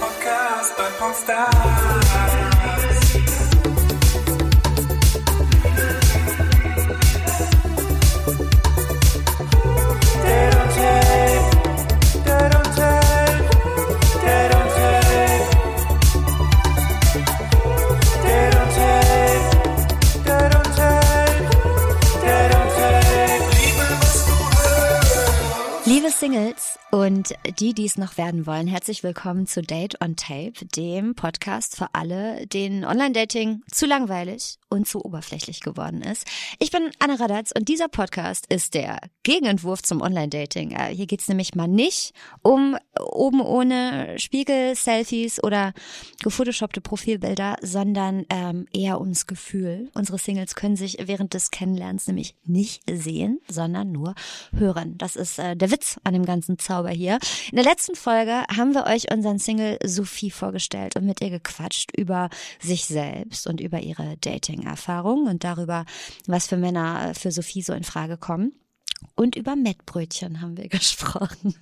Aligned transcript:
Podcast 0.00 0.76
bei 0.76 0.88
Popstars. 0.98 2.47
Singles 26.18 26.80
und 26.90 27.32
die, 27.60 27.74
die 27.74 27.86
es 27.86 27.96
noch 27.96 28.18
werden 28.18 28.44
wollen, 28.44 28.66
herzlich 28.66 29.04
willkommen 29.04 29.46
zu 29.46 29.62
Date 29.62 30.02
on 30.02 30.16
Tape, 30.16 30.66
dem 30.74 31.14
Podcast 31.14 31.76
für 31.76 31.86
alle, 31.92 32.44
denen 32.48 32.84
Online-Dating 32.84 33.62
zu 33.70 33.86
langweilig 33.86 34.58
und 34.68 34.86
zu 34.86 35.04
oberflächlich 35.04 35.60
geworden 35.60 36.02
ist. 36.02 36.26
Ich 36.58 36.70
bin 36.70 36.90
Anna 36.98 37.14
Radatz 37.14 37.52
und 37.56 37.68
dieser 37.68 37.88
Podcast 37.88 38.46
ist 38.52 38.74
der 38.74 39.00
Gegenentwurf 39.22 39.82
zum 39.82 40.00
Online-Dating. 40.00 40.72
Äh, 40.72 40.94
Hier 40.94 41.06
geht's 41.06 41.28
nämlich 41.28 41.54
mal 41.54 41.68
nicht 41.68 42.12
um 42.42 42.76
oben 42.98 43.40
ohne 43.40 44.18
Spiegel, 44.18 44.74
Selfies 44.74 45.42
oder 45.42 45.72
gefotoshoppte 46.22 46.80
Profilbilder, 46.80 47.56
sondern 47.62 48.24
ähm, 48.30 48.66
eher 48.72 49.00
ums 49.00 49.26
Gefühl. 49.26 49.90
Unsere 49.94 50.18
Singles 50.18 50.54
können 50.54 50.76
sich 50.76 50.98
während 51.00 51.34
des 51.34 51.50
Kennenlernens 51.50 52.06
nämlich 52.06 52.34
nicht 52.44 52.82
sehen, 52.90 53.40
sondern 53.48 53.92
nur 53.92 54.14
hören. 54.56 54.96
Das 54.98 55.16
ist 55.16 55.38
äh, 55.38 55.56
der 55.56 55.70
Witz 55.70 55.98
an 56.04 56.14
dem 56.14 56.24
ganzen 56.24 56.58
Zauber 56.58 56.90
hier. 56.90 57.18
In 57.50 57.56
der 57.56 57.64
letzten 57.64 57.94
Folge 57.94 58.44
haben 58.54 58.74
wir 58.74 58.86
euch 58.86 59.12
unseren 59.12 59.38
Single 59.38 59.78
Sophie 59.84 60.30
vorgestellt 60.30 60.96
und 60.96 61.04
mit 61.04 61.20
ihr 61.20 61.30
gequatscht 61.30 61.90
über 61.96 62.30
sich 62.60 62.84
selbst 62.86 63.46
und 63.46 63.60
über 63.60 63.80
ihre 63.80 64.16
Dating-Erfahrungen 64.58 65.28
und 65.28 65.44
darüber, 65.44 65.84
was 66.26 66.46
für 66.46 66.56
Männer 66.56 67.10
äh, 67.10 67.14
für 67.14 67.30
Sophie 67.30 67.62
so 67.62 67.72
in 67.72 67.84
Frage 67.84 68.16
kommen. 68.16 68.52
Und 69.14 69.36
über 69.36 69.56
Mettbrötchen 69.56 70.40
haben 70.40 70.56
wir 70.56 70.68
gesprochen. 70.68 71.54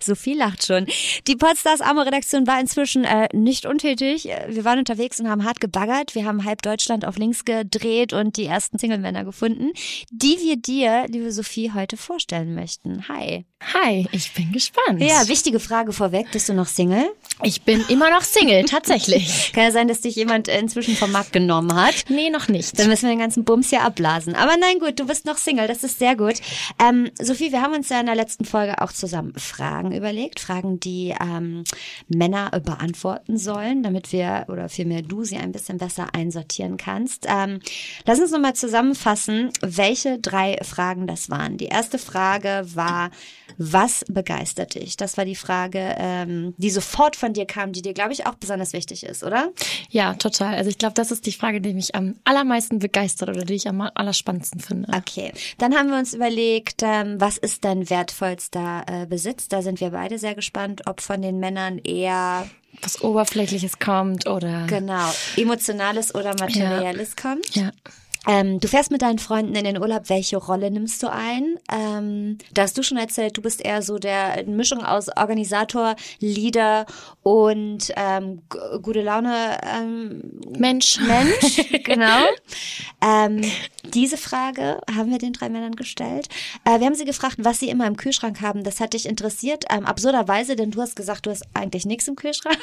Sophie 0.00 0.34
lacht 0.34 0.64
schon. 0.64 0.86
Die 1.26 1.36
Podstars 1.36 1.80
Arme 1.80 2.06
Redaktion 2.06 2.46
war 2.46 2.60
inzwischen 2.60 3.04
äh, 3.04 3.28
nicht 3.32 3.66
untätig. 3.66 4.28
Äh, 4.28 4.46
Wir 4.50 4.64
waren 4.64 4.78
unterwegs 4.78 5.20
und 5.20 5.28
haben 5.28 5.44
hart 5.44 5.60
gebaggert. 5.60 6.14
Wir 6.14 6.24
haben 6.24 6.44
halb 6.44 6.62
Deutschland 6.62 7.04
auf 7.04 7.16
links 7.18 7.44
gedreht 7.44 8.12
und 8.12 8.36
die 8.36 8.46
ersten 8.46 8.78
Single-Männer 8.78 9.24
gefunden, 9.24 9.72
die 10.10 10.38
wir 10.40 10.56
dir, 10.56 11.06
liebe 11.08 11.32
Sophie, 11.32 11.72
heute 11.74 11.96
vorstellen 11.96 12.54
möchten. 12.54 13.08
Hi. 13.08 13.44
Hi, 13.74 14.08
ich 14.12 14.32
bin 14.32 14.52
gespannt. 14.52 15.02
Ja, 15.02 15.28
wichtige 15.28 15.60
Frage 15.60 15.92
vorweg. 15.92 16.30
Bist 16.32 16.48
du 16.48 16.54
noch 16.54 16.66
Single? 16.66 17.10
ich 17.42 17.62
bin 17.62 17.82
immer 17.88 18.10
noch 18.10 18.22
Single, 18.22 18.64
tatsächlich. 18.64 19.52
Kann 19.54 19.64
ja 19.64 19.70
sein, 19.70 19.88
dass 19.88 20.00
dich 20.02 20.14
jemand 20.16 20.48
äh, 20.48 20.58
inzwischen 20.58 20.94
vom 20.94 21.12
Markt 21.12 21.32
genommen 21.32 21.74
hat. 21.74 22.04
Nee, 22.08 22.30
noch 22.30 22.48
nicht. 22.48 22.78
Dann 22.78 22.88
müssen 22.88 23.02
wir 23.04 23.10
den 23.10 23.18
ganzen 23.18 23.44
Bums 23.44 23.70
hier 23.70 23.82
abblasen. 23.82 24.34
Aber 24.34 24.56
nein, 24.58 24.78
gut, 24.78 24.98
du 25.00 25.06
bist 25.06 25.24
noch 25.26 25.38
Single, 25.38 25.66
das 25.66 25.82
ist 25.82 25.98
sehr 25.98 26.16
gut. 26.16 26.34
Ähm, 26.80 27.10
Sophie, 27.20 27.52
wir 27.52 27.60
haben 27.60 27.74
uns 27.74 27.90
ja 27.90 28.00
in 28.00 28.06
der 28.06 28.14
letzten 28.14 28.46
Folge 28.46 28.80
auch 28.80 28.92
zusammen 28.92 29.34
Fragen 29.36 29.92
überlegt, 29.92 30.40
Fragen, 30.40 30.80
die 30.80 31.14
ähm, 31.20 31.64
Männer 32.08 32.50
beantworten 32.64 33.36
sollen, 33.36 33.82
damit 33.82 34.12
wir, 34.12 34.46
oder 34.48 34.70
vielmehr 34.70 35.02
du 35.02 35.22
sie 35.24 35.36
ein 35.36 35.52
bisschen 35.52 35.76
besser 35.76 36.14
einsortieren 36.14 36.78
kannst. 36.78 37.26
Ähm, 37.28 37.60
lass 38.06 38.18
uns 38.18 38.30
nochmal 38.30 38.54
zusammenfassen, 38.54 39.50
welche 39.60 40.18
drei 40.18 40.56
Fragen 40.62 41.06
das 41.06 41.28
waren. 41.28 41.58
Die 41.58 41.66
erste 41.66 41.98
Frage 41.98 42.62
war, 42.74 43.10
was 43.58 44.04
begeistert 44.08 44.74
dich? 44.74 44.96
Das 44.96 45.16
war 45.16 45.24
die 45.24 45.36
Frage, 45.36 45.94
ähm, 45.98 46.54
die 46.56 46.70
sofort 46.70 47.16
von 47.16 47.32
dir 47.32 47.46
kam, 47.46 47.72
die 47.72 47.82
dir, 47.82 47.94
glaube 47.94 48.12
ich, 48.12 48.26
auch 48.26 48.34
besonders 48.34 48.72
wichtig 48.72 49.04
ist, 49.04 49.22
oder? 49.22 49.50
Ja, 49.90 50.14
total. 50.14 50.54
Also 50.54 50.70
ich 50.70 50.78
glaube, 50.78 50.94
das 50.94 51.10
ist 51.10 51.26
die 51.26 51.32
Frage, 51.32 51.60
die 51.60 51.74
mich 51.74 51.94
am 51.94 52.16
allermeisten 52.24 52.78
begeistert 52.78 53.28
oder 53.28 53.44
die 53.44 53.54
ich 53.54 53.68
am 53.68 53.80
allerspannendsten 53.80 54.60
finde. 54.60 54.92
Okay, 54.94 55.32
dann 55.58 55.74
haben 55.74 55.90
wir 55.90 55.98
uns 55.98 56.14
überlegt, 56.14 56.82
ähm, 56.82 57.20
was 57.20 57.38
ist 57.38 57.64
dein 57.64 57.90
wertvollster 57.90 58.84
äh, 58.86 59.06
Besitz? 59.06 59.48
Da 59.48 59.62
sind 59.62 59.80
wir 59.80 59.90
beide 59.90 60.18
sehr 60.18 60.34
gespannt, 60.34 60.82
ob 60.86 61.00
von 61.00 61.22
den 61.22 61.38
Männern 61.38 61.78
eher 61.78 62.48
Was 62.82 63.02
Oberflächliches 63.02 63.78
kommt 63.78 64.28
oder... 64.28 64.66
genau 64.66 65.12
emotionales 65.36 66.14
oder 66.14 66.34
materielles 66.38 67.16
kommt. 67.16 67.54
Ja. 67.54 67.70
Ähm, 68.28 68.60
du 68.60 68.68
fährst 68.68 68.90
mit 68.90 69.02
deinen 69.02 69.18
Freunden 69.18 69.54
in 69.54 69.64
den 69.64 69.80
Urlaub. 69.80 70.08
Welche 70.08 70.36
Rolle 70.36 70.70
nimmst 70.70 71.02
du 71.02 71.10
ein? 71.10 71.56
Ähm, 71.72 72.38
da 72.52 72.62
hast 72.62 72.76
du 72.76 72.82
schon 72.82 72.98
erzählt, 72.98 73.36
du 73.36 73.42
bist 73.42 73.64
eher 73.64 73.82
so 73.82 73.98
der 73.98 74.44
Mischung 74.46 74.84
aus 74.84 75.08
Organisator, 75.16 75.96
Leader 76.20 76.86
und 77.22 77.92
ähm, 77.96 78.42
gute 78.82 79.02
Laune 79.02 79.58
ähm, 79.62 80.40
Mensch. 80.58 81.00
Mensch, 81.00 81.62
genau. 81.84 82.26
ähm, 83.00 83.42
diese 83.94 84.16
Frage 84.16 84.80
haben 84.94 85.10
wir 85.10 85.18
den 85.18 85.32
drei 85.32 85.48
Männern 85.48 85.74
gestellt. 85.74 86.28
Äh, 86.64 86.80
wir 86.80 86.86
haben 86.86 86.94
sie 86.94 87.04
gefragt, 87.04 87.36
was 87.38 87.58
sie 87.58 87.68
immer 87.70 87.86
im 87.86 87.96
Kühlschrank 87.96 88.40
haben. 88.40 88.64
Das 88.64 88.80
hat 88.80 88.92
dich 88.92 89.06
interessiert, 89.06 89.64
ähm, 89.70 89.86
absurderweise, 89.86 90.56
denn 90.56 90.70
du 90.70 90.80
hast 90.80 90.96
gesagt, 90.96 91.26
du 91.26 91.30
hast 91.30 91.44
eigentlich 91.54 91.86
nichts 91.86 92.06
im 92.08 92.16
Kühlschrank. 92.16 92.58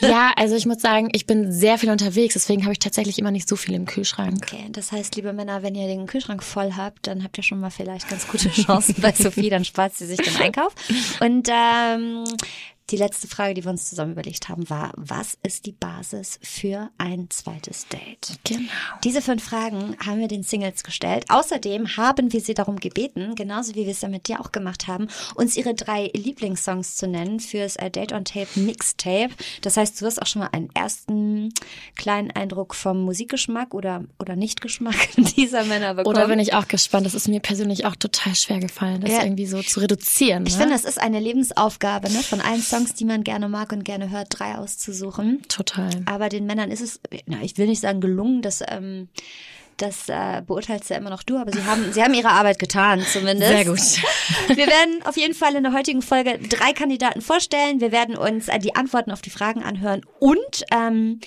Ja, 0.00 0.32
also 0.36 0.54
ich 0.56 0.66
muss 0.66 0.80
sagen, 0.80 1.08
ich 1.12 1.26
bin 1.26 1.52
sehr 1.52 1.78
viel 1.78 1.90
unterwegs, 1.90 2.34
deswegen 2.34 2.62
habe 2.62 2.72
ich 2.72 2.78
tatsächlich 2.78 3.18
immer 3.18 3.30
nicht 3.30 3.48
so 3.48 3.56
viel 3.56 3.74
im 3.74 3.86
Kühlschrank. 3.86 4.38
Okay, 4.42 4.66
das 4.70 4.92
heißt, 4.92 4.99
liebe 5.14 5.32
Männer, 5.32 5.62
wenn 5.62 5.74
ihr 5.74 5.86
den 5.86 6.06
Kühlschrank 6.06 6.42
voll 6.42 6.72
habt, 6.76 7.06
dann 7.06 7.24
habt 7.24 7.36
ihr 7.38 7.44
schon 7.44 7.60
mal 7.60 7.70
vielleicht 7.70 8.08
ganz 8.08 8.28
gute 8.28 8.50
Chancen 8.50 8.96
bei 9.00 9.12
Sophie, 9.12 9.50
dann 9.50 9.64
spart 9.64 9.94
sie 9.94 10.06
sich 10.06 10.18
den 10.18 10.36
Einkauf. 10.36 10.74
Und 11.20 11.48
ähm, 11.50 12.24
die 12.90 12.96
letzte 12.96 13.28
Frage, 13.28 13.54
die 13.54 13.64
wir 13.64 13.70
uns 13.70 13.88
zusammen 13.88 14.12
überlegt 14.12 14.48
haben, 14.48 14.68
war, 14.68 14.92
was 14.96 15.38
ist 15.42 15.66
die 15.66 15.72
Basis 15.72 16.38
für 16.42 16.90
ein 16.98 17.28
zweites 17.30 17.86
Date? 17.88 18.38
Genau. 18.44 18.68
Diese 19.04 19.22
fünf 19.22 19.44
Fragen 19.44 19.96
haben 20.04 20.18
wir 20.18 20.28
den 20.28 20.42
Singles 20.42 20.82
gestellt. 20.82 21.24
Außerdem 21.28 21.96
haben 21.96 22.32
wir 22.32 22.40
sie 22.40 22.54
darum 22.54 22.76
gebeten, 22.76 23.34
genauso 23.36 23.74
wie 23.74 23.84
wir 23.84 23.92
es 23.92 24.00
ja 24.00 24.08
mit 24.08 24.28
dir 24.28 24.40
auch 24.40 24.52
gemacht 24.52 24.88
haben, 24.88 25.08
uns 25.34 25.56
ihre 25.56 25.74
drei 25.74 26.10
Lieblingssongs 26.14 26.96
zu 26.96 27.06
nennen 27.06 27.38
fürs 27.40 27.76
äh, 27.76 27.90
Date 27.90 28.12
on 28.12 28.24
Tape 28.24 28.48
Mixtape. 28.56 29.30
Das 29.62 29.76
heißt, 29.76 30.00
du 30.00 30.04
wirst 30.04 30.20
auch 30.20 30.26
schon 30.26 30.40
mal 30.40 30.48
einen 30.52 30.70
ersten 30.74 31.52
kleinen 31.96 32.30
Eindruck 32.30 32.74
vom 32.74 33.02
Musikgeschmack 33.04 33.74
oder, 33.74 34.04
oder 34.18 34.34
Nichtgeschmack 34.36 34.96
dieser 35.36 35.64
Männer 35.64 35.94
bekommen. 35.94 36.16
Oder 36.16 36.26
bin 36.28 36.38
ich 36.38 36.54
auch 36.54 36.66
gespannt. 36.66 37.06
Das 37.06 37.14
ist 37.14 37.28
mir 37.28 37.40
persönlich 37.40 37.84
auch 37.84 37.96
total 37.96 38.34
schwer 38.34 38.58
gefallen, 38.58 39.00
das 39.00 39.10
Ja. 39.10 39.22
irgendwie 39.22 39.46
so 39.46 39.62
zu 39.62 39.80
reduzieren. 39.80 40.44
ich 40.46 40.54
ne? 40.54 40.60
finde, 40.62 40.74
es 40.74 40.84
ist 40.84 41.00
eine 41.00 41.20
Lebensaufgabe, 41.20 42.10
ne, 42.10 42.22
von 42.22 42.40
allen 42.40 42.62
Songs, 42.62 42.79
die 42.86 43.04
man 43.04 43.24
gerne 43.24 43.48
mag 43.48 43.72
und 43.72 43.84
gerne 43.84 44.10
hört, 44.10 44.28
drei 44.30 44.56
auszusuchen. 44.56 45.42
Total. 45.48 45.90
Aber 46.06 46.28
den 46.28 46.46
Männern 46.46 46.70
ist 46.70 46.80
es, 46.80 47.00
na, 47.26 47.42
ich 47.42 47.56
will 47.58 47.66
nicht 47.66 47.80
sagen 47.80 48.00
gelungen, 48.00 48.42
das, 48.42 48.62
ähm, 48.68 49.08
das 49.76 50.08
äh, 50.08 50.42
beurteilst 50.46 50.90
ja 50.90 50.96
immer 50.96 51.10
noch 51.10 51.22
du, 51.22 51.38
aber 51.38 51.52
sie 51.52 51.64
haben, 51.64 51.92
sie 51.92 52.02
haben 52.02 52.14
ihre 52.14 52.30
Arbeit 52.30 52.58
getan, 52.58 53.00
zumindest. 53.00 53.50
Sehr 53.50 53.64
gut. 53.64 53.78
Wir 54.56 54.66
werden 54.66 55.02
auf 55.04 55.16
jeden 55.16 55.34
Fall 55.34 55.54
in 55.54 55.62
der 55.62 55.72
heutigen 55.72 56.02
Folge 56.02 56.38
drei 56.38 56.72
Kandidaten 56.72 57.20
vorstellen. 57.20 57.80
Wir 57.80 57.92
werden 57.92 58.16
uns 58.16 58.48
äh, 58.48 58.58
die 58.58 58.74
Antworten 58.76 59.10
auf 59.10 59.22
die 59.22 59.30
Fragen 59.30 59.62
anhören 59.62 60.02
und 60.18 60.64
ähm, 60.72 61.20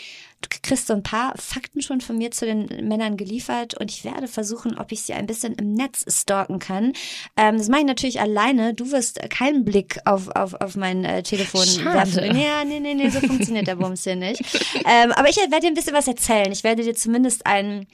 du 0.43 0.57
kriegst 0.61 0.87
so 0.87 0.93
ein 0.93 1.03
paar 1.03 1.33
Fakten 1.37 1.81
schon 1.81 2.01
von 2.01 2.17
mir 2.17 2.31
zu 2.31 2.45
den 2.45 2.65
Männern 2.87 3.17
geliefert 3.17 3.73
und 3.79 3.91
ich 3.91 4.03
werde 4.03 4.27
versuchen, 4.27 4.77
ob 4.77 4.91
ich 4.91 5.01
sie 5.03 5.13
ein 5.13 5.25
bisschen 5.25 5.53
im 5.55 5.73
Netz 5.73 6.05
stalken 6.07 6.59
kann. 6.59 6.93
Ähm, 7.37 7.57
das 7.57 7.69
mache 7.69 7.81
ich 7.81 7.87
natürlich 7.87 8.19
alleine. 8.19 8.73
Du 8.73 8.91
wirst 8.91 9.19
keinen 9.29 9.65
Blick 9.65 9.99
auf, 10.05 10.29
auf, 10.29 10.53
auf 10.55 10.75
mein 10.75 11.03
äh, 11.03 11.23
Telefon 11.23 11.65
Schade. 11.65 12.15
werfen. 12.15 12.37
Ja, 12.37 12.63
nee, 12.63 12.79
nee, 12.79 12.93
nee, 12.93 13.09
so 13.09 13.19
funktioniert 13.19 13.67
der 13.67 13.75
Bums 13.75 14.03
hier 14.03 14.15
nicht. 14.15 14.41
Ähm, 14.85 15.11
aber 15.13 15.29
ich 15.29 15.37
werde 15.37 15.61
dir 15.61 15.67
ein 15.67 15.75
bisschen 15.75 15.93
was 15.93 16.07
erzählen. 16.07 16.51
Ich 16.51 16.63
werde 16.63 16.83
dir 16.83 16.95
zumindest 16.95 17.45
einen 17.45 17.87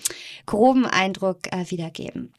groben 0.46 0.86
Eindruck 0.86 1.52
äh, 1.52 1.70
wiedergeben. 1.70 2.34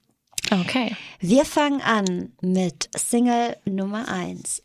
Okay. 0.51 0.97
Wir 1.21 1.45
fangen 1.45 1.81
an 1.81 2.33
mit 2.41 2.89
Single 2.97 3.57
Nummer 3.65 4.09
eins. 4.09 4.63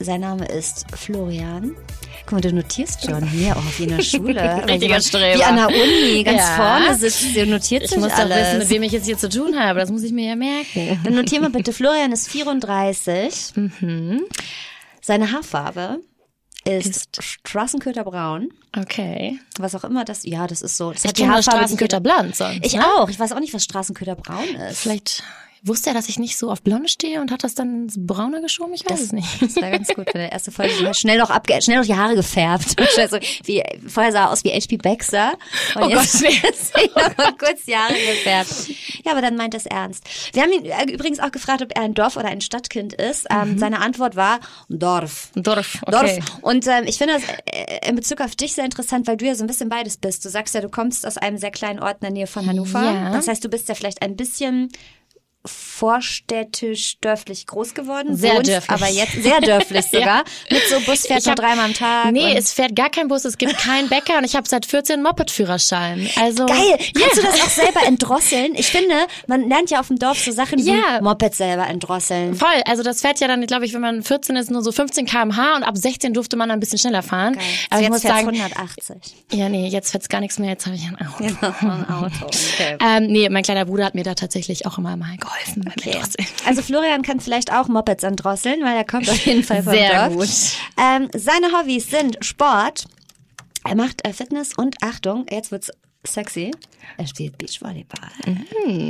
Sein 0.00 0.20
Name 0.20 0.46
ist 0.46 0.86
Florian. 0.94 1.74
Guck 2.24 2.32
mal, 2.32 2.40
du 2.40 2.52
notierst 2.52 3.04
schon 3.04 3.26
hier 3.26 3.56
auch 3.56 3.62
wie 3.78 3.84
in 3.84 3.96
der 3.96 4.02
Schule. 4.02 4.64
Richtiger 4.68 4.94
Also, 4.94 5.08
Streber. 5.08 5.38
Wie 5.38 5.44
an 5.44 5.56
der 5.56 5.68
Uni, 5.68 6.22
ganz 6.24 6.38
Ja. 6.38 6.56
vorne 6.56 6.94
sitzt 6.96 7.20
sie 7.34 7.40
und 7.42 7.50
notiert 7.50 7.82
Ich 7.84 7.90
sich 7.90 7.98
muss 7.98 8.12
doch 8.12 8.18
alles. 8.18 8.36
wissen, 8.48 8.58
mit 8.58 8.70
wem 8.70 8.82
ich 8.84 8.92
jetzt 8.92 9.06
hier 9.06 9.18
zu 9.18 9.28
tun 9.28 9.58
habe. 9.58 9.80
Das 9.80 9.90
muss 9.90 10.02
ich 10.02 10.12
mir 10.12 10.28
ja 10.28 10.36
merken. 10.36 11.00
Dann 11.02 11.14
notier 11.14 11.40
mal 11.40 11.50
bitte, 11.50 11.72
Florian 11.72 12.12
ist 12.12 12.28
34. 12.28 13.52
Mhm. 13.56 14.20
Seine 15.00 15.32
Haarfarbe 15.32 15.98
ist, 16.64 16.86
Ist- 16.86 17.18
Straßenköterbraun. 17.22 18.50
Okay. 18.76 19.38
Was 19.58 19.74
auch 19.74 19.84
immer 19.84 20.04
das, 20.04 20.24
ja, 20.24 20.46
das 20.46 20.62
ist 20.62 20.76
so. 20.76 20.92
Das 20.92 21.02
Ich 21.04 21.08
hat 21.08 21.18
die 21.18 21.26
Haarfarbe, 21.26 21.58
Straßenköter 21.66 22.00
sonst. 22.34 22.42
Ich 22.62 22.74
ne? 22.74 22.84
auch. 22.86 23.08
Ich 23.08 23.18
weiß 23.18 23.32
auch 23.32 23.40
nicht, 23.40 23.54
was 23.54 23.64
Straßenköterbraun 23.64 24.54
ist. 24.70 24.80
Vielleicht, 24.80 25.22
Wusste 25.62 25.90
er, 25.90 25.94
dass 25.94 26.08
ich 26.08 26.18
nicht 26.18 26.36
so 26.38 26.50
auf 26.50 26.62
Blonde 26.62 26.88
stehe 26.88 27.20
und 27.20 27.30
hat 27.30 27.44
das 27.44 27.54
dann 27.54 27.84
ins 27.84 27.94
Braune 27.98 28.40
geschoben? 28.40 28.72
Ich 28.74 28.88
weiß 28.88 29.00
es 29.00 29.12
nicht. 29.12 29.28
Das 29.40 29.56
war 29.56 29.70
ganz 29.70 29.88
gut 29.88 30.10
für 30.10 30.18
die 30.18 30.28
erste 30.30 30.50
Folge. 30.50 30.94
Schnell 30.94 31.18
noch 31.18 31.30
abge 31.30 31.60
schnell 31.62 31.78
noch 31.78 31.86
die 31.86 31.94
Haare 31.96 32.14
gefärbt. 32.14 32.76
Schnell 32.92 33.08
so, 33.08 33.18
wie, 33.44 33.62
vorher 33.86 34.12
sah 34.12 34.24
er 34.24 34.30
aus 34.30 34.44
wie 34.44 34.50
HP 34.50 34.76
Baxter. 34.76 35.32
Und 35.74 35.84
Oh 35.84 35.88
jetzt 35.88 36.22
Gott, 36.22 36.32
jetzt 36.42 36.74
noch 36.76 37.16
mal 37.16 37.32
kurz 37.38 37.64
die 37.66 37.76
Haare 37.76 37.94
gefärbt. 37.94 38.68
Ja, 39.04 39.12
aber 39.12 39.22
dann 39.22 39.36
meint 39.36 39.54
er 39.54 39.58
es 39.58 39.66
ernst. 39.66 40.04
Wir 40.32 40.42
haben 40.42 40.52
ihn 40.52 40.64
äh, 40.64 40.92
übrigens 40.92 41.18
auch 41.20 41.30
gefragt, 41.32 41.62
ob 41.62 41.74
er 41.76 41.82
ein 41.82 41.94
Dorf- 41.94 42.16
oder 42.16 42.28
ein 42.28 42.40
Stadtkind 42.40 42.92
ist. 42.94 43.26
Ähm, 43.30 43.58
Seine 43.58 43.80
Antwort 43.80 44.16
war 44.16 44.40
Dorf. 44.68 45.30
Dorf, 45.34 45.78
okay. 45.86 46.20
Dorf. 46.20 46.38
Und 46.42 46.66
ähm, 46.66 46.84
ich 46.86 46.98
finde 46.98 47.14
das 47.14 47.22
äh, 47.46 47.88
in 47.88 47.96
Bezug 47.96 48.20
auf 48.20 48.36
dich 48.36 48.54
sehr 48.54 48.64
interessant, 48.64 49.06
weil 49.06 49.16
du 49.16 49.24
ja 49.26 49.34
so 49.34 49.44
ein 49.44 49.46
bisschen 49.46 49.68
beides 49.68 49.96
bist. 49.96 50.24
Du 50.24 50.28
sagst 50.28 50.54
ja, 50.54 50.60
du 50.60 50.68
kommst 50.68 51.06
aus 51.06 51.16
einem 51.16 51.38
sehr 51.38 51.50
kleinen 51.50 51.80
Ort 51.80 51.96
in 52.00 52.00
der 52.02 52.10
Nähe 52.10 52.26
von 52.26 52.46
Hannover. 52.46 52.82
Ja. 52.82 53.12
Das 53.12 53.28
heißt, 53.28 53.44
du 53.44 53.48
bist 53.48 53.68
ja 53.68 53.74
vielleicht 53.74 54.02
ein 54.02 54.16
bisschen 54.16 54.68
vorstädtisch 55.48 56.98
dörflich 57.00 57.46
groß 57.46 57.74
geworden. 57.74 58.16
Sehr 58.16 58.34
wohnst 58.36 58.50
dörflich. 58.50 58.70
Aber 58.70 58.88
jetzt 58.88 59.12
sehr 59.22 59.40
dörflich 59.40 59.86
sogar. 59.86 60.24
Mit 60.50 60.62
so 60.68 60.80
Bus 60.80 61.06
fährt 61.06 61.20
Ich 61.20 61.26
nur 61.26 61.34
dreimal 61.34 61.66
am 61.66 61.74
Tag. 61.74 62.12
Nee, 62.12 62.36
es 62.36 62.52
fährt 62.52 62.74
gar 62.76 62.90
kein 62.90 63.08
Bus, 63.08 63.24
es 63.24 63.38
gibt 63.38 63.56
keinen 63.58 63.88
Bäcker 63.88 64.18
und 64.18 64.24
ich 64.24 64.36
habe 64.36 64.48
seit 64.48 64.66
14 64.66 65.02
Moped-Führerschein. 65.02 66.08
Also 66.20 66.46
Geil. 66.46 66.78
Kannst 66.78 67.16
ja. 67.16 67.22
du 67.22 67.22
das 67.22 67.40
auch 67.42 67.50
selber 67.50 67.80
entdrosseln? 67.86 68.54
Ich 68.54 68.66
finde, 68.68 68.94
man 69.26 69.48
lernt 69.48 69.70
ja 69.70 69.80
auf 69.80 69.88
dem 69.88 69.98
Dorf 69.98 70.18
so 70.18 70.32
Sachen 70.32 70.58
Ja. 70.58 70.98
wie 70.98 71.04
Moped 71.04 71.34
selber 71.34 71.66
entdrosseln. 71.66 72.34
Voll, 72.34 72.48
also 72.66 72.82
das 72.82 73.00
fährt 73.00 73.20
ja 73.20 73.28
dann, 73.28 73.46
glaube 73.46 73.64
ich, 73.66 73.72
wenn 73.74 73.80
man 73.80 74.02
14 74.02 74.36
ist, 74.36 74.50
nur 74.50 74.62
so 74.62 74.72
15 74.72 75.06
km/h 75.06 75.56
und 75.56 75.62
ab 75.62 75.76
16 75.76 76.12
durfte 76.14 76.36
man 76.36 76.48
dann 76.48 76.58
ein 76.58 76.60
bisschen 76.60 76.78
schneller 76.78 77.02
fahren. 77.02 77.34
Geil. 77.34 77.44
Aber 77.70 77.80
ich 77.80 77.84
jetzt 77.84 77.92
muss 77.92 78.02
fährt's 78.02 78.16
sagen, 78.18 78.28
180. 78.28 78.96
ja, 79.32 79.48
nee, 79.48 79.68
jetzt 79.68 79.90
fährt's 79.90 80.08
gar 80.08 80.20
nichts 80.20 80.38
mehr, 80.38 80.50
jetzt 80.50 80.66
habe 80.66 80.76
ich 80.76 80.82
ein 80.86 80.96
Auto. 80.96 81.24
ein 81.66 81.88
Auto. 81.88 82.26
Okay. 82.26 82.76
Ähm, 82.88 83.06
nee, 83.06 83.28
mein 83.28 83.42
kleiner 83.42 83.64
Bruder 83.64 83.84
hat 83.86 83.94
mir 83.94 84.04
da 84.04 84.14
tatsächlich 84.14 84.64
auch 84.66 84.78
immer 84.78 84.96
mal 84.96 85.16
geholfen. 85.16 85.37
Beim 85.56 85.72
Okay. 85.76 86.00
Also 86.46 86.62
Florian 86.62 87.02
kann 87.02 87.20
vielleicht 87.20 87.52
auch 87.52 87.68
Mopeds 87.68 88.02
entdrosseln, 88.04 88.62
weil 88.62 88.76
er 88.76 88.84
kommt 88.84 89.08
auf 89.10 89.24
jeden 89.26 89.42
Fall 89.44 89.62
vom 89.62 89.72
Sehr 89.72 90.08
Dorf. 90.08 90.14
gut. 90.18 90.28
Ähm, 90.82 91.08
seine 91.16 91.48
Hobbys 91.58 91.90
sind 91.90 92.16
Sport. 92.24 92.84
Er 93.64 93.74
macht 93.74 94.06
äh, 94.06 94.12
Fitness 94.12 94.52
und 94.56 94.76
Achtung, 94.82 95.26
jetzt 95.30 95.50
wird's 95.50 95.70
sexy. 96.06 96.50
Er 96.96 97.06
spielt 97.06 97.36
Beachvolleyball. 97.38 98.08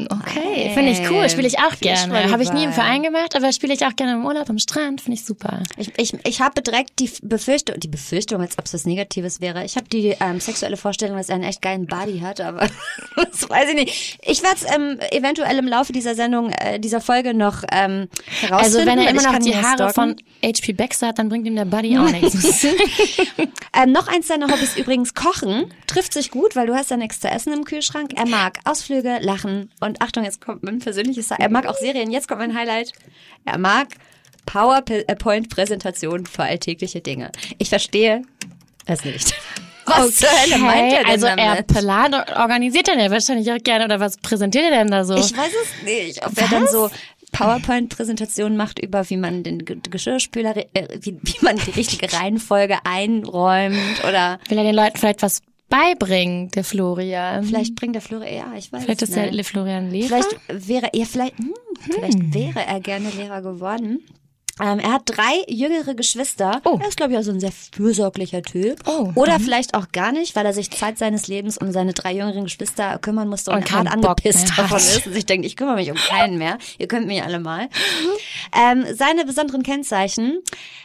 Okay, 0.08 0.70
finde 0.72 0.92
ich 0.92 1.10
cool, 1.10 1.28
spiele 1.28 1.48
ich 1.48 1.58
auch 1.58 1.76
gerne. 1.80 2.12
Beachvolleyball. 2.12 2.32
Habe 2.32 2.42
ich 2.42 2.52
nie 2.52 2.64
im 2.64 2.72
Verein 2.72 3.02
gemacht, 3.02 3.34
aber 3.34 3.52
spiele 3.52 3.74
ich 3.74 3.84
auch 3.84 3.96
gerne 3.96 4.12
im 4.12 4.24
Urlaub 4.24 4.48
am 4.48 4.58
Strand, 4.58 5.00
finde 5.00 5.18
ich 5.18 5.24
super. 5.24 5.62
Ich, 5.76 5.92
ich, 5.98 6.14
ich 6.24 6.40
habe 6.40 6.62
direkt 6.62 6.98
die 7.00 7.10
Befürchtung, 7.22 7.80
die 7.80 7.88
Befürchtung, 7.88 8.40
als 8.40 8.58
ob 8.58 8.66
es 8.66 8.74
was 8.74 8.86
Negatives 8.86 9.40
wäre. 9.40 9.64
Ich 9.64 9.76
habe 9.76 9.88
die 9.88 10.14
ähm, 10.20 10.40
sexuelle 10.40 10.76
Vorstellung, 10.76 11.16
dass 11.16 11.28
er 11.28 11.36
einen 11.36 11.44
echt 11.44 11.60
geilen 11.60 11.86
Body 11.86 12.20
hat, 12.20 12.40
aber 12.40 12.68
das 13.16 13.48
weiß 13.48 13.70
ich 13.70 13.74
nicht. 13.74 14.18
Ich 14.22 14.42
werde 14.42 14.56
es 14.56 14.74
ähm, 14.74 14.98
eventuell 15.10 15.58
im 15.58 15.66
Laufe 15.66 15.92
dieser 15.92 16.14
Sendung, 16.14 16.50
äh, 16.50 16.78
dieser 16.78 17.00
Folge 17.00 17.34
noch 17.34 17.64
ähm, 17.72 18.08
herausfinden. 18.40 18.52
Also 18.54 18.78
wenn 18.86 18.98
er 18.98 19.10
immer 19.10 19.22
noch 19.22 19.38
die 19.38 19.56
Haare 19.56 19.90
stalken. 19.90 19.94
von 19.94 20.16
HP 20.44 20.72
Baxter 20.72 21.08
hat, 21.08 21.18
dann 21.18 21.28
bringt 21.28 21.46
ihm 21.46 21.56
der 21.56 21.64
Buddy 21.64 21.98
auch 21.98 22.10
nichts. 22.10 22.66
Ähm, 23.78 23.92
noch 23.92 24.08
eins 24.08 24.26
seiner 24.26 24.48
Hobbys 24.48 24.76
übrigens 24.76 25.14
Kochen. 25.14 25.72
Trifft 25.86 26.12
sich 26.12 26.30
gut, 26.30 26.56
weil 26.56 26.66
du 26.66 26.74
hast 26.74 26.90
ja 26.90 26.96
nichts 26.98 27.20
zu 27.20 27.28
essen 27.28 27.52
im 27.52 27.64
Kühlschrank. 27.64 28.12
Er 28.16 28.26
mag 28.26 28.58
Ausflüge, 28.64 29.18
Lachen 29.20 29.70
und 29.80 30.02
Achtung, 30.02 30.24
jetzt 30.24 30.40
kommt 30.40 30.62
mein 30.62 30.78
persönliches. 30.80 31.30
Er 31.30 31.48
mag 31.48 31.66
auch 31.66 31.76
Serien. 31.76 32.10
Jetzt 32.10 32.28
kommt 32.28 32.40
mein 32.40 32.54
Highlight. 32.56 32.92
Er 33.44 33.58
mag 33.58 33.88
PowerPoint-Präsentationen 34.46 36.26
für 36.26 36.42
alltägliche 36.42 37.00
Dinge. 37.00 37.30
Ich 37.58 37.68
verstehe 37.68 38.22
es 38.86 39.04
nicht. 39.04 39.34
Was 39.86 40.16
zur 40.16 40.28
Hölle 40.28 40.58
meint 40.58 40.92
er 40.92 40.98
denn 41.00 41.06
also 41.10 41.26
er 41.26 41.36
damit? 41.36 41.66
plant 41.68 42.14
und 42.14 42.36
organisiert 42.36 42.88
dann 42.88 42.98
ja 43.00 43.10
wahrscheinlich 43.10 43.50
auch 43.50 43.58
gerne 43.62 43.86
oder 43.86 44.00
was 44.00 44.18
präsentiert 44.18 44.64
er 44.64 44.70
denn 44.70 44.90
da 44.90 45.04
so? 45.04 45.14
Ich 45.14 45.34
weiß 45.36 45.52
es 45.62 45.82
nicht. 45.84 46.26
Ob 46.26 46.36
er 46.38 46.48
dann 46.48 46.66
so 46.66 46.90
PowerPoint-Präsentationen 47.32 48.56
macht 48.56 48.78
über, 48.78 49.08
wie 49.08 49.16
man 49.16 49.42
den 49.42 49.64
Ge- 49.64 49.78
Geschirrspüler, 49.90 50.56
äh, 50.74 50.88
wie, 51.00 51.18
wie 51.22 51.36
man 51.44 51.56
die 51.56 51.70
richtige 51.70 52.12
Reihenfolge 52.12 52.78
einräumt 52.84 54.04
oder 54.06 54.38
Will 54.48 54.58
er 54.58 54.64
den 54.64 54.74
Leuten 54.74 54.98
vielleicht 54.98 55.22
was 55.22 55.40
beibringen, 55.68 56.50
der 56.50 56.64
Florian? 56.64 57.44
vielleicht 57.44 57.74
bringt 57.74 57.94
der 57.94 58.02
Florian, 58.02 58.34
ja, 58.34 58.52
ich 58.56 58.72
weiß 58.72 58.84
Vielleicht 58.84 59.02
ist 59.02 59.16
nicht. 59.16 59.34
der 59.36 59.44
Florian 59.44 59.90
Lehrer. 59.90 60.06
Vielleicht 60.06 60.68
wäre 60.68 60.88
er 60.92 61.06
vielleicht, 61.06 61.38
hm, 61.38 61.54
vielleicht 61.80 62.34
wäre 62.34 62.66
er 62.66 62.80
gerne 62.80 63.10
Lehrer 63.10 63.42
geworden. 63.42 64.00
Ähm, 64.60 64.78
er 64.78 64.92
hat 64.92 65.02
drei 65.06 65.44
jüngere 65.48 65.94
Geschwister. 65.94 66.60
Oh. 66.64 66.78
Er 66.80 66.88
ist, 66.88 66.96
glaube 66.96 67.12
ich, 67.12 67.18
auch 67.18 67.22
so 67.22 67.30
ein 67.30 67.40
sehr 67.40 67.52
fürsorglicher 67.52 68.42
Typ. 68.42 68.80
Oh, 68.86 69.12
Oder 69.14 69.38
vielleicht 69.40 69.74
auch 69.74 69.92
gar 69.92 70.12
nicht, 70.12 70.36
weil 70.36 70.46
er 70.46 70.52
sich 70.52 70.70
Zeit 70.70 70.98
seines 70.98 71.28
Lebens 71.28 71.58
um 71.58 71.72
seine 71.72 71.92
drei 71.94 72.12
jüngeren 72.12 72.44
Geschwister 72.44 72.98
kümmern 72.98 73.28
musste 73.28 73.50
und, 73.50 73.58
Und 73.58 73.72
hart 73.72 73.88
angepisst 73.88 74.58
davon 74.58 74.78
ist 74.78 75.06
und 75.06 75.12
sich 75.12 75.26
denkt, 75.26 75.46
ich 75.46 75.56
kümmere 75.56 75.76
mich 75.76 75.90
um 75.90 75.96
keinen 75.96 76.38
mehr. 76.38 76.58
Ihr 76.78 76.88
könnt 76.88 77.06
mich 77.06 77.22
alle 77.22 77.40
mal. 77.40 77.68
Ähm, 78.56 78.84
seine 78.94 79.24
besonderen 79.24 79.62
Kennzeichen. 79.62 80.38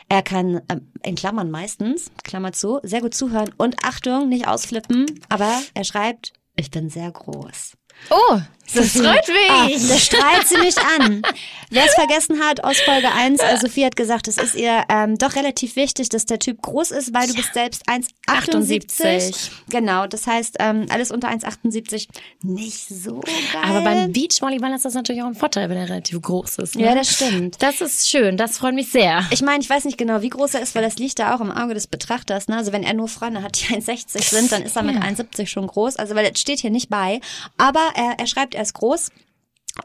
Er 0.10 0.22
kann, 0.22 0.62
ähm, 0.70 0.92
in 1.02 1.16
Klammern 1.16 1.50
meistens, 1.50 2.12
Klammer 2.24 2.52
zu, 2.52 2.80
sehr 2.84 3.02
gut 3.02 3.14
zuhören 3.14 3.52
und 3.58 3.78
Achtung, 3.84 4.30
nicht 4.30 4.48
ausflippen, 4.48 5.06
aber 5.30 5.62
er 5.74 5.84
schreibt, 5.84 6.34
ich 6.56 6.70
bin 6.70 6.90
sehr 6.90 7.12
groß. 7.12 7.74
oh, 8.12 8.40
das 8.74 8.88
freut 8.94 9.24
Ah, 9.50 9.66
mich. 9.66 9.88
das 9.88 10.06
strahlt 10.06 10.48
sie 10.48 10.58
mich 10.58 10.76
an. 10.78 11.22
Wer 11.70 11.86
es 11.86 11.94
vergessen 11.96 12.40
hat, 12.40 12.64
aus 12.64 12.80
Folge 12.82 13.12
1, 13.12 13.40
äh, 13.42 13.58
Sophie 13.58 13.84
hat 13.86 13.96
gesagt, 13.96 14.28
es 14.28 14.38
ist 14.38 14.54
ihr 14.54 14.84
ähm, 14.90 15.18
doch 15.18 15.36
relativ 15.36 15.76
wichtig, 15.76 16.10
dass 16.10 16.26
der 16.26 16.38
Typ 16.38 16.62
groß 16.62 16.92
ist, 16.92 17.14
weil 17.16 17.28
du 17.28 17.34
bist 17.34 17.54
selbst 17.54 17.88
1,78. 17.90 18.04
78. 18.28 19.52
Genau, 19.70 20.06
das 20.08 20.28
heißt, 20.28 20.58
ähm, 20.60 20.86
alles 20.90 21.10
unter 21.12 21.30
1,78 21.30 22.08
nicht 22.44 22.88
so 22.88 23.20
geil. 23.22 23.34
Aber 23.64 23.82
beim 23.82 24.12
Beachvolleyball 24.12 24.74
ist 24.74 24.86
das 24.86 24.94
natürlich 24.94 25.24
auch 25.24 25.28
ein 25.28 25.36
Vorteil, 25.36 25.70
wenn 25.70 25.78
er 25.78 25.90
relativ 25.90 26.22
groß 26.22 26.60
ist. 26.60 26.76
Ne? 26.76 26.84
Ja, 26.86 26.96
das 26.96 27.14
stimmt. 27.16 27.62
Das 27.62 27.82
ist 27.82 28.08
schön, 28.10 28.38
das 28.38 28.58
freut 28.60 28.76
mich 28.76 28.90
sehr. 28.92 29.26
Ich 29.32 29.42
meine, 29.42 29.64
ich 29.64 29.70
weiß 29.70 29.86
nicht 29.86 29.98
genau, 29.98 30.22
wie 30.22 30.30
groß 30.30 30.54
er 30.56 30.62
ist, 30.62 30.76
weil 30.76 30.84
das 30.84 30.98
liegt 30.98 31.18
da 31.20 31.36
auch 31.36 31.42
im 31.42 31.52
Auge 31.52 31.74
des 31.74 31.88
Betrachters. 31.88 32.48
Ne? 32.48 32.58
Also 32.58 32.72
wenn 32.72 32.84
er 32.84 32.94
nur 32.94 33.08
Freunde 33.08 33.42
hat, 33.42 33.60
die 33.60 33.74
1,60 33.76 34.22
sind, 34.30 34.52
dann 34.52 34.62
ist 34.62 34.76
er 34.76 34.84
mit 34.84 34.96
1,70 34.98 35.48
schon 35.48 35.66
groß. 35.68 35.96
Also 35.96 36.14
weil 36.16 36.30
das 36.30 36.40
steht 36.40 36.60
hier 36.60 36.70
nicht 36.72 36.90
bei. 36.90 37.20
Aber 37.58 37.82
er, 37.96 38.16
er 38.20 38.28
schreibt, 38.28 38.54
er 38.56 38.63
ist 38.64 38.74
groß. 38.74 39.10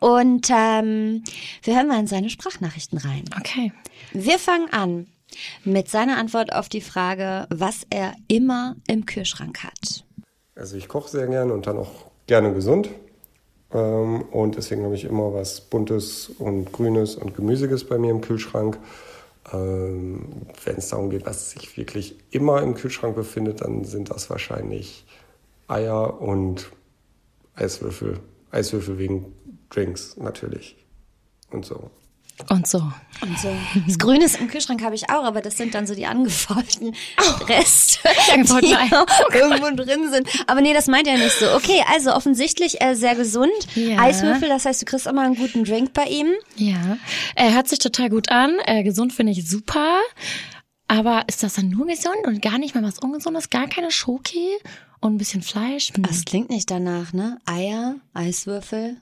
Und 0.00 0.48
ähm, 0.50 1.24
wir 1.62 1.76
hören 1.76 1.88
mal 1.88 2.00
in 2.00 2.06
seine 2.06 2.30
Sprachnachrichten 2.30 2.98
rein. 2.98 3.24
Okay. 3.38 3.72
Wir 4.12 4.38
fangen 4.38 4.70
an 4.70 5.06
mit 5.64 5.88
seiner 5.88 6.18
Antwort 6.18 6.52
auf 6.52 6.68
die 6.68 6.80
Frage, 6.80 7.46
was 7.50 7.86
er 7.90 8.14
immer 8.28 8.76
im 8.86 9.06
Kühlschrank 9.06 9.64
hat. 9.64 10.04
Also 10.54 10.76
ich 10.76 10.88
koche 10.88 11.10
sehr 11.10 11.26
gerne 11.26 11.52
und 11.52 11.66
dann 11.66 11.78
auch 11.78 12.10
gerne 12.26 12.52
gesund. 12.52 12.90
Ähm, 13.72 14.22
und 14.22 14.56
deswegen 14.56 14.84
habe 14.84 14.94
ich 14.94 15.04
immer 15.04 15.32
was 15.32 15.60
Buntes 15.60 16.30
und 16.38 16.72
Grünes 16.72 17.16
und 17.16 17.34
Gemüsiges 17.34 17.84
bei 17.84 17.98
mir 17.98 18.10
im 18.10 18.20
Kühlschrank. 18.20 18.78
Ähm, 19.52 20.46
Wenn 20.64 20.76
es 20.76 20.88
darum 20.88 21.10
geht, 21.10 21.26
was 21.26 21.50
sich 21.50 21.76
wirklich 21.76 22.16
immer 22.30 22.62
im 22.62 22.74
Kühlschrank 22.74 23.14
befindet, 23.14 23.60
dann 23.62 23.84
sind 23.84 24.10
das 24.10 24.28
wahrscheinlich 24.30 25.06
Eier 25.66 26.20
und 26.20 26.70
Eiswürfel. 27.54 28.20
Eiswürfel 28.50 28.98
wegen 28.98 29.32
Drinks 29.70 30.16
natürlich. 30.16 30.76
Und 31.50 31.64
so. 31.64 31.90
Und 32.50 32.68
so. 32.68 32.78
Und 33.20 33.38
so. 33.38 33.48
Das 33.86 33.98
Grünes 33.98 34.36
im 34.36 34.46
Kühlschrank 34.48 34.82
habe 34.82 34.94
ich 34.94 35.10
auch, 35.10 35.24
aber 35.24 35.40
das 35.40 35.56
sind 35.56 35.74
dann 35.74 35.88
so 35.88 35.94
die 35.94 36.06
angefaulten 36.06 36.94
Reste, 37.48 38.08
angefaulten 38.32 38.68
die 38.68 38.76
Eier. 38.76 39.04
auch 39.04 39.34
irgendwo 39.34 39.82
drin 39.82 40.10
sind. 40.12 40.28
Aber 40.46 40.60
nee, 40.60 40.72
das 40.72 40.86
meint 40.86 41.08
er 41.08 41.18
nicht 41.18 41.32
so. 41.32 41.52
Okay, 41.56 41.82
also 41.92 42.14
offensichtlich 42.14 42.80
äh, 42.80 42.94
sehr 42.94 43.16
gesund. 43.16 43.50
Ja. 43.74 43.98
Eiswürfel, 43.98 44.48
das 44.48 44.64
heißt, 44.66 44.80
du 44.80 44.86
kriegst 44.86 45.06
immer 45.08 45.22
einen 45.22 45.34
guten 45.34 45.64
Drink 45.64 45.92
bei 45.94 46.04
ihm. 46.04 46.28
Ja. 46.54 46.96
Er 47.34 47.54
hört 47.54 47.68
sich 47.68 47.80
total 47.80 48.08
gut 48.08 48.30
an. 48.30 48.54
Äh, 48.66 48.84
gesund 48.84 49.12
finde 49.12 49.32
ich 49.32 49.48
super. 49.48 49.98
Aber 50.86 51.24
ist 51.26 51.42
das 51.42 51.54
dann 51.54 51.68
nur 51.68 51.86
gesund 51.86 52.24
und 52.24 52.40
gar 52.40 52.58
nicht 52.58 52.74
mal 52.74 52.84
was 52.84 52.98
Ungesundes? 53.00 53.50
Gar 53.50 53.68
keine 53.68 53.90
Schoki 53.90 54.48
und 55.00 55.14
ein 55.14 55.18
bisschen 55.18 55.42
Fleisch? 55.42 55.92
Das 55.98 56.24
klingt 56.24 56.50
nicht 56.50 56.70
danach, 56.70 57.12
ne? 57.12 57.38
Eier, 57.44 57.96
Eiswürfel, 58.14 58.96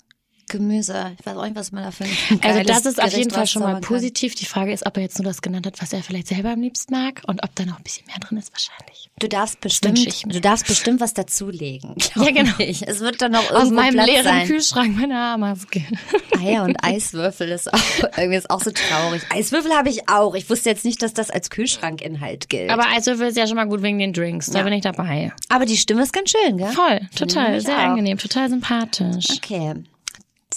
Gemüse. 0.48 1.12
Ich 1.18 1.26
weiß 1.26 1.36
auch 1.36 1.44
nicht, 1.44 1.56
was 1.56 1.72
man 1.72 1.82
dafür 1.84 2.06
Also 2.42 2.62
das 2.62 2.86
ist 2.86 3.02
auf 3.02 3.12
jeden 3.12 3.30
Fall 3.30 3.46
schon 3.46 3.62
mal 3.62 3.74
rauszaubern 3.74 3.82
kann. 3.82 3.96
positiv. 3.96 4.34
Die 4.36 4.44
Frage 4.46 4.72
ist, 4.72 4.86
ob 4.86 4.96
er 4.96 5.02
jetzt 5.02 5.18
nur 5.18 5.24
das 5.24 5.42
genannt 5.42 5.66
hat, 5.66 5.80
was 5.82 5.92
er 5.92 6.02
vielleicht 6.02 6.28
selber 6.28 6.50
am 6.50 6.60
liebsten 6.60 6.94
mag 6.94 7.22
und 7.26 7.42
ob 7.42 7.54
da 7.56 7.64
noch 7.64 7.78
ein 7.78 7.82
bisschen 7.82 8.06
mehr 8.06 8.16
drin 8.20 8.38
ist 8.38 8.52
wahrscheinlich. 8.52 9.10
Du 9.18 9.28
darfst 9.28 9.60
bestimmt, 9.60 10.24
du 10.32 10.40
darfst 10.40 10.66
bestimmt 10.66 11.00
was 11.00 11.14
dazulegen. 11.14 11.94
Ja, 12.16 12.30
genau. 12.30 12.52
Ich. 12.58 12.86
Es 12.86 13.00
wird 13.00 13.20
dann 13.22 13.32
noch 13.32 13.44
Aus 13.50 13.64
irgendwo 13.64 13.74
meinem 13.74 13.94
Platz 13.94 14.06
leeren 14.06 14.24
sein. 14.24 14.46
Kühlschrank 14.46 14.96
meine 14.96 15.14
Haarmaske. 15.16 15.82
Eier 16.40 16.64
und 16.64 16.76
Eiswürfel 16.82 17.48
ist 17.50 17.72
auch 17.72 17.78
irgendwie 18.16 18.36
ist 18.36 18.48
auch 18.50 18.60
so 18.62 18.70
traurig. 18.70 19.22
Eiswürfel 19.30 19.72
habe 19.72 19.88
ich 19.90 20.08
auch. 20.08 20.34
Ich 20.34 20.48
wusste 20.48 20.70
jetzt 20.70 20.84
nicht, 20.84 21.02
dass 21.02 21.12
das 21.14 21.30
als 21.30 21.50
Kühlschrankinhalt 21.50 22.48
gilt. 22.48 22.70
Aber 22.70 22.86
Eiswürfel 22.88 23.28
ist 23.28 23.36
ja 23.36 23.46
schon 23.46 23.56
mal 23.56 23.66
gut 23.66 23.82
wegen 23.82 23.98
den 23.98 24.12
Drinks. 24.12 24.46
Da 24.50 24.58
Ja. 24.58 24.64
bin 24.64 24.72
ich 24.72 24.82
dabei. 24.82 25.32
Aber 25.48 25.66
die 25.66 25.76
Stimme 25.76 26.02
ist 26.02 26.12
ganz 26.12 26.30
schön, 26.30 26.56
gell? 26.56 26.68
Voll, 26.72 27.00
total, 27.14 27.60
sehr 27.60 27.76
auch. 27.76 27.82
angenehm, 27.82 28.18
total 28.18 28.48
sympathisch. 28.48 29.26
Okay. 29.36 29.74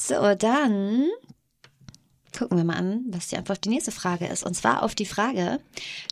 So, 0.09 0.15
dann 0.33 1.07
gucken 2.35 2.57
wir 2.57 2.63
mal 2.63 2.77
an, 2.77 3.05
was 3.09 3.27
die 3.27 3.37
Antwort 3.37 3.59
auf 3.59 3.61
die 3.61 3.69
nächste 3.69 3.91
Frage 3.91 4.25
ist. 4.25 4.43
Und 4.43 4.55
zwar 4.55 4.81
auf 4.81 4.95
die 4.95 5.05
Frage, 5.05 5.59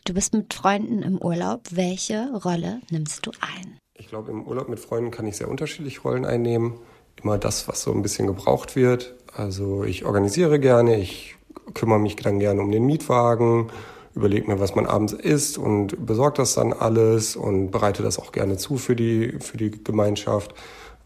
du 0.06 0.14
bist 0.14 0.36
mit 0.36 0.54
Freunden 0.54 1.02
im 1.02 1.18
Urlaub. 1.18 1.62
Welche 1.72 2.32
Rolle 2.46 2.80
nimmst 2.92 3.26
du 3.26 3.32
ein? 3.42 3.80
Ich 3.96 4.08
glaube, 4.08 4.30
im 4.30 4.44
Urlaub 4.44 4.70
mit 4.70 4.80
Freunden 4.80 5.10
kann 5.10 5.26
ich 5.26 5.38
sehr 5.38 5.50
unterschiedlich 5.50 6.04
Rollen 6.04 6.26
einnehmen. 6.26 6.76
immer 7.24 7.40
das, 7.40 7.68
was 7.68 7.82
so 7.82 7.92
ein 7.92 8.04
bisschen 8.04 8.28
gebraucht 8.28 8.76
wird. 8.76 9.16
Also 9.36 9.84
ich 9.84 10.06
organisiere 10.06 10.60
gerne, 10.60 11.00
ich 11.00 11.36
kümmere 11.74 11.98
mich 11.98 12.18
dann 12.18 12.38
gerne 12.38 12.62
um 12.62 12.72
den 12.72 12.86
Mietwagen, 12.86 13.72
überlege 14.14 14.46
mir, 14.46 14.60
was 14.60 14.76
man 14.76 14.86
abends 14.86 15.14
isst 15.14 15.58
und 15.58 16.06
besorge 16.06 16.38
das 16.38 16.54
dann 16.54 16.72
alles 16.72 17.36
und 17.36 17.72
bereite 17.72 18.04
das 18.04 18.20
auch 18.20 18.32
gerne 18.32 18.58
zu 18.58 18.78
für 18.78 18.96
die, 18.96 19.40
für 19.40 19.58
die 19.58 19.72
Gemeinschaft 19.72 20.54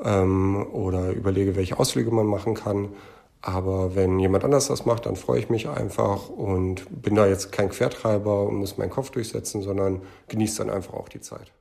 ähm, 0.04 0.66
oder 0.72 1.12
überlege, 1.12 1.56
welche 1.56 1.80
Ausflüge 1.80 2.12
man 2.12 2.26
machen 2.26 2.54
kann. 2.54 2.90
Aber 3.42 3.96
wenn 3.96 4.20
jemand 4.20 4.44
anders 4.44 4.68
das 4.68 4.86
macht, 4.86 5.08
dann 5.08 5.16
freue 5.16 5.40
ich 5.40 5.50
mich 5.50 5.68
einfach 5.68 6.30
und 6.30 6.86
bin 7.02 7.16
da 7.16 7.26
jetzt 7.26 7.52
kein 7.52 7.70
Quertreiber 7.70 8.44
und 8.44 8.56
muss 8.56 8.78
meinen 8.78 8.92
Kopf 8.92 9.10
durchsetzen, 9.10 9.64
sondern 9.64 10.02
genieße 10.28 10.60
dann 10.64 10.70
einfach 10.70 10.94
auch 10.94 11.10
die 11.10 11.22
Zeit. 11.22 11.52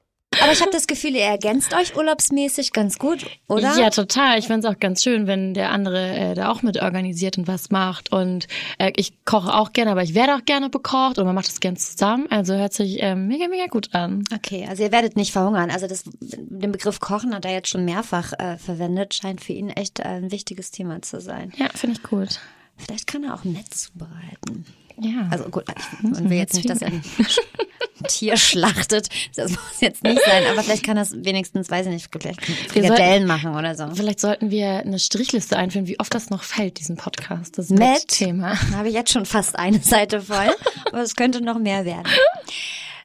Aber 0.43 0.53
ich 0.53 0.61
habe 0.61 0.71
das 0.71 0.87
Gefühl, 0.87 1.15
ihr 1.15 1.23
ergänzt 1.23 1.75
euch 1.75 1.97
urlaubsmäßig 1.97 2.73
ganz 2.73 2.99
gut, 2.99 3.27
oder? 3.49 3.79
Ja, 3.79 3.91
total. 3.91 4.39
Ich 4.39 4.47
finde 4.47 4.67
es 4.67 4.75
auch 4.75 4.79
ganz 4.79 5.03
schön, 5.03 5.27
wenn 5.27 5.55
der 5.55 5.71
andere 5.71 6.11
äh, 6.17 6.35
da 6.35 6.51
auch 6.51 6.63
mit 6.63 6.81
organisiert 6.81 7.39
und 7.39 7.47
was 7.49 7.71
macht. 7.71 8.13
Und 8.13 8.49
äh, 8.79 8.93
ich 8.97 9.25
koche 9.25 9.55
auch 9.55 9.73
gerne, 9.73 9.91
aber 9.91 10.03
ich 10.03 10.15
werde 10.15 10.35
auch 10.35 10.45
gerne 10.45 10.71
bekocht 10.71 11.19
und 11.19 11.27
man 11.27 11.35
macht 11.35 11.49
das 11.49 11.61
gerne 11.61 11.77
zusammen. 11.77 12.27
Also 12.31 12.55
hört 12.55 12.73
sich 12.73 13.03
äh, 13.03 13.15
mega, 13.15 13.49
mega 13.49 13.67
gut 13.67 13.95
an. 13.95 14.25
Okay, 14.35 14.67
also 14.69 14.83
ihr 14.83 14.93
werdet 14.93 15.17
nicht 15.17 15.33
verhungern. 15.33 15.71
Also 15.71 15.87
das, 15.87 16.05
den 16.21 16.73
Begriff 16.73 17.01
Kochen 17.01 17.35
hat 17.35 17.45
er 17.45 17.53
jetzt 17.53 17.69
schon 17.69 17.85
mehrfach 17.85 18.33
äh, 18.39 18.57
verwendet. 18.57 19.15
Scheint 19.15 19.43
für 19.43 19.53
ihn 19.53 19.71
echt 19.71 20.01
äh, 20.01 20.05
ein 20.05 20.31
wichtiges 20.31 20.71
Thema 20.71 21.03
zu 21.03 21.21
sein. 21.21 21.53
Ja, 21.57 21.69
finde 21.75 21.97
ich 21.97 22.03
gut. 22.03 22.41
Vielleicht 22.77 23.07
kann 23.07 23.25
er 23.25 23.35
auch 23.35 23.45
nett 23.45 23.73
zubereiten. 23.75 24.65
Ja. 24.99 25.29
Also 25.31 25.45
gut, 25.45 25.65
ich, 25.69 26.03
man 26.03 26.29
will 26.31 26.37
jetzt 26.37 26.55
nicht, 26.55 26.69
dass 26.69 26.83
er 26.83 26.91
Tier 28.11 28.37
schlachtet. 28.37 29.09
Das 29.37 29.51
muss 29.51 29.81
jetzt 29.81 30.03
nicht 30.03 30.21
sein, 30.25 30.45
aber 30.51 30.63
vielleicht 30.63 30.85
kann 30.85 30.97
das 30.97 31.13
wenigstens, 31.15 31.71
weiß 31.71 31.87
ich 31.87 31.93
nicht, 31.93 32.09
vielleicht 32.11 32.45
Frikadellen 32.71 33.27
machen 33.27 33.55
oder 33.57 33.75
so. 33.75 33.87
Vielleicht 33.95 34.21
sollten 34.21 34.51
wir 34.51 34.81
eine 34.81 34.99
Strichliste 34.99 35.57
einführen, 35.57 35.87
wie 35.87 35.99
oft 36.01 36.15
das 36.15 36.31
noch 36.31 36.43
fällt, 36.43 36.79
diesen 36.79 36.97
Podcast. 36.97 37.57
Das 37.59 37.71
Matt, 37.71 38.09
Thema. 38.09 38.59
Da 38.71 38.79
habe 38.79 38.89
ich 38.89 38.95
jetzt 38.95 39.13
schon 39.13 39.27
fast 39.27 39.59
eine 39.59 39.81
Seite 39.81 40.21
voll, 40.21 40.51
aber 40.87 41.03
es 41.03 41.15
könnte 41.17 41.41
noch 41.41 41.59
mehr 41.59 41.85
werden. 41.85 42.05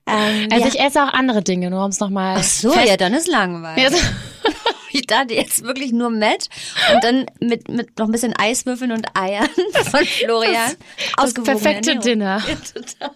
Ähm, 0.07 0.50
Also 0.51 0.65
ja. 0.65 0.71
ich 0.71 0.79
esse 0.79 1.03
auch 1.03 1.13
andere 1.13 1.41
Dinge, 1.41 1.71
nur 1.71 1.83
um 1.83 1.89
es 1.89 2.00
nochmal. 2.00 2.35
Ach 2.38 2.43
so, 2.43 2.71
ja, 2.75 2.95
dann 2.95 3.15
ist 3.15 3.27
langweilig. 3.27 3.85
Ja, 3.85 3.89
Ich 4.96 5.08
dachte 5.08 5.34
jetzt 5.34 5.64
wirklich 5.64 5.92
nur 5.92 6.10
Matt 6.10 6.48
und 6.94 7.04
dann 7.04 7.25
mit, 7.42 7.68
mit 7.70 7.98
noch 8.00 8.06
ein 8.08 8.12
bisschen 8.12 8.34
Eiswürfeln 8.38 8.92
und 8.94 9.06
Eiern 9.14 9.48
von 9.92 10.06
Florian. 10.06 10.72
das 11.16 11.18
Ausgewogene 11.18 11.58
perfekte 11.60 11.90
Ernährung. 11.92 12.02
Dinner. 12.04 12.44
Ja, 12.48 12.56
total. 12.74 13.16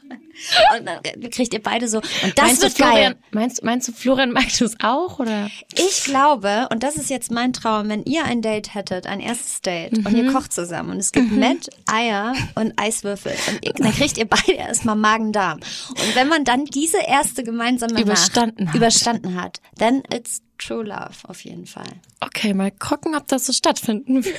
Und 0.78 0.86
dann 0.86 1.30
kriegt 1.32 1.54
ihr 1.54 1.62
beide 1.62 1.88
so. 1.90 1.98
Und 1.98 2.38
das 2.38 2.46
meinst 2.46 2.62
wird 2.62 2.80
du, 2.80 2.84
Florian, 2.84 3.14
geil. 3.14 3.22
meinst, 3.32 3.64
meinst 3.64 3.88
du, 3.88 3.92
Florian 3.92 4.32
magst 4.32 4.62
du 4.62 4.66
es 4.66 4.76
auch, 4.82 5.20
oder? 5.20 5.50
Ich 5.76 6.04
glaube, 6.06 6.68
und 6.72 6.82
das 6.84 6.96
ist 6.96 7.10
jetzt 7.10 7.30
mein 7.32 7.52
Traum, 7.52 7.90
wenn 7.90 8.04
ihr 8.04 8.24
ein 8.24 8.42
Date 8.42 8.74
hättet, 8.74 9.06
ein 9.06 9.20
erstes 9.20 9.62
Date, 9.62 9.98
und 9.98 10.10
Mhm. 10.12 10.16
ihr 10.16 10.32
kocht 10.34 10.54
zusammen 10.54 10.92
und 10.92 10.98
es 10.98 11.12
gibt 11.12 11.32
Met, 11.32 11.70
Eier 11.88 12.34
und 12.56 12.74
Eiswürfel, 12.78 13.34
und 13.50 13.66
ihr, 13.66 13.74
dann 13.74 13.92
kriegt 13.94 14.18
ihr 14.18 14.26
beide 14.30 14.54
erstmal 14.54 14.96
Magen-Darm. 14.96 15.60
Und 15.90 16.16
wenn 16.16 16.30
man 16.30 16.46
dann 16.46 16.64
diese 16.66 17.00
erste 17.06 17.44
gemeinsame 17.44 18.00
Überstanden 18.02 18.64
Nacht 18.64 18.70
hat. 18.74 18.76
überstanden 18.78 19.42
hat, 19.42 19.60
then 19.78 20.04
it's 20.14 20.42
true 20.60 20.84
love 20.84 21.18
auf 21.28 21.44
jeden 21.44 21.66
Fall. 21.66 21.88
Okay, 22.20 22.54
mal 22.54 22.72
gucken, 22.72 23.16
ob 23.16 23.28
das 23.28 23.46
so 23.46 23.54
stattfinden 23.54 24.24
wird. 24.24 24.38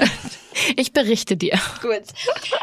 Ich 0.77 0.93
berichte 0.93 1.37
dir. 1.37 1.59
Gut. 1.81 2.03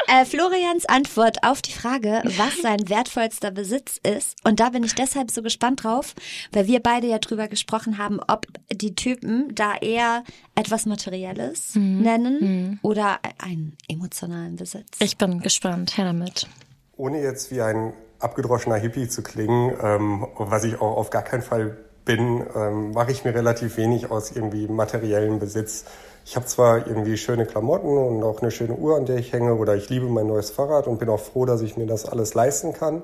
Äh, 0.06 0.24
Florians 0.24 0.86
Antwort 0.86 1.42
auf 1.42 1.60
die 1.62 1.72
Frage, 1.72 2.22
was 2.36 2.62
sein 2.62 2.88
wertvollster 2.88 3.50
Besitz 3.50 3.98
ist. 4.02 4.36
Und 4.44 4.60
da 4.60 4.70
bin 4.70 4.84
ich 4.84 4.94
deshalb 4.94 5.30
so 5.30 5.42
gespannt 5.42 5.84
drauf, 5.84 6.14
weil 6.52 6.66
wir 6.66 6.80
beide 6.80 7.06
ja 7.06 7.18
drüber 7.18 7.48
gesprochen 7.48 7.98
haben, 7.98 8.20
ob 8.26 8.46
die 8.70 8.94
Typen 8.94 9.54
da 9.54 9.76
eher 9.76 10.22
etwas 10.54 10.86
Materielles 10.86 11.74
nennen 11.74 12.78
oder 12.82 13.18
einen 13.38 13.76
emotionalen 13.88 14.56
Besitz. 14.56 14.98
Ich 15.00 15.18
bin 15.18 15.40
gespannt. 15.40 15.96
Her 15.96 16.06
damit. 16.06 16.46
Ohne 16.96 17.20
jetzt 17.20 17.50
wie 17.50 17.60
ein 17.60 17.92
abgedroschener 18.18 18.76
Hippie 18.76 19.08
zu 19.08 19.22
klingen, 19.22 19.76
ähm, 19.82 20.26
was 20.36 20.64
ich 20.64 20.76
auch 20.76 20.96
auf 20.96 21.10
gar 21.10 21.22
keinen 21.22 21.42
Fall 21.42 21.76
bin, 22.08 22.42
ähm, 22.56 22.92
mache 22.92 23.12
ich 23.12 23.26
mir 23.26 23.34
relativ 23.34 23.76
wenig 23.76 24.10
aus 24.10 24.30
irgendwie 24.30 24.66
materiellen 24.66 25.38
Besitz. 25.38 25.84
Ich 26.24 26.36
habe 26.36 26.46
zwar 26.46 26.86
irgendwie 26.86 27.18
schöne 27.18 27.44
Klamotten 27.44 27.98
und 27.98 28.22
auch 28.22 28.40
eine 28.40 28.50
schöne 28.50 28.72
Uhr, 28.72 28.96
an 28.96 29.04
der 29.04 29.18
ich 29.18 29.34
hänge, 29.34 29.54
oder 29.54 29.76
ich 29.76 29.90
liebe 29.90 30.06
mein 30.06 30.26
neues 30.26 30.50
Fahrrad 30.50 30.86
und 30.86 30.98
bin 30.98 31.10
auch 31.10 31.20
froh, 31.20 31.44
dass 31.44 31.60
ich 31.60 31.76
mir 31.76 31.86
das 31.86 32.06
alles 32.06 32.32
leisten 32.32 32.72
kann. 32.72 33.02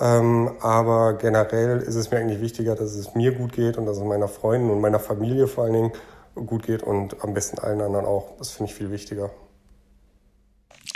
Ähm, 0.00 0.52
aber 0.60 1.14
generell 1.14 1.80
ist 1.80 1.96
es 1.96 2.12
mir 2.12 2.18
eigentlich 2.18 2.40
wichtiger, 2.40 2.76
dass 2.76 2.94
es 2.94 3.16
mir 3.16 3.32
gut 3.32 3.52
geht 3.52 3.76
und 3.76 3.86
dass 3.86 3.96
es 3.96 4.04
meiner 4.04 4.28
Freundin 4.28 4.70
und 4.70 4.80
meiner 4.80 5.00
Familie 5.00 5.48
vor 5.48 5.64
allen 5.64 5.72
Dingen 5.72 5.92
gut 6.34 6.62
geht 6.62 6.84
und 6.84 7.24
am 7.24 7.34
besten 7.34 7.58
allen 7.58 7.80
anderen 7.80 8.06
auch. 8.06 8.36
Das 8.38 8.52
finde 8.52 8.70
ich 8.70 8.76
viel 8.76 8.92
wichtiger. 8.92 9.30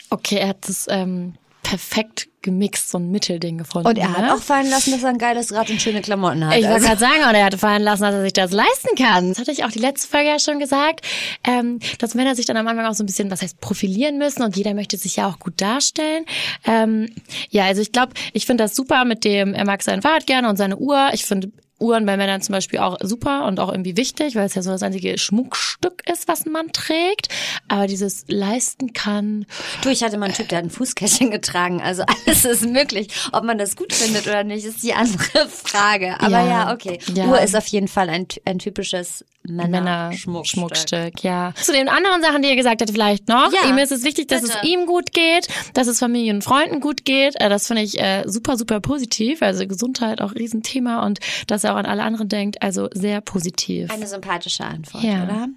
Okay, 0.09 0.37
er 0.37 0.50
hat 0.50 0.69
das 0.69 0.87
ähm, 0.88 1.35
perfekt 1.64 2.28
gemixt, 2.42 2.90
so 2.90 2.99
ein 2.99 3.11
Mittelding 3.11 3.59
gefunden. 3.59 3.88
Und 3.88 3.97
er 3.99 4.12
hat 4.12 4.21
ne? 4.21 4.35
auch 4.35 4.38
fallen 4.38 4.68
lassen, 4.71 4.92
dass 4.92 5.02
er 5.02 5.09
ein 5.09 5.18
geiles 5.18 5.52
Rad 5.52 5.71
und 5.71 5.80
schöne 5.80 6.02
Klamotten 6.02 6.47
hat. 6.47 6.54
Ich 6.56 6.62
wollte 6.62 6.75
Also- 6.75 6.87
gerade 6.87 7.00
sagen, 7.00 7.28
und 7.28 7.35
er 7.35 7.44
hatte 7.47 7.59
fallen 7.59 7.83
lassen, 7.83 8.02
dass 8.02 8.14
er 8.14 8.23
sich 8.23 8.35
das 8.35 8.52
leisten 8.52 8.94
kann. 8.97 9.30
Das 9.30 9.38
hatte 9.38 9.50
ich 9.50 9.64
auch 9.64 9.71
die 9.73 9.78
letzte 9.78 10.06
Folge 10.06 10.28
ja 10.28 10.38
schon 10.38 10.59
gesagt, 10.61 11.00
ähm, 11.42 11.80
dass 11.99 12.14
Männer 12.14 12.37
sich 12.37 12.44
dann 12.47 12.59
am 12.59 12.68
Anfang 12.68 12.85
auch 12.87 12.92
so 12.94 13.02
ein 13.02 13.06
bisschen, 13.06 13.30
was 13.30 13.42
heißt, 13.42 13.61
profilieren 13.61 14.18
müssen 14.18 14.42
und 14.42 14.56
jeder 14.56 14.75
möchte 14.75 14.97
sich 14.99 15.16
ja 15.16 15.26
auch 15.28 15.38
gut 15.38 15.54
darstellen. 15.61 16.26
Ähm, 16.66 17.09
ja, 17.49 17.64
also 17.64 17.80
ich 17.80 17.92
glaube, 17.92 18.12
ich 18.35 18.44
finde 18.47 18.62
das 18.64 18.76
super 18.76 19.04
mit 19.06 19.25
dem, 19.25 19.54
er 19.54 19.64
mag 19.64 19.83
sein 19.83 20.02
Fahrrad 20.02 20.26
gerne 20.26 20.49
und 20.49 20.56
seine 20.56 20.76
Uhr. 20.76 21.09
Ich 21.14 21.25
finde 21.25 21.50
Uhren 21.85 22.07
bei 22.07 22.17
Männern 22.17 22.41
zum 22.43 22.55
Beispiel 22.55 22.79
auch 22.81 22.97
super 23.03 23.47
und 23.47 23.61
auch 23.61 23.71
irgendwie 23.71 23.97
wichtig, 23.97 24.35
weil 24.35 24.47
es 24.47 24.55
ja 24.55 24.62
so 24.62 24.71
das 24.71 24.83
einzige 24.83 25.17
Schmuckstück 25.19 26.03
ist, 26.11 26.26
was 26.29 26.47
ein 26.47 26.53
Mann 26.53 26.73
trägt. 26.73 27.29
Aber 27.69 27.87
dieses 27.87 28.25
leisten 28.29 28.93
kann, 28.93 29.47
Du, 29.83 29.91
ich 29.91 30.03
hatte 30.03 30.17
mal 30.19 30.26
einen 30.26 30.35
Typ, 30.35 30.49
der 30.49 30.59
hat 30.59 30.64
ein 30.64 30.71
Fußkettchen 30.71 31.31
getragen. 31.31 31.81
Also 31.83 32.03
alles 32.26 32.45
ist 32.45 32.64
möglich. 32.67 33.09
Ob 33.33 33.45
man 33.45 33.59
das 33.59 33.76
gut 33.76 33.93
findet 33.93 34.26
oder 34.26 34.43
nicht, 34.45 34.64
ist 34.64 34.83
die 34.83 34.95
andere 34.95 35.49
Frage. 35.49 36.14
Aber 36.21 36.31
ja, 36.31 36.47
Ja. 36.49 36.73
okay. 36.73 36.99
Ja. 37.14 37.26
Uhr 37.26 37.41
ist 37.41 37.55
auf 37.55 37.67
jeden 37.69 37.88
Fall 37.88 38.09
ein, 38.09 38.26
ein 38.45 38.59
typisches 38.59 39.25
Männer-Schmuckstück, 39.47 40.55
Männer-Schmuckstück. 40.62 41.23
ja. 41.25 41.53
Zu 41.61 41.73
den 41.73 41.88
anderen 41.88 42.23
Sachen, 42.23 42.43
die 42.43 42.49
er 42.49 42.57
gesagt 42.57 42.81
hat, 42.81 42.91
vielleicht 42.91 43.29
noch. 43.29 43.53
Ja, 43.53 43.69
ihm 43.69 43.76
ist 43.79 43.93
es 43.93 44.03
wichtig, 44.05 44.29
dass 44.29 44.43
bitte. 44.43 44.55
es 44.62 44.69
ihm 44.69 44.87
gut 44.87 45.12
geht, 45.12 45.49
dass 45.75 45.87
es 45.87 45.99
Familien 45.99 46.37
und 46.37 46.43
Freunden 46.43 46.81
gut 46.81 47.05
geht. 47.05 47.35
Äh, 47.41 47.49
Das 47.49 47.67
finde 47.67 47.83
ich 47.83 48.00
äh, 48.00 48.23
super, 48.26 48.57
super 48.57 48.81
positiv. 48.81 49.43
Also 49.43 49.67
Gesundheit 49.67 50.21
auch 50.21 50.35
Riesenthema 50.35 51.05
und 51.05 51.19
dass 51.47 51.64
er 51.64 51.74
auch 51.75 51.78
an 51.78 51.87
alle 51.87 52.02
anderen 52.02 52.28
denkt. 52.28 52.62
Also 52.62 52.88
sehr 52.93 53.21
positiv. 53.21 53.90
Eine 53.90 54.07
sympathische 54.07 54.64
Antwort, 54.64 55.02
Ja. 55.04 55.25
oder? 55.25 55.49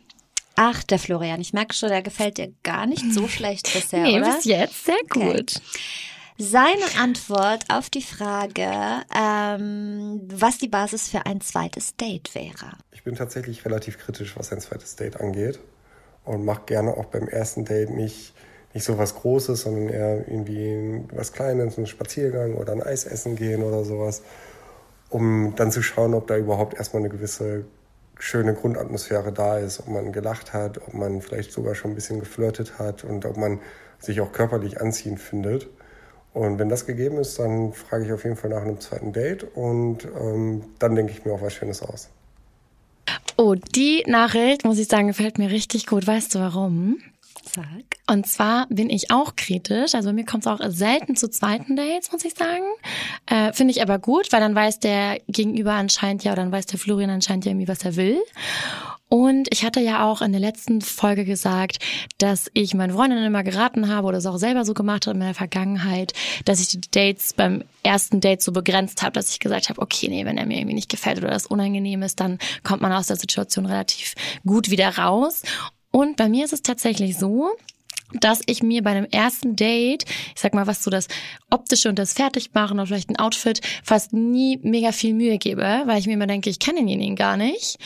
Ach, 0.55 0.83
der 0.83 0.97
Florian. 0.99 1.39
Ich 1.39 1.53
merke 1.53 1.75
schon, 1.75 1.89
der 1.89 2.01
gefällt 2.01 2.37
dir 2.39 2.51
gar 2.63 2.85
nicht 2.87 3.13
so 3.13 3.27
schlecht 3.27 3.71
bisher, 3.73 4.01
nee, 4.03 4.19
oder? 4.19 4.35
bis 4.35 4.45
jetzt 4.45 4.85
sehr 4.85 4.95
Okay. 5.05 5.33
gut. 5.37 5.61
Seine 6.39 6.83
Antwort 7.01 7.65
auf 7.69 7.89
die 7.89 8.01
Frage, 8.03 8.69
ähm, 9.15 10.21
was 10.31 10.57
die 10.59 10.67
Basis 10.67 11.09
für 11.09 11.25
ein 11.25 11.41
zweites 11.41 11.95
Date 11.95 12.35
wäre. 12.35 12.73
Ich 12.91 13.03
bin 13.03 13.15
tatsächlich 13.15 13.65
relativ 13.65 13.97
kritisch, 13.97 14.35
was 14.37 14.51
ein 14.51 14.59
zweites 14.61 14.95
Date 14.95 15.19
angeht. 15.19 15.59
Und 16.25 16.43
mache 16.45 16.63
gerne 16.65 16.91
auch 16.97 17.05
beim 17.05 17.27
ersten 17.27 17.63
Date 17.65 17.89
nicht, 17.89 18.33
nicht 18.73 18.83
so 18.83 18.97
was 18.97 19.15
Großes, 19.15 19.61
sondern 19.61 19.89
eher 19.89 20.27
irgendwie 20.27 21.01
was 21.13 21.31
Kleines, 21.31 21.77
einen 21.77 21.87
Spaziergang 21.87 22.55
oder 22.55 22.73
ein 22.73 22.83
Eis 22.83 23.05
essen 23.05 23.35
gehen 23.35 23.63
oder 23.63 23.83
sowas. 23.85 24.21
Um 25.09 25.53
dann 25.55 25.71
zu 25.71 25.81
schauen, 25.81 26.13
ob 26.13 26.27
da 26.27 26.37
überhaupt 26.37 26.75
erstmal 26.77 27.01
eine 27.01 27.09
gewisse 27.09 27.65
schöne 28.19 28.53
Grundatmosphäre 28.53 29.31
da 29.31 29.57
ist, 29.57 29.79
ob 29.79 29.87
man 29.87 30.11
gelacht 30.11 30.53
hat, 30.53 30.79
ob 30.79 30.93
man 30.93 31.21
vielleicht 31.21 31.51
sogar 31.51 31.75
schon 31.75 31.91
ein 31.91 31.95
bisschen 31.95 32.19
geflirtet 32.19 32.79
hat 32.79 33.03
und 33.03 33.25
ob 33.25 33.37
man 33.37 33.59
sich 33.99 34.21
auch 34.21 34.31
körperlich 34.31 34.81
anziehend 34.81 35.19
findet. 35.19 35.67
Und 36.33 36.59
wenn 36.59 36.69
das 36.69 36.85
gegeben 36.85 37.17
ist, 37.17 37.39
dann 37.39 37.73
frage 37.73 38.05
ich 38.05 38.11
auf 38.11 38.23
jeden 38.23 38.35
Fall 38.35 38.49
nach 38.49 38.61
einem 38.61 38.79
zweiten 38.79 39.13
Date 39.13 39.43
und 39.55 40.05
ähm, 40.05 40.65
dann 40.79 40.95
denke 40.95 41.11
ich 41.11 41.25
mir 41.25 41.33
auch 41.33 41.41
was 41.41 41.53
Schönes 41.53 41.81
aus. 41.81 42.09
Oh, 43.37 43.55
die 43.55 44.03
Nachricht, 44.07 44.65
muss 44.65 44.79
ich 44.79 44.87
sagen, 44.87 45.07
gefällt 45.07 45.37
mir 45.37 45.49
richtig 45.49 45.85
gut. 45.85 46.05
Weißt 46.05 46.33
du 46.35 46.39
warum? 46.39 46.97
Sag. 47.53 47.65
Und 48.09 48.27
zwar 48.27 48.67
bin 48.69 48.89
ich 48.89 49.11
auch 49.11 49.35
kritisch. 49.35 49.95
Also 49.95 50.13
mir 50.13 50.25
kommt 50.25 50.45
es 50.45 50.51
auch 50.51 50.59
selten 50.67 51.15
zu 51.15 51.29
zweiten 51.29 51.75
Dates, 51.75 52.11
muss 52.11 52.25
ich 52.25 52.33
sagen. 52.33 52.65
Äh, 53.25 53.53
Finde 53.53 53.71
ich 53.71 53.81
aber 53.81 53.99
gut, 53.99 54.31
weil 54.31 54.39
dann 54.39 54.55
weiß 54.55 54.79
der 54.79 55.19
Gegenüber 55.27 55.73
anscheinend 55.73 56.23
ja, 56.23 56.33
oder 56.33 56.43
dann 56.43 56.51
weiß 56.51 56.65
der 56.67 56.79
Florian 56.79 57.09
anscheinend 57.09 57.45
ja 57.45 57.51
irgendwie, 57.51 57.67
was 57.67 57.83
er 57.83 57.95
will. 57.95 58.19
Und 59.09 59.47
ich 59.51 59.63
hatte 59.63 59.79
ja 59.79 60.05
auch 60.05 60.21
in 60.21 60.33
der 60.33 60.41
letzten 60.41 60.81
Folge 60.81 61.23
gesagt, 61.23 61.77
dass 62.17 62.51
ich 62.53 62.73
meinen 62.73 62.93
Freundinnen 62.93 63.23
immer 63.23 63.43
geraten 63.43 63.87
habe 63.87 64.07
oder 64.07 64.17
es 64.17 64.25
auch 64.25 64.37
selber 64.37 64.65
so 64.65 64.73
gemacht 64.73 65.07
habe 65.07 65.13
in 65.13 65.19
meiner 65.19 65.33
Vergangenheit, 65.33 66.11
dass 66.43 66.59
ich 66.59 66.67
die 66.67 66.81
Dates 66.91 67.33
beim 67.33 67.63
ersten 67.83 68.19
Date 68.19 68.41
so 68.41 68.51
begrenzt 68.51 69.03
habe, 69.03 69.13
dass 69.13 69.31
ich 69.31 69.39
gesagt 69.39 69.69
habe, 69.69 69.81
okay, 69.81 70.09
nee, 70.09 70.25
wenn 70.25 70.37
er 70.37 70.45
mir 70.45 70.57
irgendwie 70.57 70.75
nicht 70.75 70.89
gefällt 70.89 71.19
oder 71.19 71.29
das 71.29 71.45
unangenehm 71.45 72.03
ist, 72.03 72.19
dann 72.19 72.37
kommt 72.63 72.81
man 72.81 72.91
aus 72.91 73.07
der 73.07 73.15
Situation 73.15 73.65
relativ 73.65 74.13
gut 74.45 74.69
wieder 74.69 74.97
raus. 74.97 75.43
Und 75.97 76.15
bei 76.15 76.29
mir 76.29 76.45
ist 76.45 76.53
es 76.53 76.61
tatsächlich 76.61 77.17
so, 77.17 77.49
dass 78.13 78.43
ich 78.45 78.61
mir 78.61 78.83
bei 78.83 78.91
einem 78.91 79.07
ersten 79.09 79.55
Date, 79.55 80.05
ich 80.35 80.39
sag 80.39 80.53
mal, 80.53 80.67
was 80.67 80.83
so 80.83 80.91
das 80.91 81.07
optische 81.49 81.89
und 81.89 81.97
das 81.97 82.13
Fertigmachen 82.13 82.77
oder 82.77 82.85
vielleicht 82.85 83.09
ein 83.09 83.17
Outfit, 83.17 83.61
fast 83.83 84.13
nie 84.13 84.59
mega 84.61 84.91
viel 84.91 85.15
Mühe 85.15 85.39
gebe, 85.39 85.63
weil 85.85 85.97
ich 85.97 86.05
mir 86.05 86.13
immer 86.13 86.27
denke, 86.27 86.51
ich 86.51 86.59
kenne 86.59 86.81
denjenigen 86.81 87.15
gar 87.15 87.35
nicht. 87.35 87.79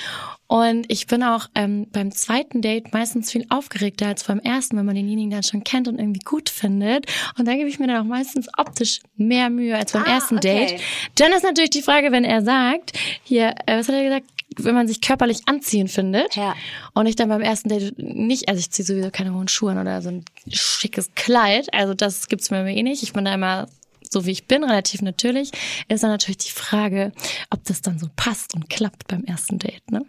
Und 0.48 0.92
ich 0.92 1.08
bin 1.08 1.24
auch 1.24 1.48
ähm, 1.56 1.88
beim 1.94 2.12
zweiten 2.12 2.62
Date 2.62 2.92
meistens 2.92 3.32
viel 3.32 3.46
aufgeregter 3.48 4.08
als 4.08 4.26
beim 4.26 4.40
ersten, 4.40 4.76
wenn 4.76 4.86
man 4.86 4.96
denjenigen 4.96 5.32
dann 5.32 5.44
schon 5.44 5.64
kennt 5.64 5.88
und 5.88 5.98
irgendwie 5.98 6.20
gut 6.20 6.50
findet. 6.50 7.06
Und 7.40 7.48
da 7.48 7.54
gebe 7.54 7.70
ich 7.70 7.80
mir 7.80 7.88
dann 7.88 8.02
auch 8.02 8.10
meistens 8.10 8.50
optisch 8.58 9.00
mehr 9.16 9.50
Mühe 9.50 9.78
als 9.78 9.94
beim 9.94 10.04
Ah, 10.04 10.16
ersten 10.16 10.40
okay. 10.40 10.68
Date. 10.68 10.82
Dann 11.16 11.32
ist 11.32 11.44
natürlich 11.44 11.70
die 11.70 11.82
Frage, 11.82 12.12
wenn 12.12 12.26
er 12.26 12.42
sagt, 12.42 12.92
hier, 13.24 13.56
äh, 13.68 13.80
was 13.80 13.88
hat 13.88 13.96
er 13.96 14.04
gesagt, 14.04 14.26
wenn 14.58 14.76
man 14.76 14.88
sich 14.88 15.02
körperlich 15.02 15.42
anziehen 15.48 15.88
findet 15.88 16.36
Ja. 16.36 16.56
und 16.94 17.06
ich 17.06 17.16
dann 17.16 17.30
beim 17.30 17.42
ersten 17.42 17.70
Date 17.70 17.98
nicht, 17.98 18.50
also 18.50 18.60
ich 18.60 18.72
ziehe 18.72 18.86
sowieso 18.86 19.10
keine 19.12 19.34
hohen 19.34 19.48
Schuhe 19.48 19.72
an 19.72 19.78
oder 19.80 20.02
so 20.02 20.10
ein 20.10 20.26
schickes 20.50 21.10
Kleid, 21.16 21.74
also 21.74 21.94
das 21.94 22.28
gibt's 22.28 22.52
mir 22.52 22.66
eh 22.68 22.84
nicht. 22.84 23.04
Ich 23.04 23.14
bin 23.14 23.26
da 23.26 23.34
immer 23.34 23.68
so 24.10 24.26
wie 24.26 24.32
ich 24.32 24.46
bin, 24.48 24.64
relativ 24.66 25.02
natürlich, 25.02 25.52
ist 25.88 26.04
dann 26.04 26.10
natürlich 26.10 26.38
die 26.40 26.52
Frage, 26.52 27.14
ob 27.50 27.64
das 27.64 27.82
dann 27.82 27.98
so 27.98 28.08
passt 28.18 28.54
und 28.56 28.70
klappt 28.70 29.08
beim 29.08 29.24
ersten 29.24 29.58
Date, 29.58 29.90
ne? 29.90 30.06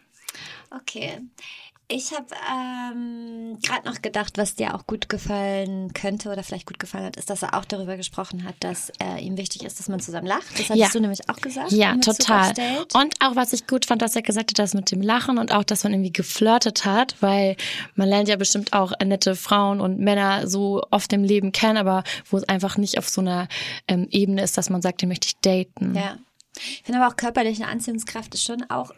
Okay. 0.71 1.21
Ich 1.95 2.11
habe 2.13 2.27
ähm, 2.51 3.59
gerade 3.63 3.87
noch 3.87 4.01
gedacht, 4.01 4.39
was 4.39 4.55
dir 4.55 4.75
auch 4.75 4.87
gut 4.87 5.09
gefallen 5.11 5.93
könnte 5.93 6.31
oder 6.31 6.43
vielleicht 6.43 6.67
gut 6.67 6.79
gefallen 6.79 7.05
hat, 7.05 7.17
ist, 7.17 7.29
dass 7.29 7.43
er 7.43 7.55
auch 7.55 7.67
darüber 7.67 7.97
gesprochen 7.99 8.45
hat, 8.45 8.55
dass 8.61 8.91
äh, 9.03 9.21
ihm 9.21 9.37
wichtig 9.37 9.65
ist, 9.65 9.79
dass 9.79 9.89
man 9.89 10.01
zusammen 10.01 10.27
lacht. 10.27 10.51
Das 10.53 10.71
hattest 10.71 10.77
Ja. 10.77 10.89
du 10.91 11.01
nämlich 11.01 11.29
auch 11.29 11.37
gesagt. 11.37 11.71
Ja, 11.73 11.95
total. 11.97 12.53
Und 12.95 13.15
auch 13.21 13.37
was 13.37 13.53
ich 13.53 13.67
gut 13.67 13.85
fand, 13.85 14.01
dass 14.01 14.17
er 14.17 14.23
gesagt 14.23 14.51
hat, 14.53 14.59
das 14.59 14.73
mit 14.75 14.91
dem 14.91 15.03
Lachen 15.03 15.37
und 15.39 15.53
auch, 15.53 15.65
dass 15.65 15.85
man 15.85 15.93
irgendwie 15.93 16.13
geflirtet 16.13 16.85
hat, 16.87 17.17
weil 17.21 17.57
man 17.95 18.09
lernt 18.09 18.29
ja 18.29 18.37
bestimmt 18.37 18.73
auch 18.73 18.93
nette 19.05 19.35
Frauen 19.37 19.81
und 19.81 19.99
Männer 20.01 20.47
so 20.49 20.83
oft 20.91 21.13
im 21.13 21.25
Leben 21.25 21.53
kennen, 21.53 21.77
aber 21.77 22.05
wo 22.31 22.39
es 22.39 22.45
einfach 22.49 22.79
nicht 22.79 22.97
auf 22.99 23.09
so 23.09 23.21
einer 23.21 23.49
ähm, 23.87 24.09
Ebene 24.11 24.43
ist, 24.43 24.57
dass 24.57 24.71
man 24.71 24.81
sagt, 24.81 25.03
den 25.03 25.11
möchte 25.11 25.27
ich 25.29 25.37
daten. 25.41 25.95
Ja. 25.95 26.17
Ich 26.57 26.83
finde 26.85 27.01
aber 27.03 27.13
auch 27.13 27.17
körperliche 27.17 27.67
Anziehungskraft 27.67 28.35
ist 28.35 28.45
schon 28.45 28.63
auch, 28.71 28.93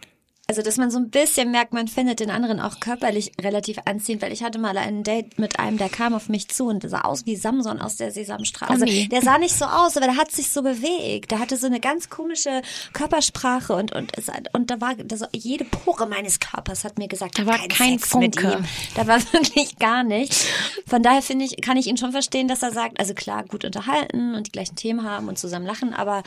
also 0.46 0.60
dass 0.60 0.76
man 0.76 0.90
so 0.90 0.98
ein 0.98 1.08
bisschen 1.08 1.50
merkt, 1.50 1.72
man 1.72 1.88
findet 1.88 2.20
den 2.20 2.30
anderen 2.30 2.60
auch 2.60 2.78
körperlich 2.78 3.32
relativ 3.40 3.78
anziehend, 3.86 4.20
weil 4.20 4.32
ich 4.32 4.42
hatte 4.42 4.58
mal 4.58 4.76
ein 4.76 5.02
Date 5.02 5.38
mit 5.38 5.58
einem, 5.58 5.78
der 5.78 5.88
kam 5.88 6.12
auf 6.12 6.28
mich 6.28 6.48
zu 6.48 6.66
und 6.66 6.82
der 6.82 6.90
sah 6.90 7.00
aus 7.00 7.24
wie 7.24 7.34
Samson 7.34 7.80
aus 7.80 7.96
der 7.96 8.12
Sesamstraße. 8.12 8.72
Also 8.72 8.84
der 8.84 9.22
sah 9.22 9.38
nicht 9.38 9.56
so 9.56 9.64
aus, 9.64 9.96
aber 9.96 10.06
der 10.06 10.18
hat 10.18 10.30
sich 10.32 10.50
so 10.50 10.60
bewegt. 10.62 11.30
Der 11.30 11.38
hatte 11.38 11.56
so 11.56 11.66
eine 11.66 11.80
ganz 11.80 12.10
komische 12.10 12.60
Körpersprache 12.92 13.74
und 13.74 13.92
und 13.92 14.12
und 14.52 14.70
da 14.70 14.80
war 14.82 14.94
da 14.96 15.16
so, 15.16 15.26
jede 15.32 15.64
Pore 15.64 16.06
meines 16.06 16.40
Körpers 16.40 16.84
hat 16.84 16.98
mir 16.98 17.08
gesagt, 17.08 17.38
Da 17.38 17.46
war 17.46 17.58
kein 17.68 17.98
Sex 17.98 18.14
mit 18.14 18.38
Funke. 18.38 18.58
ihm. 18.58 18.64
Da 18.96 19.06
war 19.06 19.20
wirklich 19.32 19.78
gar 19.78 20.04
nichts. 20.04 20.46
Von 20.86 21.02
daher 21.02 21.22
finde 21.22 21.46
ich, 21.46 21.56
kann 21.62 21.78
ich 21.78 21.86
ihn 21.86 21.96
schon 21.96 22.12
verstehen, 22.12 22.48
dass 22.48 22.62
er 22.62 22.70
sagt, 22.72 23.00
also 23.00 23.14
klar, 23.14 23.44
gut 23.44 23.64
unterhalten 23.64 24.34
und 24.34 24.46
die 24.48 24.52
gleichen 24.52 24.76
Themen 24.76 25.04
haben 25.08 25.28
und 25.28 25.38
zusammen 25.38 25.64
lachen, 25.66 25.94
aber 25.94 26.22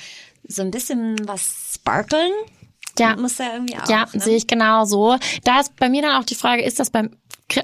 so 0.47 0.63
ein 0.63 0.71
bisschen 0.71 1.15
was 1.27 1.73
sparkeln 1.75 2.31
Ja. 2.99 3.15
muss 3.15 3.35
da 3.37 3.53
irgendwie 3.53 3.77
auch. 3.77 3.89
Ja, 3.89 4.07
ne? 4.13 4.19
sehe 4.21 4.35
ich 4.37 4.47
genau 4.47 4.85
so. 4.85 5.17
Da 5.43 5.59
ist 5.59 5.75
bei 5.75 5.89
mir 5.89 6.01
dann 6.01 6.15
auch 6.21 6.25
die 6.25 6.35
Frage, 6.35 6.63
ist 6.63 6.79
das 6.79 6.89
beim 6.89 7.11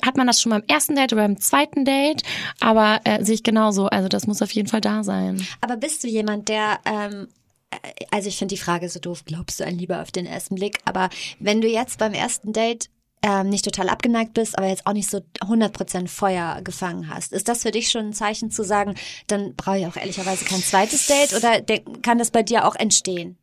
hat 0.05 0.15
man 0.15 0.27
das 0.27 0.39
schon 0.41 0.51
beim 0.51 0.63
ersten 0.69 0.95
Date 0.95 1.11
oder 1.11 1.23
beim 1.23 1.37
zweiten 1.41 1.83
Date? 1.83 2.23
Aber 2.61 3.01
äh, 3.03 3.21
sehe 3.25 3.35
ich 3.35 3.43
genauso. 3.43 3.87
Also 3.87 4.07
das 4.07 4.27
muss 4.27 4.41
auf 4.41 4.51
jeden 4.51 4.69
Fall 4.69 4.79
da 4.79 5.03
sein. 5.03 5.45
Aber 5.59 5.75
bist 5.75 6.03
du 6.05 6.07
jemand, 6.07 6.47
der, 6.47 6.79
ähm, 6.85 7.27
äh, 7.69 8.05
also 8.09 8.29
ich 8.29 8.37
finde 8.37 8.55
die 8.55 8.61
Frage 8.61 8.87
so 8.87 8.99
doof, 9.01 9.23
glaubst 9.25 9.59
du 9.59 9.65
an 9.65 9.77
Liebe 9.77 9.99
auf 10.01 10.09
den 10.11 10.25
ersten 10.25 10.55
Blick? 10.55 10.79
Aber 10.85 11.09
wenn 11.39 11.59
du 11.59 11.67
jetzt 11.67 11.97
beim 11.99 12.13
ersten 12.13 12.53
Date 12.53 12.89
ähm, 13.21 13.49
nicht 13.49 13.65
total 13.65 13.89
abgeneigt 13.89 14.33
bist, 14.33 14.57
aber 14.57 14.67
jetzt 14.67 14.87
auch 14.87 14.93
nicht 14.93 15.09
so 15.09 15.19
100% 15.41 16.07
Feuer 16.07 16.61
gefangen 16.63 17.09
hast, 17.13 17.33
ist 17.33 17.49
das 17.49 17.63
für 17.63 17.71
dich 17.71 17.89
schon 17.91 18.07
ein 18.07 18.13
Zeichen 18.13 18.51
zu 18.51 18.63
sagen, 18.63 18.95
dann 19.27 19.53
brauche 19.55 19.79
ich 19.79 19.87
auch 19.87 19.97
ehrlicherweise 19.97 20.45
kein 20.45 20.61
zweites 20.63 21.07
Date 21.07 21.33
oder 21.33 21.59
de- 21.59 21.83
kann 22.01 22.19
das 22.19 22.31
bei 22.31 22.43
dir 22.43 22.65
auch 22.65 22.75
entstehen? 22.75 23.37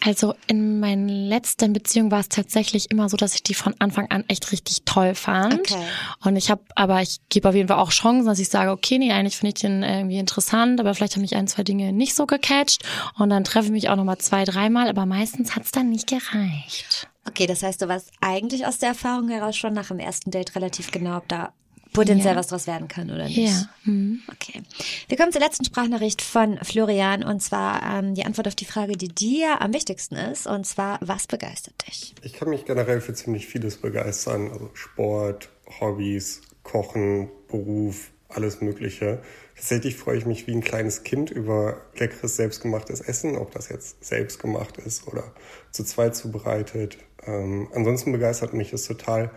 Also 0.00 0.34
in 0.46 0.78
meinen 0.78 1.08
letzten 1.08 1.72
Beziehungen 1.72 2.12
war 2.12 2.20
es 2.20 2.28
tatsächlich 2.28 2.92
immer 2.92 3.08
so, 3.08 3.16
dass 3.16 3.34
ich 3.34 3.42
die 3.42 3.54
von 3.54 3.74
Anfang 3.80 4.08
an 4.10 4.24
echt 4.28 4.52
richtig 4.52 4.84
toll 4.84 5.16
fand. 5.16 5.72
Okay. 5.72 5.82
Und 6.24 6.36
ich 6.36 6.52
habe, 6.52 6.62
aber 6.76 7.02
ich 7.02 7.18
gebe 7.30 7.48
auf 7.48 7.54
jeden 7.54 7.66
Fall 7.66 7.78
auch 7.78 7.90
Chancen, 7.90 8.26
dass 8.26 8.38
ich 8.38 8.48
sage, 8.48 8.70
okay, 8.70 8.96
nee, 8.98 9.10
eigentlich 9.10 9.36
finde 9.36 9.54
ich 9.56 9.60
den 9.60 9.82
irgendwie 9.82 10.18
interessant, 10.18 10.78
aber 10.78 10.94
vielleicht 10.94 11.16
haben 11.16 11.22
mich 11.22 11.34
ein, 11.34 11.48
zwei 11.48 11.64
Dinge 11.64 11.92
nicht 11.92 12.14
so 12.14 12.26
gecatcht. 12.26 12.84
Und 13.18 13.30
dann 13.30 13.42
treffe 13.42 13.66
ich 13.66 13.72
mich 13.72 13.88
auch 13.88 13.96
nochmal 13.96 14.18
zwei, 14.18 14.44
dreimal, 14.44 14.88
aber 14.88 15.04
meistens 15.04 15.56
hat's 15.56 15.72
dann 15.72 15.90
nicht 15.90 16.06
gereicht. 16.06 17.08
Okay, 17.26 17.48
das 17.48 17.64
heißt, 17.64 17.82
du 17.82 17.88
warst 17.88 18.12
eigentlich 18.20 18.66
aus 18.66 18.78
der 18.78 18.90
Erfahrung 18.90 19.28
heraus 19.30 19.56
schon 19.56 19.72
nach 19.72 19.88
dem 19.88 19.98
ersten 19.98 20.30
Date 20.30 20.54
relativ 20.54 20.92
genau, 20.92 21.16
ob 21.16 21.26
da 21.26 21.52
potenziell 21.94 22.34
Ja. 22.34 22.38
was 22.38 22.48
draus 22.48 22.66
werden 22.66 22.88
kann 22.88 23.10
oder 23.10 23.24
nicht. 23.24 23.38
Ja. 23.38 23.62
Mhm. 23.84 24.20
Okay. 24.30 24.62
Wir 25.08 25.16
kommen 25.16 25.32
zur 25.32 25.40
letzten 25.40 25.64
Sprachnachricht 25.64 26.20
von 26.20 26.58
Florian 26.62 27.24
und 27.24 27.40
zwar 27.40 27.82
ähm, 27.82 28.14
die 28.14 28.24
Antwort 28.26 28.46
auf 28.48 28.54
die 28.54 28.66
Frage, 28.66 28.98
die 28.98 29.08
dir 29.08 29.62
am 29.62 29.72
wichtigsten 29.72 30.16
ist 30.16 30.46
und 30.46 30.66
zwar, 30.66 30.98
was 31.00 31.26
begeistert 31.26 31.74
dich? 31.88 32.14
Ich 32.22 32.34
kann 32.34 32.50
mich 32.50 32.66
generell 32.66 33.00
für 33.00 33.14
ziemlich 33.14 33.46
vieles 33.46 33.78
begeistern. 33.78 34.50
Also 34.52 34.68
Sport, 34.74 35.48
Hobbys, 35.80 36.42
Kochen, 36.62 37.30
Beruf, 37.48 38.10
alles 38.28 38.60
Mögliche. 38.60 39.22
Tatsächlich 39.54 39.96
freue 39.96 40.18
ich 40.18 40.26
mich 40.26 40.46
wie 40.48 40.52
ein 40.52 40.60
kleines 40.62 41.04
Kind 41.04 41.30
über 41.30 41.80
leckeres, 41.96 42.36
selbstgemachtes 42.36 43.00
Essen, 43.00 43.36
ob 43.36 43.52
das 43.52 43.68
jetzt 43.68 44.04
selbst 44.04 44.40
gemacht 44.40 44.76
ist 44.78 45.06
oder 45.06 45.32
zu 45.70 45.84
zweit 45.84 46.16
zubereitet. 46.16 46.98
Ähm, 47.24 47.68
ansonsten 47.72 48.10
begeistert 48.12 48.52
mich 48.52 48.72
es 48.72 48.84
total, 48.86 49.30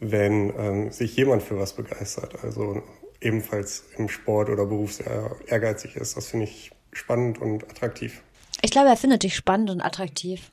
wenn 0.00 0.52
ähm, 0.58 0.90
sich 0.90 1.16
jemand 1.16 1.42
für 1.42 1.58
was 1.58 1.74
begeistert. 1.74 2.44
Also 2.44 2.82
ebenfalls 3.20 3.84
im 3.96 4.08
Sport 4.08 4.48
oder 4.48 4.66
Beruf 4.66 4.92
sehr 4.92 5.36
ehrgeizig 5.46 5.96
ist. 5.96 6.16
Das 6.16 6.28
finde 6.28 6.46
ich 6.46 6.70
spannend 6.92 7.40
und 7.40 7.64
attraktiv. 7.64 8.22
Ich 8.62 8.70
glaube, 8.70 8.88
er 8.88 8.96
findet 8.96 9.22
dich 9.22 9.34
spannend 9.34 9.70
und 9.70 9.80
attraktiv. 9.80 10.50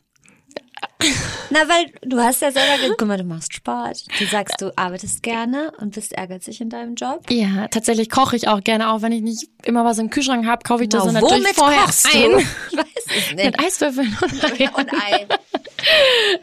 Na, 1.50 1.60
weil 1.68 1.92
du 2.02 2.20
hast 2.20 2.42
ja 2.42 2.52
selber 2.52 2.78
gesagt, 2.78 2.96
guck 2.98 3.08
mal, 3.08 3.18
du 3.18 3.24
machst 3.24 3.54
Sport. 3.54 4.06
Du 4.20 4.26
sagst, 4.26 4.62
du 4.62 4.72
arbeitest 4.78 5.22
gerne 5.24 5.72
und 5.80 5.94
bist 5.94 6.14
ehrgeizig 6.14 6.62
in 6.62 6.70
deinem 6.70 6.96
Job. 6.96 7.30
Ja, 7.30 7.68
tatsächlich 7.68 8.10
koche 8.10 8.36
ich 8.36 8.48
auch 8.48 8.62
gerne, 8.64 8.90
auch 8.90 9.02
wenn 9.02 9.12
ich 9.12 9.22
nicht 9.22 9.50
immer 9.64 9.86
was 9.86 9.98
im 10.00 10.10
Kühlschrank 10.10 10.46
habe, 10.46 10.64
kaufe 10.64 10.84
ich 10.84 10.90
das 10.90 11.06
Na, 11.06 11.12
dann 11.12 11.22
natürlich 11.22 11.54
vorher 11.56 11.84
kochst 11.84 12.14
du? 12.14 12.38
ein. 12.38 12.48
Ich 12.72 12.78
weiß 12.78 12.86
es 13.06 13.36
nicht. 13.36 13.46
Mit 13.46 13.60
Eiswürfeln 13.60 14.18
und. 14.22 14.34
Und 14.76 14.94
Ei. 14.94 15.28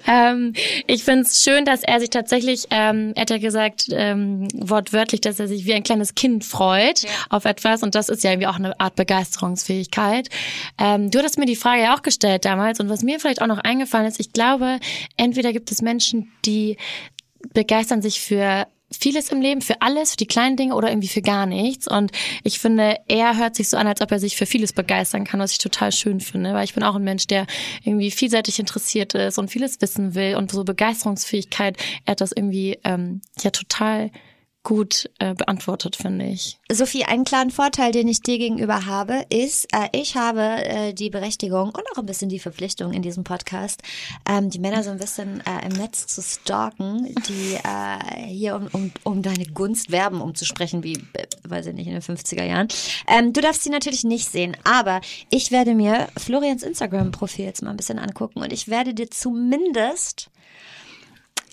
ähm, 0.07 0.53
ich 0.87 1.05
finde 1.05 1.23
es 1.23 1.43
schön, 1.43 1.65
dass 1.65 1.83
er 1.83 2.01
sich 2.01 2.11
tatsächlich, 2.11 2.67
ähm, 2.71 3.13
er 3.15 3.23
hat 3.23 3.31
ja 3.31 3.39
gesagt, 3.39 3.87
ähm, 3.91 4.49
wortwörtlich, 4.55 5.21
dass 5.21 5.41
er 5.41 5.49
sich 5.49 5.67
wie 5.67 5.75
ein 5.75 5.83
kleines 5.83 6.15
Kind 6.15 6.45
freut 6.45 7.05
auf 7.29 7.45
etwas. 7.45 7.83
Und 7.83 7.95
das 7.95 8.09
ist 8.09 8.23
ja 8.23 8.31
irgendwie 8.31 8.47
auch 8.47 8.57
eine 8.57 8.79
Art 8.81 8.95
Begeisterungsfähigkeit. 8.97 10.29
Ähm, 10.79 11.11
du 11.11 11.19
hattest 11.19 11.39
mir 11.39 11.47
die 11.47 11.57
Frage 11.57 11.83
ja 11.83 11.95
auch 11.95 12.03
gestellt 12.03 12.45
damals. 12.45 12.81
Und 12.81 12.89
was 12.89 13.03
mir 13.03 13.19
vielleicht 13.21 13.43
auch 13.43 13.47
noch 13.47 13.59
eingefallen 13.59 14.07
ist, 14.07 14.21
ich 14.21 14.33
glaube, 14.33 14.42
entweder 15.17 15.53
gibt 15.53 15.71
es 15.71 15.83
Menschen, 15.83 16.33
die 16.45 16.77
begeistern 17.55 18.03
sich 18.03 18.21
für 18.21 18.67
vieles 18.99 19.31
im 19.31 19.41
Leben, 19.41 19.61
für 19.61 19.81
alles, 19.81 20.13
für 20.13 20.17
die 20.17 20.27
kleinen 20.27 20.57
Dinge 20.57 20.75
oder 20.75 20.91
irgendwie 20.91 21.09
für 21.09 21.23
gar 21.23 21.47
nichts. 21.47 21.89
Und 21.89 22.13
ich 22.45 22.59
finde, 22.59 22.97
er 23.09 23.37
hört 23.37 23.57
sich 23.57 23.69
so 23.69 23.77
an, 23.77 23.87
als 23.87 24.01
ob 24.01 24.11
er 24.11 24.19
sich 24.19 24.37
für 24.37 24.47
vieles 24.47 24.73
begeistern 24.73 25.25
kann, 25.25 25.41
was 25.41 25.53
ich 25.53 25.59
total 25.59 25.93
schön 25.93 26.21
finde, 26.21 26.53
weil 26.55 26.65
ich 26.65 26.75
bin 26.75 26.83
auch 26.83 26.95
ein 26.95 27.05
Mensch, 27.05 27.27
der 27.27 27.47
irgendwie 27.85 28.11
vielseitig 28.11 28.59
interessiert 28.59 29.15
ist 29.15 29.39
und 29.39 29.51
vieles 29.51 29.81
wissen 29.81 30.15
will 30.15 30.37
und 30.37 30.51
so 30.51 30.65
Begeisterungsfähigkeit, 30.65 31.77
er 32.05 32.13
hat 32.13 32.21
das 32.21 32.33
irgendwie 32.33 32.79
ähm, 32.85 33.23
ja 33.41 33.51
total 33.51 34.11
gut 34.63 35.11
äh, 35.19 35.35
beantwortet, 35.35 35.97
finde 35.97 36.27
ich. 36.27 36.59
Sophie, 36.71 37.05
einen 37.05 37.25
klaren 37.25 37.51
Vorteil, 37.51 37.91
den 37.91 38.07
ich 38.07 38.23
dir 38.23 38.39
gegenüber 38.39 38.87
habe, 38.87 39.25
ist, 39.29 39.67
äh, 39.73 39.89
ich 39.93 40.17
habe 40.17 40.41
äh, 40.41 40.93
die 40.93 41.11
Berechtigung 41.11 41.71
und 41.71 41.83
auch 41.93 41.99
ein 41.99 42.07
bisschen 42.07 42.29
die 42.29 42.39
Verpflichtung 42.39 42.93
in 42.93 43.03
diesem 43.03 43.25
Podcast, 43.25 43.83
ähm, 44.29 44.51
die 44.51 44.61
Männer 44.61 44.85
so 44.85 44.91
ein 44.91 44.99
bisschen 44.99 45.41
äh, 45.41 45.67
im 45.67 45.73
Netz 45.73 46.07
zu 46.07 46.23
stalken, 46.23 47.13
die 47.29 47.55
äh, 47.55 48.27
hier 48.27 48.55
um, 48.55 48.69
um, 48.73 48.93
um 49.03 49.23
deine 49.23 49.47
Gunst 49.47 49.91
werben, 49.91 50.21
um 50.21 50.35
zu 50.35 50.45
sprechen, 50.45 50.85
wie, 50.85 50.95
äh, 51.15 51.27
weiß 51.43 51.67
ich 51.67 51.75
nicht, 51.75 51.89
in 51.89 51.95
den 51.95 52.03
50er 52.03 52.45
Jahren. 52.45 52.69
Ähm, 53.09 53.33
du 53.33 53.41
darfst 53.41 53.65
sie 53.65 53.71
natürlich 53.71 54.05
nicht 54.05 54.31
sehen, 54.31 54.57
aber 54.63 55.01
ich 55.31 55.51
werde 55.51 55.75
mir 55.75 56.09
Florians 56.17 56.63
Instagram-Profil 56.63 57.47
jetzt 57.47 57.63
mal 57.63 57.71
ein 57.71 57.77
bisschen 57.77 57.99
angucken 57.99 58.41
und 58.41 58.53
ich 58.53 58.69
werde 58.69 58.95
dir 58.95 59.11
zumindest 59.11 60.31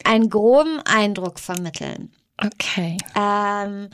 einen 0.04 0.30
groben 0.30 0.80
Eindruck 0.86 1.40
vermitteln. 1.40 2.12
Okay. 2.46 2.98
Ähm, 3.16 3.90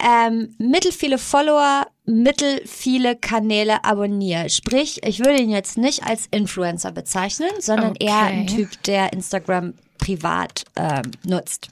ähm, 0.00 0.54
mittel 0.58 0.92
viele 0.92 1.18
Follower, 1.18 1.86
mittel 2.04 2.62
viele 2.66 3.16
Kanäle 3.16 3.84
abonniert. 3.84 4.52
Sprich, 4.52 5.00
ich 5.04 5.18
würde 5.20 5.40
ihn 5.40 5.50
jetzt 5.50 5.76
nicht 5.76 6.04
als 6.04 6.26
Influencer 6.30 6.92
bezeichnen, 6.92 7.50
sondern 7.58 7.90
Okay. 7.92 8.06
eher 8.06 8.18
ein 8.20 8.46
Typ, 8.46 8.82
der 8.84 9.12
Instagram 9.12 9.74
privat 9.98 10.64
ähm, 10.76 11.10
nutzt. 11.24 11.68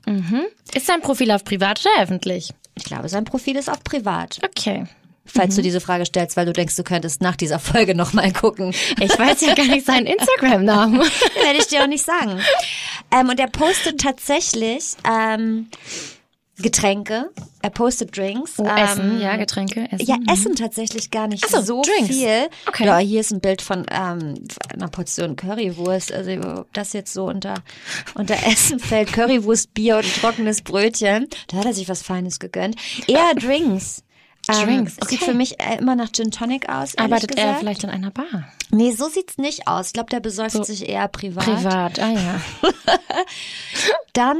Ist 0.75 0.87
sein 0.87 1.01
Profil 1.01 1.31
auf 1.31 1.44
privat 1.44 1.81
oder 1.87 2.03
öffentlich? 2.03 2.53
Ich 2.75 2.85
glaube, 2.85 3.09
sein 3.09 3.25
Profil 3.25 3.57
ist 3.57 3.70
auch 3.70 3.83
privat. 3.85 4.38
Okay. 4.44 4.85
Falls 5.26 5.56
du 5.56 5.62
diese 5.62 5.80
Frage 5.80 6.06
stellst, 6.06 6.36
weil 6.36 6.46
du 6.46 6.52
denkst, 6.52 6.76
du 6.76 6.82
könntest 6.84 7.20
nach 7.20 7.36
dieser 7.36 7.58
Folge 7.58 7.94
nochmal 7.94 8.32
gucken. 8.32 8.74
Ich 9.00 9.18
weiß 9.18 9.40
ja 9.42 9.54
gar 9.54 9.66
nicht 9.66 9.86
seinen 9.86 10.06
Instagram-Namen. 10.06 10.98
Werde 11.00 11.58
ich 11.58 11.66
dir 11.66 11.82
auch 11.82 11.86
nicht 11.88 12.04
sagen. 12.04 12.40
Ähm, 13.12 13.28
und 13.28 13.38
er 13.40 13.48
postet 13.48 14.00
tatsächlich 14.00 14.94
ähm, 15.08 15.68
Getränke. 16.58 17.30
Er 17.60 17.68
postet 17.70 18.16
Drinks. 18.16 18.52
Oh, 18.58 18.64
Ähm, 18.66 18.76
Essen, 18.76 19.20
ja, 19.20 19.36
Getränke, 19.36 19.88
Essen. 19.90 20.06
Ja, 20.06 20.16
mhm. 20.16 20.26
Essen 20.32 20.54
tatsächlich 20.54 21.10
gar 21.10 21.28
nicht 21.28 21.44
Ach 21.44 21.50
so, 21.50 21.60
so 21.60 21.82
Drinks. 21.82 22.08
viel. 22.14 22.48
Okay. 22.66 22.86
Ja, 22.86 22.96
hier 22.98 23.20
ist 23.20 23.30
ein 23.32 23.40
Bild 23.40 23.60
von 23.60 23.84
ähm, 23.90 24.34
einer 24.72 24.88
Portion 24.88 25.36
Currywurst. 25.36 26.12
Also 26.12 26.30
ob 26.60 26.72
das 26.72 26.94
jetzt 26.94 27.12
so 27.12 27.26
unter, 27.26 27.54
unter 28.14 28.36
Essen 28.46 28.78
fällt. 28.78 29.12
Currywurst, 29.12 29.74
Bier 29.74 29.98
und 29.98 30.14
trockenes 30.20 30.62
Brötchen. 30.62 31.28
Da 31.48 31.58
hat 31.58 31.66
er 31.66 31.74
sich 31.74 31.88
was 31.90 32.00
Feines 32.02 32.38
gegönnt. 32.38 32.76
Eher 33.06 33.34
Drinks. 33.38 34.02
Ähm, 34.48 34.66
Drinks, 34.66 34.96
es 35.00 35.09
Sieht 35.09 35.22
okay. 35.22 35.30
für 35.30 35.37
mich 35.37 35.61
äh, 35.61 35.78
immer 35.78 35.96
nach 35.96 36.12
Gin 36.12 36.30
Tonic 36.30 36.68
aus. 36.68 36.96
Arbeitet 36.98 37.32
er 37.32 37.44
gesagt. 37.44 37.59
vielleicht 37.61 37.85
in 37.85 37.90
einer 37.90 38.11
Bar? 38.11 38.52
Nee, 38.70 38.92
so 38.92 39.09
sieht's 39.09 39.38
nicht 39.38 39.66
aus. 39.66 39.88
Ich 39.88 39.92
glaube, 39.92 40.11
der 40.11 40.20
besäuft 40.20 40.52
So 40.52 40.62
sich 40.62 40.88
eher 40.88 41.09
privat. 41.09 41.44
Privat, 41.44 41.98
ah 41.98 42.11
ja. 42.11 42.40
Dann, 44.12 44.38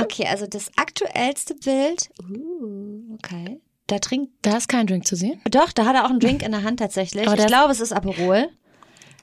okay, 0.00 0.26
also 0.26 0.46
das 0.46 0.70
aktuellste 0.76 1.54
Bild. 1.54 2.10
Uh, 2.28 3.14
okay. 3.14 3.60
Da 3.86 3.98
trinkt, 4.00 4.32
Da 4.42 4.56
ist 4.56 4.68
kein 4.68 4.86
Drink 4.86 5.06
zu 5.06 5.16
sehen. 5.16 5.40
doch, 5.50 5.72
da 5.72 5.86
hat 5.86 5.94
er 5.94 6.04
auch 6.04 6.10
einen 6.10 6.20
Drink 6.20 6.42
in 6.42 6.52
der 6.52 6.62
Hand 6.62 6.78
tatsächlich. 6.78 7.26
Aber 7.26 7.38
ich 7.38 7.46
glaube, 7.46 7.72
es 7.72 7.80
ist 7.80 7.92
Aperol. 7.92 8.48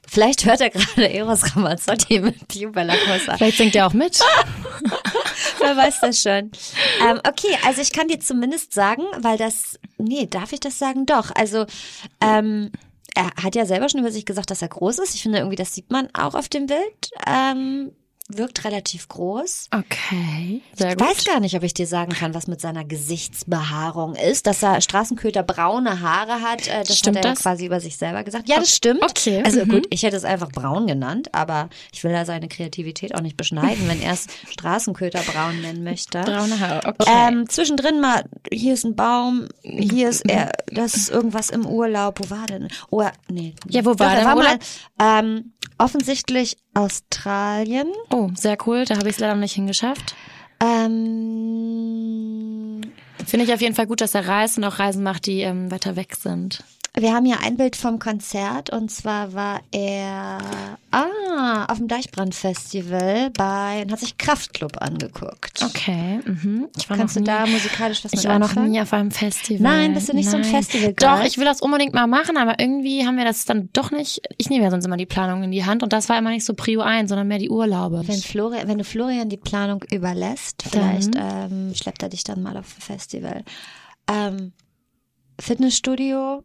Vielleicht 0.06 0.44
hört 0.44 0.60
er 0.60 0.70
gerade 0.70 1.08
Eros 1.12 1.56
Ramazzotti 1.56 2.20
mit 2.20 2.48
Piuba 2.48 2.82
La 2.82 2.94
Cosa. 2.96 3.36
Vielleicht 3.36 3.58
singt 3.58 3.74
er 3.74 3.86
auch 3.86 3.92
mit. 3.92 4.20
Wer 5.58 5.76
weiß 5.76 6.00
das 6.00 6.22
schon. 6.22 6.50
Ähm, 7.06 7.20
okay, 7.28 7.56
also 7.64 7.80
ich 7.80 7.92
kann 7.92 8.08
dir 8.08 8.20
zumindest 8.20 8.72
sagen, 8.72 9.02
weil 9.18 9.36
das, 9.36 9.78
nee, 9.98 10.26
darf 10.26 10.52
ich 10.52 10.60
das 10.60 10.78
sagen? 10.78 11.06
Doch, 11.06 11.30
also 11.34 11.66
ähm, 12.20 12.70
er 13.14 13.30
hat 13.42 13.54
ja 13.54 13.66
selber 13.66 13.88
schon 13.88 14.00
über 14.00 14.12
sich 14.12 14.26
gesagt, 14.26 14.50
dass 14.50 14.62
er 14.62 14.68
groß 14.68 14.98
ist. 15.00 15.14
Ich 15.14 15.22
finde 15.22 15.38
irgendwie, 15.38 15.56
das 15.56 15.74
sieht 15.74 15.90
man 15.90 16.08
auch 16.14 16.34
auf 16.34 16.48
dem 16.48 16.66
Bild. 16.66 17.10
Ähm, 17.26 17.92
wirkt 18.28 18.64
relativ 18.64 19.08
groß. 19.08 19.68
Okay, 19.72 20.60
sehr 20.74 20.90
Ich 20.92 20.96
gut. 20.96 21.06
weiß 21.08 21.24
gar 21.24 21.40
nicht, 21.40 21.54
ob 21.56 21.62
ich 21.62 21.74
dir 21.74 21.86
sagen 21.86 22.12
kann, 22.12 22.34
was 22.34 22.46
mit 22.48 22.60
seiner 22.60 22.84
Gesichtsbehaarung 22.84 24.14
ist. 24.16 24.46
Dass 24.46 24.62
er 24.62 24.80
Straßenköter 24.80 25.42
braune 25.42 26.00
Haare 26.00 26.40
hat, 26.42 26.66
äh, 26.66 26.82
das 26.84 26.98
Stimmt 26.98 27.18
hat 27.18 27.24
er 27.24 27.30
das? 27.32 27.42
quasi 27.42 27.66
über 27.66 27.80
sich 27.80 27.96
selber 27.96 28.24
gesagt. 28.24 28.48
Ja, 28.48 28.58
das 28.58 28.74
stimmt. 28.74 29.02
okay, 29.02 29.42
Also 29.44 29.64
mhm. 29.64 29.68
gut, 29.68 29.86
ich 29.90 30.02
hätte 30.02 30.16
es 30.16 30.24
einfach 30.24 30.50
braun 30.50 30.86
genannt, 30.86 31.28
aber 31.34 31.68
ich 31.92 32.02
will 32.04 32.12
da 32.12 32.24
seine 32.24 32.48
Kreativität 32.48 33.14
auch 33.14 33.20
nicht 33.20 33.36
beschneiden, 33.36 33.86
wenn 33.88 34.00
er 34.02 34.12
es 34.14 34.26
Straßenköter 34.50 35.20
braun 35.20 35.60
nennen 35.60 35.84
möchte. 35.84 36.20
Braune 36.22 36.58
Haare, 36.58 36.86
okay. 36.88 37.10
Ähm, 37.28 37.48
zwischendrin 37.48 38.00
mal, 38.00 38.24
hier 38.52 38.74
ist 38.74 38.84
ein 38.84 38.96
Baum, 38.96 39.46
hier 39.62 40.08
ist 40.08 40.28
er, 40.28 40.50
das 40.72 40.94
ist 40.96 41.10
irgendwas 41.10 41.50
im 41.50 41.64
Urlaub. 41.66 42.18
Wo 42.20 42.30
war 42.30 42.46
denn? 42.46 42.68
Oh, 42.90 43.04
nee. 43.28 43.54
Ja, 43.68 43.84
wo 43.84 43.98
war 43.98 44.16
Doch, 44.16 44.24
war 44.24 44.36
Urlaub? 44.36 44.58
mal, 44.98 45.20
ähm, 45.20 45.52
offensichtlich 45.78 46.56
Australien. 46.74 47.88
oh, 48.10 48.15
sehr 48.34 48.56
cool. 48.66 48.84
Da 48.84 48.96
habe 48.96 49.08
ich 49.08 49.14
es 49.16 49.20
leider 49.20 49.34
noch 49.34 49.40
nicht 49.40 49.54
hingeschafft. 49.54 50.14
Ähm, 50.60 50.96
Finde 53.26 53.44
ich 53.44 53.52
auf 53.52 53.60
jeden 53.60 53.74
Fall 53.74 53.86
gut, 53.86 54.00
dass 54.00 54.14
er 54.14 54.26
reist 54.28 54.56
und 54.58 54.64
auch 54.64 54.78
Reisen 54.78 55.02
macht, 55.02 55.26
die 55.26 55.40
ähm, 55.40 55.70
weiter 55.70 55.96
weg 55.96 56.16
sind. 56.16 56.64
Wir 56.98 57.12
haben 57.12 57.26
hier 57.26 57.40
ein 57.40 57.56
Bild 57.58 57.76
vom 57.76 57.98
Konzert 57.98 58.70
und 58.70 58.90
zwar 58.90 59.34
war 59.34 59.60
er 59.70 60.38
ah, 60.90 61.66
auf 61.66 61.76
dem 61.76 61.88
Deichbrand-Festival 61.88 63.30
bei 63.30 63.82
und 63.82 63.92
hat 63.92 64.00
sich 64.00 64.16
Kraftklub 64.16 64.80
angeguckt. 64.80 65.62
Okay. 65.62 66.20
Mhm. 66.24 66.68
Ich 66.76 66.88
war 66.88 66.96
Kannst 66.96 67.16
du 67.16 67.20
noch 67.20 67.26
nie, 67.26 67.32
da 67.32 67.46
musikalisch 67.46 68.02
was 68.02 68.12
Ich 68.14 68.20
mit 68.20 68.28
war 68.28 68.38
noch 68.38 68.48
anfangen? 68.48 68.70
nie 68.70 68.80
auf 68.80 68.92
einem 68.94 69.10
Festival. 69.10 69.60
Nein, 69.60 69.92
bist 69.92 70.08
du 70.08 70.14
nicht 70.14 70.30
so 70.30 70.36
ein 70.36 70.42
Nein. 70.42 70.50
Festival-Girl? 70.50 71.18
Doch, 71.18 71.24
ich 71.24 71.36
will 71.36 71.44
das 71.44 71.60
unbedingt 71.60 71.92
mal 71.92 72.06
machen, 72.06 72.38
aber 72.38 72.58
irgendwie 72.58 73.06
haben 73.06 73.18
wir 73.18 73.24
das 73.24 73.44
dann 73.44 73.68
doch 73.74 73.90
nicht. 73.90 74.22
Ich 74.38 74.48
nehme 74.48 74.64
ja 74.64 74.70
sonst 74.70 74.86
immer 74.86 74.96
die 74.96 75.06
Planung 75.06 75.42
in 75.42 75.50
die 75.50 75.66
Hand 75.66 75.82
und 75.82 75.92
das 75.92 76.08
war 76.08 76.18
immer 76.18 76.30
nicht 76.30 76.46
so 76.46 76.54
Prio 76.54 76.80
1, 76.80 77.10
sondern 77.10 77.28
mehr 77.28 77.38
die 77.38 77.50
Urlaube. 77.50 78.02
Wenn, 78.06 78.20
Florian, 78.20 78.68
wenn 78.68 78.78
du 78.78 78.84
Florian 78.84 79.28
die 79.28 79.36
Planung 79.36 79.84
überlässt, 79.90 80.64
vielleicht 80.70 81.14
ähm, 81.14 81.74
schleppt 81.74 82.02
er 82.02 82.08
dich 82.08 82.24
dann 82.24 82.42
mal 82.42 82.56
auf 82.56 82.74
ein 82.78 82.80
Festival. 82.80 83.44
Ähm, 84.10 84.52
Fitnessstudio, 85.38 86.42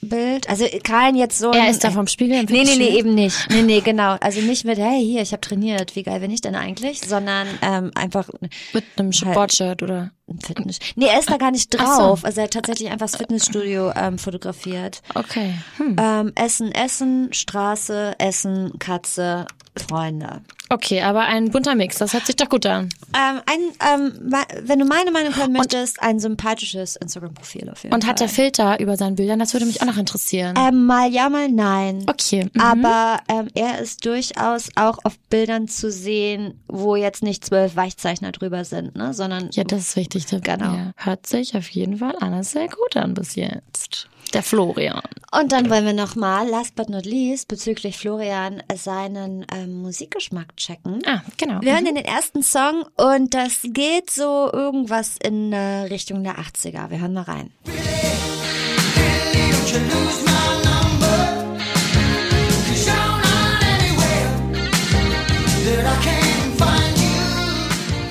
Bild, 0.00 0.48
also 0.48 0.64
kein 0.84 1.16
jetzt 1.16 1.38
so. 1.38 1.50
er 1.50 1.70
ist 1.70 1.82
da 1.82 1.90
vom 1.90 2.06
Spiegel 2.06 2.44
Nee, 2.44 2.64
nee, 2.64 2.76
nee, 2.76 2.98
eben 2.98 3.14
nicht. 3.14 3.48
Nee, 3.50 3.62
nee, 3.62 3.80
genau. 3.80 4.16
Also 4.20 4.40
nicht 4.40 4.64
mit, 4.64 4.78
hey, 4.78 5.04
hier, 5.04 5.22
ich 5.22 5.32
habe 5.32 5.40
trainiert, 5.40 5.96
wie 5.96 6.02
geil 6.02 6.20
bin 6.20 6.30
ich 6.30 6.40
denn 6.40 6.54
eigentlich, 6.54 7.00
sondern 7.00 7.48
ähm, 7.62 7.90
einfach 7.94 8.28
Mit 8.72 8.84
einem 8.96 9.12
Sportshirt 9.12 9.82
oder. 9.82 10.12
Fitness. 10.40 10.78
Nee, 10.96 11.06
er 11.06 11.18
ist 11.18 11.30
da 11.30 11.36
gar 11.36 11.50
nicht 11.50 11.74
Ach 11.78 11.86
so. 11.96 12.02
drauf. 12.02 12.24
Also 12.24 12.40
er 12.40 12.44
hat 12.44 12.52
tatsächlich 12.52 12.88
einfach 12.90 13.06
das 13.06 13.16
Fitnessstudio 13.16 13.92
ähm, 13.96 14.18
fotografiert. 14.18 15.02
Okay. 15.14 15.54
Hm. 15.78 15.96
Ähm, 15.98 16.32
Essen, 16.34 16.72
Essen, 16.72 17.32
Straße, 17.32 18.14
Essen, 18.18 18.78
Katze, 18.78 19.46
Freunde. 19.88 20.42
Okay, 20.70 21.00
aber 21.00 21.20
ein 21.22 21.50
bunter 21.50 21.74
Mix, 21.74 21.96
das 21.96 22.12
hört 22.12 22.26
sich 22.26 22.36
doch 22.36 22.48
gut 22.50 22.66
an. 22.66 22.90
Ähm, 23.16 23.40
ein, 23.46 24.02
ähm, 24.02 24.34
wenn 24.64 24.78
du 24.78 24.84
meine 24.84 25.10
Meinung 25.10 25.34
hören 25.34 25.52
möchtest, 25.52 26.02
ein 26.02 26.20
sympathisches 26.20 26.96
Instagram-Profil 26.96 27.70
auf 27.70 27.84
jeden 27.84 27.94
Und 27.94 28.02
Fall. 28.02 28.10
hat 28.10 28.20
der 28.20 28.28
Filter 28.28 28.78
über 28.78 28.96
seinen 28.98 29.16
Bildern? 29.16 29.38
Das 29.38 29.54
würde 29.54 29.64
mich 29.64 29.80
auch 29.80 29.86
noch 29.86 29.96
interessieren. 29.96 30.54
ähm, 30.58 30.84
mal 30.84 31.10
ja, 31.10 31.30
mal 31.30 31.48
nein. 31.48 32.04
Okay. 32.06 32.50
mhm. 32.52 32.60
Aber 32.60 33.20
ähm, 33.28 33.48
er 33.54 33.78
ist 33.78 34.04
durchaus 34.04 34.68
auch 34.76 34.98
auf 35.04 35.18
Bildern 35.30 35.68
zu 35.68 35.90
sehen, 35.90 36.60
wo 36.68 36.96
jetzt 36.96 37.22
nicht 37.22 37.46
zwölf 37.46 37.74
Weichzeichner 37.76 38.32
drüber 38.32 38.64
sind, 38.66 38.94
ne, 38.94 39.14
sondern 39.14 39.48
Ja, 39.52 39.64
das 39.64 39.80
ist 39.80 39.96
wichtig. 39.96 40.17
Der- 40.26 40.40
Genau. 40.40 40.72
Ja, 40.74 40.92
hört 40.96 41.26
sich 41.26 41.56
auf 41.56 41.68
jeden 41.70 41.98
Fall 41.98 42.14
alles 42.20 42.52
sehr 42.52 42.68
gut 42.68 42.96
an 42.96 43.14
bis 43.14 43.34
jetzt. 43.34 44.08
Der 44.34 44.42
Florian. 44.42 45.00
Und 45.32 45.52
dann 45.52 45.70
wollen 45.70 45.86
wir 45.86 45.92
nochmal, 45.94 46.46
last 46.48 46.74
but 46.74 46.90
not 46.90 47.06
least, 47.06 47.48
bezüglich 47.48 47.96
Florian 47.96 48.62
seinen 48.76 49.46
ähm, 49.54 49.80
Musikgeschmack 49.82 50.54
checken. 50.56 51.00
Ah, 51.06 51.22
genau. 51.38 51.60
Wir 51.62 51.72
hören 51.72 51.86
den 51.86 51.96
ersten 51.96 52.42
Song 52.42 52.84
und 52.96 53.32
das 53.32 53.60
geht 53.62 54.10
so 54.10 54.50
irgendwas 54.52 55.16
in 55.22 55.52
äh, 55.54 55.82
Richtung 55.84 56.24
der 56.24 56.36
80er. 56.38 56.90
Wir 56.90 57.00
hören 57.00 57.14
mal 57.14 57.22
rein. 57.22 57.50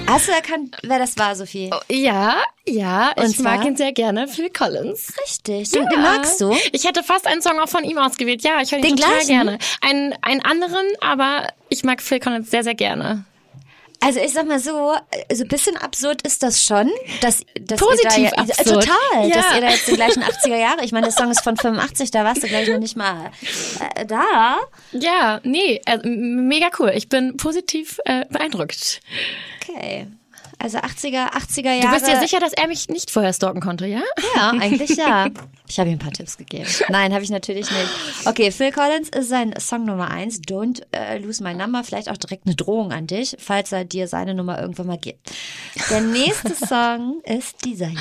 Hast 0.08 0.28
du 0.28 0.32
erkannt, 0.32 0.76
wer 0.84 1.00
das 1.00 1.18
war, 1.18 1.36
Sophie? 1.36 1.70
Ja, 1.90 2.36
ja, 2.66 3.12
Und 3.18 3.30
ich 3.30 3.40
mag 3.40 3.66
ihn 3.66 3.76
sehr 3.76 3.92
gerne. 3.92 4.28
Phil 4.28 4.50
Collins. 4.50 5.14
Richtig, 5.22 5.72
den, 5.72 5.86
den 5.88 6.02
magst 6.02 6.40
du? 6.42 6.56
Ich 6.72 6.86
hätte 6.86 7.04
fast 7.04 7.28
einen 7.28 7.42
Song 7.42 7.60
auch 7.60 7.68
von 7.70 7.84
ihm 7.84 7.98
ausgewählt. 7.98 8.42
Ja, 8.42 8.62
ich 8.62 8.72
höre 8.72 8.80
ihn 8.80 8.84
Den 8.84 8.96
total 8.96 9.12
gleichen? 9.12 9.28
gerne. 9.28 9.58
Einen, 9.82 10.16
einen 10.22 10.42
anderen, 10.44 10.86
aber 11.02 11.48
ich 11.70 11.84
mag 11.84 12.02
Phil 12.02 12.20
Collins 12.20 12.50
sehr, 12.50 12.64
sehr 12.64 12.76
gerne. 12.76 13.26
Also 14.00 14.20
ich 14.20 14.32
sag 14.32 14.48
mal 14.48 14.60
so, 14.60 14.94
so 15.34 15.44
ein 15.44 15.48
bisschen 15.48 15.76
absurd 15.78 16.22
ist 16.22 16.44
das 16.44 16.64
schon, 16.64 16.90
dass, 17.22 17.42
dass 17.62 17.80
Positiv 17.80 18.10
da 18.14 18.18
ja, 18.22 18.32
absurd. 18.32 18.86
total, 18.86 19.28
Ja. 19.30 19.36
dass 19.36 19.56
ihr 19.56 19.62
da 19.62 19.70
jetzt 19.70 19.88
die 19.88 19.94
gleichen 19.96 20.24
80er 20.24 20.56
Jahre, 20.56 20.84
ich 20.86 20.92
meine, 20.92 21.08
der 21.08 21.14
Song 21.16 21.32
ist 21.32 21.42
von 21.42 21.58
85, 21.58 22.12
da 22.12 22.24
warst 22.24 22.44
du 22.44 22.48
gleich 22.48 22.68
noch 22.70 22.80
nicht 22.80 22.96
mal 22.96 23.32
äh, 23.96 24.06
da. 24.06 24.58
Ja, 24.92 25.40
nee, 25.44 25.82
m- 25.86 26.48
mega 26.48 26.70
cool. 26.80 26.92
Ich 26.96 27.10
bin 27.10 27.38
positiv 27.38 28.00
äh, 28.06 28.26
beeindruckt. 28.30 29.02
Okay. 29.68 30.08
Also 30.60 30.80
80er, 30.80 31.32
80er 31.34 31.72
Jahre. 31.72 31.82
Du 31.82 31.92
bist 31.92 32.08
dir 32.08 32.20
sicher, 32.20 32.40
dass 32.40 32.54
er 32.54 32.68
mich 32.68 32.90
nicht 32.90 33.12
vorher 33.12 33.32
stalken 33.32 33.62
konnte, 33.62 33.86
ja? 33.86 34.02
Ja, 34.36 34.50
eigentlich 34.60 34.98
ja. 34.98 35.28
Ich 35.68 35.80
habe 35.80 35.90
ihm 35.90 35.98
ein 35.98 36.00
paar 36.00 36.12
Tipps 36.12 36.36
gegeben. 36.38 36.68
Nein, 36.90 37.14
habe 37.14 37.24
ich 37.24 37.30
natürlich 37.30 37.70
nicht. 37.70 37.90
Okay, 38.26 38.52
Phil 38.52 38.72
Collins 38.72 39.10
ist 39.10 39.30
sein 39.30 39.54
Song 39.60 39.86
Nummer 39.86 40.10
eins. 40.10 40.42
Don't 40.42 40.82
äh, 40.92 41.20
lose 41.20 41.44
my 41.44 41.54
number. 41.54 41.84
Vielleicht 41.84 42.10
auch 42.10 42.18
direkt 42.18 42.48
eine 42.48 42.56
Drohung 42.56 42.92
an 42.92 43.06
dich, 43.06 43.36
falls 43.40 43.72
er 43.72 43.86
dir 43.86 44.08
seine 44.08 44.34
Nummer 44.34 44.60
irgendwann 44.60 44.88
mal 44.88 44.98
gibt. 44.98 45.32
Der 45.92 46.02
nächste 46.02 46.56
Song 46.68 47.22
ist 47.24 47.64
dieser 47.64 47.88
hier. 47.88 48.00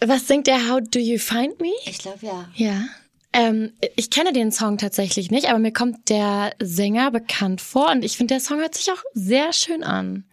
Was 0.00 0.26
singt 0.26 0.46
der 0.46 0.70
How 0.70 0.80
Do 0.80 1.00
You 1.00 1.18
Find 1.18 1.60
Me? 1.60 1.72
Ich 1.84 1.98
glaube 1.98 2.24
ja. 2.24 2.48
Ja. 2.54 2.84
Ähm, 3.32 3.72
ich 3.96 4.10
kenne 4.10 4.32
den 4.32 4.52
Song 4.52 4.78
tatsächlich 4.78 5.30
nicht, 5.30 5.48
aber 5.48 5.58
mir 5.58 5.72
kommt 5.72 6.08
der 6.08 6.52
Sänger 6.60 7.10
bekannt 7.10 7.60
vor 7.60 7.90
und 7.90 8.04
ich 8.04 8.16
finde, 8.16 8.34
der 8.34 8.40
Song 8.40 8.58
hört 8.58 8.74
sich 8.74 8.90
auch 8.90 9.02
sehr 9.14 9.52
schön 9.52 9.82
an. 9.82 10.24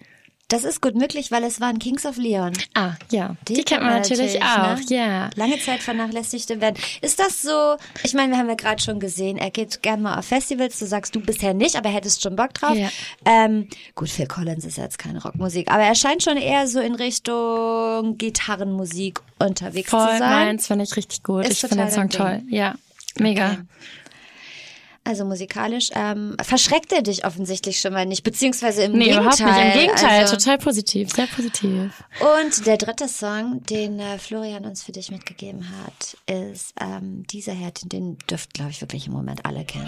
Das 0.48 0.64
ist 0.64 0.80
gut 0.80 0.94
möglich, 0.94 1.32
weil 1.32 1.44
es 1.44 1.60
waren 1.60 1.80
Kings 1.80 2.06
of 2.06 2.18
Leon. 2.18 2.54
Ah, 2.76 2.94
ja. 3.10 3.36
Die, 3.48 3.64
kennt 3.64 3.82
man 3.82 3.94
natürlich, 3.94 4.36
ne? 4.36 4.42
auch, 4.46 4.90
ja. 4.92 5.32
Lange 5.36 5.58
Zeit 5.60 5.82
vernachlässigte 5.82 6.62
werden. 6.62 6.76
Ist 7.02 7.20
das 7.20 7.42
so, 7.42 7.78
ich 8.04 8.14
meine, 8.14 8.34
wir 8.34 8.38
haben 8.38 8.48
ja 8.48 8.54
gerade 8.54 8.80
schon 8.80 9.00
gesehen, 9.00 9.40
er 9.40 9.50
geht 9.50 9.82
gerne 9.82 10.04
mal 10.04 10.20
auf 10.20 10.26
Festivals, 10.26 10.78
du 10.78 10.86
sagst 10.86 11.16
du 11.16 11.20
bisher 11.20 11.56
nicht, 11.56 11.76
aber 11.76 11.90
hättest 11.90 12.22
schon 12.22 12.36
Bock 12.36 12.54
drauf. 12.54 12.78
Ja. 12.78 12.90
Ähm, 13.26 13.70
gut, 13.96 14.10
Phil 14.10 14.28
Collins 14.28 14.66
ist 14.66 14.78
ja 14.78 14.84
jetzt 14.84 15.00
keine 15.00 15.20
Rockmusik, 15.20 15.72
aber 15.72 15.82
er 15.82 15.96
scheint 15.96 16.22
schon 16.22 16.38
eher 16.38 16.68
so 16.68 16.80
in 16.80 16.94
Richtung 16.94 18.16
Gitarrenmusik 18.20 19.22
unterwegs 19.40 19.90
Voll 19.90 20.12
zu 20.12 20.20
sein. 20.20 20.46
meins, 20.46 20.68
finde 20.68 20.84
ich 20.84 20.96
richtig 20.96 21.24
gut. 21.24 21.46
Ist 21.46 21.64
ich 21.64 21.70
finde 21.70 21.86
den 21.86 21.92
Song 21.92 22.10
toll. 22.10 22.44
Ja, 22.50 22.76
mega. 23.20 23.52
Okay. 23.52 23.62
also 25.08 25.24
musikalisch, 25.24 25.90
ähm, 25.94 26.36
verschreckt 26.42 26.92
er 26.92 27.04
dich 27.04 27.26
offensichtlich 27.26 27.80
schon 27.80 27.94
mal 27.94 28.06
nicht, 28.08 28.24
beziehungsweise 28.24 28.84
im 28.84 28.94
Nee, 28.94 29.06
Gegenteil. 29.06 29.22
überhaupt 29.22 29.40
nicht. 29.40 29.76
Im 29.76 29.82
Gegenteil, 29.82 30.22
also, 30.22 30.36
total 30.36 30.58
positiv, 30.58 31.12
sehr 31.12 31.28
positiv. 31.28 32.04
Und 32.42 32.66
der 32.66 32.78
dritte 32.78 33.08
Song, 33.08 33.62
den 33.70 34.00
äh, 34.00 34.18
Florian 34.18 34.66
uns 34.66 34.82
für 34.84 34.92
dich 34.94 35.12
mitgegeben 35.12 35.64
hat, 35.86 36.18
ist 36.28 36.74
ähm, 36.82 37.24
dieser 37.30 37.54
her, 37.54 37.72
den, 37.84 38.18
dürft, 38.30 38.54
glaube 38.56 38.72
ich, 38.72 38.82
wirklich 38.82 39.06
im 39.08 39.14
Moment 39.14 39.46
alle 39.46 39.64
kennen. 39.64 39.88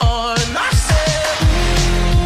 on 0.00 0.36
myself. 0.52 2.21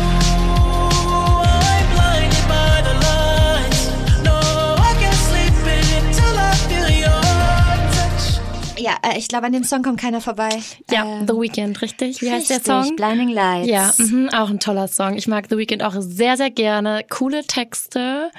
Ja, 8.86 8.98
äh, 9.02 9.18
ich 9.18 9.26
glaube, 9.26 9.46
an 9.46 9.52
dem 9.52 9.64
Song 9.64 9.82
kommt 9.82 10.00
keiner 10.00 10.20
vorbei. 10.20 10.48
Ja, 10.90 11.04
Ähm, 11.04 11.26
The 11.26 11.34
Weeknd, 11.34 11.82
richtig? 11.82 12.22
Wie 12.22 12.30
heißt 12.30 12.48
der 12.50 12.58
richtig, 12.58 12.72
Song? 12.72 12.94
Blinding 12.96 13.30
Lights. 13.30 13.68
Ja, 13.68 13.92
mhm, 13.98 14.28
auch 14.28 14.48
ein 14.48 14.60
toller 14.60 14.86
Song. 14.86 15.16
Ich 15.16 15.26
mag 15.26 15.46
The 15.50 15.58
Weeknd 15.58 15.82
auch 15.82 15.94
sehr, 15.98 16.36
sehr 16.36 16.50
gerne. 16.50 17.04
Coole 17.10 17.44
Texte. 17.44 18.30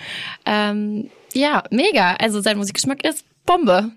Ähm, 0.45 1.10
ja, 1.33 1.63
mega. 1.69 2.13
Also 2.15 2.39
sein 2.39 2.57
Musikgeschmack 2.57 3.03
ist 3.05 3.25
Bombe. 3.45 3.91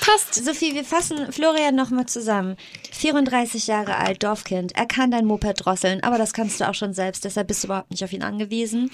Passt. 0.00 0.34
Sophie, 0.34 0.74
wir 0.74 0.84
fassen 0.84 1.32
Florian 1.32 1.74
nochmal 1.74 2.06
zusammen. 2.06 2.56
34 2.92 3.66
Jahre 3.66 3.96
alt, 3.96 4.22
Dorfkind. 4.22 4.76
Er 4.76 4.86
kann 4.86 5.10
dein 5.10 5.26
Moped 5.26 5.64
drosseln, 5.64 6.02
aber 6.02 6.18
das 6.18 6.32
kannst 6.32 6.60
du 6.60 6.68
auch 6.68 6.74
schon 6.74 6.94
selbst, 6.94 7.24
deshalb 7.24 7.48
bist 7.48 7.62
du 7.62 7.68
überhaupt 7.68 7.90
nicht 7.90 8.04
auf 8.04 8.12
ihn 8.12 8.22
angewiesen. 8.22 8.90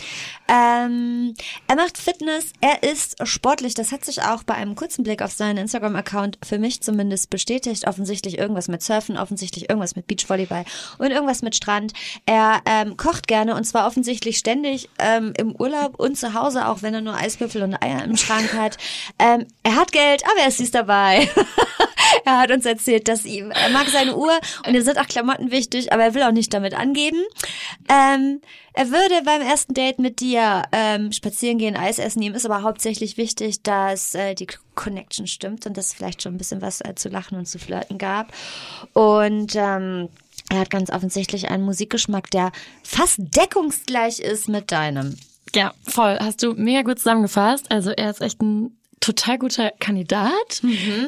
Ähm, 0.48 1.34
er 1.66 1.76
macht 1.76 1.98
Fitness, 1.98 2.52
er 2.60 2.82
ist 2.82 3.16
sportlich. 3.26 3.74
Das 3.74 3.92
hat 3.92 4.04
sich 4.04 4.22
auch 4.22 4.42
bei 4.42 4.54
einem 4.54 4.74
kurzen 4.74 5.02
Blick 5.02 5.22
auf 5.22 5.32
seinen 5.32 5.58
Instagram-Account 5.58 6.38
für 6.44 6.58
mich 6.58 6.82
zumindest 6.82 7.30
bestätigt. 7.30 7.86
Offensichtlich 7.86 8.38
irgendwas 8.38 8.68
mit 8.68 8.82
Surfen, 8.82 9.18
offensichtlich 9.18 9.68
irgendwas 9.68 9.96
mit 9.96 10.06
Beachvolleyball 10.06 10.64
und 10.98 11.10
irgendwas 11.10 11.42
mit 11.42 11.54
Strand. 11.54 11.92
Er 12.26 12.60
ähm, 12.66 12.96
kocht 12.96 13.26
gerne 13.28 13.54
und 13.54 13.64
zwar 13.64 13.86
offensichtlich 13.86 14.38
ständig 14.38 14.88
ähm, 14.98 15.32
im 15.36 15.54
Urlaub 15.54 15.98
und 15.98 16.16
zu 16.16 16.34
Hause, 16.34 16.68
auch 16.68 16.82
wenn 16.82 16.94
er 16.94 17.00
nur 17.00 17.14
Eiswürfel 17.14 17.62
und 17.62 17.74
Eier 17.82 18.04
im 18.04 18.16
Schrank 18.16 18.52
hat. 18.54 18.78
Ähm, 19.18 19.46
er 19.62 19.76
hat 19.76 19.92
Geld, 19.92 20.22
aber 20.24 20.40
er 20.40 20.48
ist 20.48 20.60
süß 20.68 20.70
dabei. 20.70 21.28
er 22.24 22.38
hat 22.38 22.50
uns 22.50 22.66
erzählt, 22.66 23.09
dass 23.09 23.24
ihm, 23.24 23.50
er 23.50 23.70
mag 23.70 23.88
seine 23.88 24.16
Uhr 24.16 24.38
und 24.66 24.74
ihm 24.74 24.83
sind 24.83 24.98
auch 24.98 25.09
Klamotten 25.09 25.50
wichtig, 25.50 25.92
aber 25.92 26.04
er 26.04 26.14
will 26.14 26.22
auch 26.22 26.33
nicht 26.33 26.52
damit 26.52 26.74
angeben. 26.74 27.22
Ähm, 27.88 28.40
er 28.72 28.90
würde 28.90 29.22
beim 29.24 29.42
ersten 29.42 29.74
Date 29.74 29.98
mit 29.98 30.20
dir 30.20 30.62
ähm, 30.72 31.12
spazieren 31.12 31.59
gehen, 31.59 31.76
Eis 31.76 31.98
essen. 31.98 32.22
Ihm 32.22 32.35
ist 32.35 32.46
aber 32.46 32.62
hauptsächlich 32.62 33.16
wichtig, 33.16 33.62
dass 33.62 34.14
äh, 34.14 34.35
die 34.35 34.46
Connection 34.74 35.26
stimmt 35.26 35.66
und 35.66 35.76
dass 35.76 35.92
vielleicht 35.92 36.22
schon 36.22 36.35
ein 36.35 36.38
bisschen 36.38 36.62
was 36.62 36.81
äh, 36.83 36.94
zu 36.94 37.09
lachen 37.09 37.37
und 37.37 37.46
zu 37.46 37.59
flirten 37.59 37.98
gab. 37.98 38.33
Und 38.92 39.57
ähm, 39.57 40.09
er 40.50 40.61
hat 40.61 40.70
ganz 40.70 40.90
offensichtlich 40.90 41.50
einen 41.50 41.64
Musikgeschmack, 41.64 42.31
der 42.31 42.52
fast 42.83 43.18
deckungsgleich 43.18 44.20
ist 44.20 44.48
mit 44.48 44.70
deinem. 44.72 45.16
Ja, 45.54 45.74
voll. 45.87 46.18
Hast 46.20 46.42
du 46.42 46.52
mega 46.52 46.83
gut 46.83 46.98
zusammengefasst. 46.98 47.70
Also 47.70 47.90
er 47.90 48.11
ist 48.11 48.20
echt 48.20 48.40
ein 48.42 48.77
total 49.00 49.38
guter 49.38 49.72
Kandidat. 49.78 50.62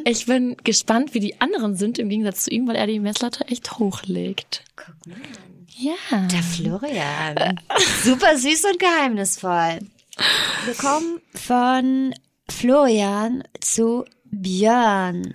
Ich 0.05 0.27
bin 0.27 0.57
gespannt, 0.65 1.15
wie 1.15 1.21
die 1.21 1.41
anderen 1.41 1.77
sind 1.77 1.99
im 1.99 2.09
Gegensatz 2.09 2.45
zu 2.45 2.51
ihm, 2.51 2.67
weil 2.67 2.77
er 2.77 2.87
die 2.87 3.01
Messlatte 3.01 3.47
echt 3.49 3.79
hochlegt. 3.79 4.65
Guck 4.77 5.07
mal. 5.07 5.17
Ja. 5.77 6.27
Der 6.29 6.43
Florian. 6.43 7.59
Super 8.05 8.37
süß 8.37 8.65
und 8.67 8.79
geheimnisvoll. 8.79 9.79
Wir 10.67 10.75
kommen 10.75 11.21
von 11.35 12.15
Florian 12.51 13.45
zu 13.61 14.05
Björn. 14.25 15.35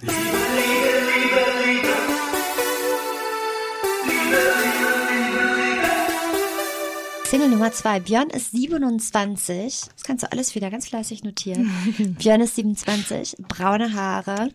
Single 7.35 7.49
Nummer 7.49 7.73
zwei. 7.73 7.99
Björn 7.99 8.29
ist 8.29 8.51
27. 8.51 9.81
Das 9.93 10.03
kannst 10.05 10.23
du 10.23 10.31
alles 10.31 10.55
wieder 10.55 10.71
ganz 10.71 10.87
fleißig 10.87 11.25
notieren. 11.25 11.69
Björn 12.17 12.39
ist 12.39 12.55
27, 12.55 13.35
braune 13.49 13.91
Haare. 13.93 14.51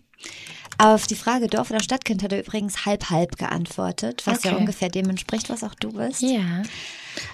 Auf 0.78 1.06
die 1.06 1.14
Frage 1.14 1.48
Dorf 1.48 1.68
oder 1.70 1.82
Stadtkind 1.82 2.22
hat 2.22 2.32
er 2.32 2.40
übrigens 2.40 2.86
halb-halb 2.86 3.36
geantwortet, 3.36 4.22
was 4.24 4.44
ja 4.44 4.52
Okay. 4.52 4.60
ungefähr 4.60 4.88
dem 4.88 5.10
entspricht, 5.10 5.50
was 5.50 5.62
auch 5.62 5.74
du 5.74 5.92
bist. 5.92 6.22
Ja. 6.22 6.62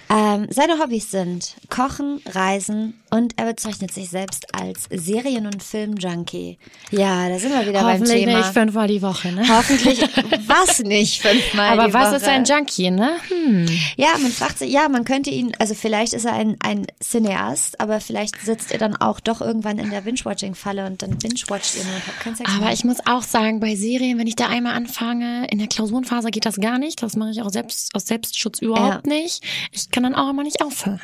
Ähm, 0.09 0.47
seine 0.49 0.79
Hobbys 0.79 1.11
sind 1.11 1.55
Kochen, 1.69 2.21
Reisen 2.27 2.93
und 3.09 3.33
er 3.37 3.45
bezeichnet 3.45 3.93
sich 3.93 4.09
selbst 4.09 4.53
als 4.55 4.85
Serien- 4.89 5.45
und 5.45 5.61
Film-Junkie. 5.63 6.57
Ja, 6.91 7.27
da 7.29 7.39
sind 7.39 7.51
wir 7.51 7.61
wieder 7.67 7.83
beim 7.83 7.93
Hoffentlich 7.99 8.23
Thema. 8.25 8.37
nicht 8.37 8.53
fünfmal 8.53 8.87
die 8.87 9.01
Woche, 9.01 9.31
ne? 9.33 9.45
Hoffentlich 9.49 10.01
was 10.47 10.79
nicht 10.79 11.21
fünfmal 11.21 11.71
Aber 11.77 11.87
die 11.87 11.93
was 11.93 12.07
Woche. 12.09 12.15
ist 12.17 12.27
ein 12.27 12.45
Junkie, 12.45 12.91
ne? 12.91 13.11
Hm. 13.27 13.65
Ja, 13.97 14.09
man 14.21 14.31
fragt 14.31 14.59
sich, 14.59 14.71
ja, 14.71 14.87
man 14.87 15.03
könnte 15.03 15.29
ihn, 15.29 15.51
also 15.59 15.73
vielleicht 15.73 16.13
ist 16.13 16.25
er 16.25 16.33
ein, 16.33 16.55
ein 16.61 16.87
Cineast, 17.01 17.79
aber 17.81 17.99
vielleicht 17.99 18.39
sitzt 18.41 18.71
er 18.71 18.77
dann 18.77 18.95
auch 18.95 19.19
doch 19.19 19.41
irgendwann 19.41 19.77
in 19.79 19.89
der 19.89 20.01
Binge-Watching-Falle 20.01 20.85
und 20.85 21.01
dann 21.01 21.17
binge-watcht 21.17 21.75
ihr 21.77 21.83
nur 21.85 21.95
und 21.95 22.07
habt 22.07 22.19
keinen 22.21 22.35
Sex 22.35 22.49
Aber 22.49 22.65
mehr. 22.65 22.73
ich 22.73 22.83
muss 22.85 22.97
auch 23.05 23.23
sagen, 23.23 23.59
bei 23.59 23.75
Serien, 23.75 24.17
wenn 24.19 24.27
ich 24.27 24.35
da 24.35 24.47
einmal 24.47 24.73
anfange, 24.75 25.47
in 25.49 25.59
der 25.59 25.67
Klausurenphase 25.67 26.29
geht 26.31 26.45
das 26.45 26.55
gar 26.57 26.77
nicht. 26.77 27.01
Das 27.03 27.15
mache 27.15 27.31
ich 27.31 27.41
auch 27.41 27.49
selbst 27.49 27.93
aus 27.93 28.05
Selbstschutz 28.05 28.59
überhaupt 28.59 29.05
nicht. 29.07 29.43
Ich 29.71 29.89
kann 29.97 30.03
dann 30.03 30.15
auch 30.15 30.29
immer 30.29 30.43
nicht 30.43 30.61
aufhören. 30.61 31.01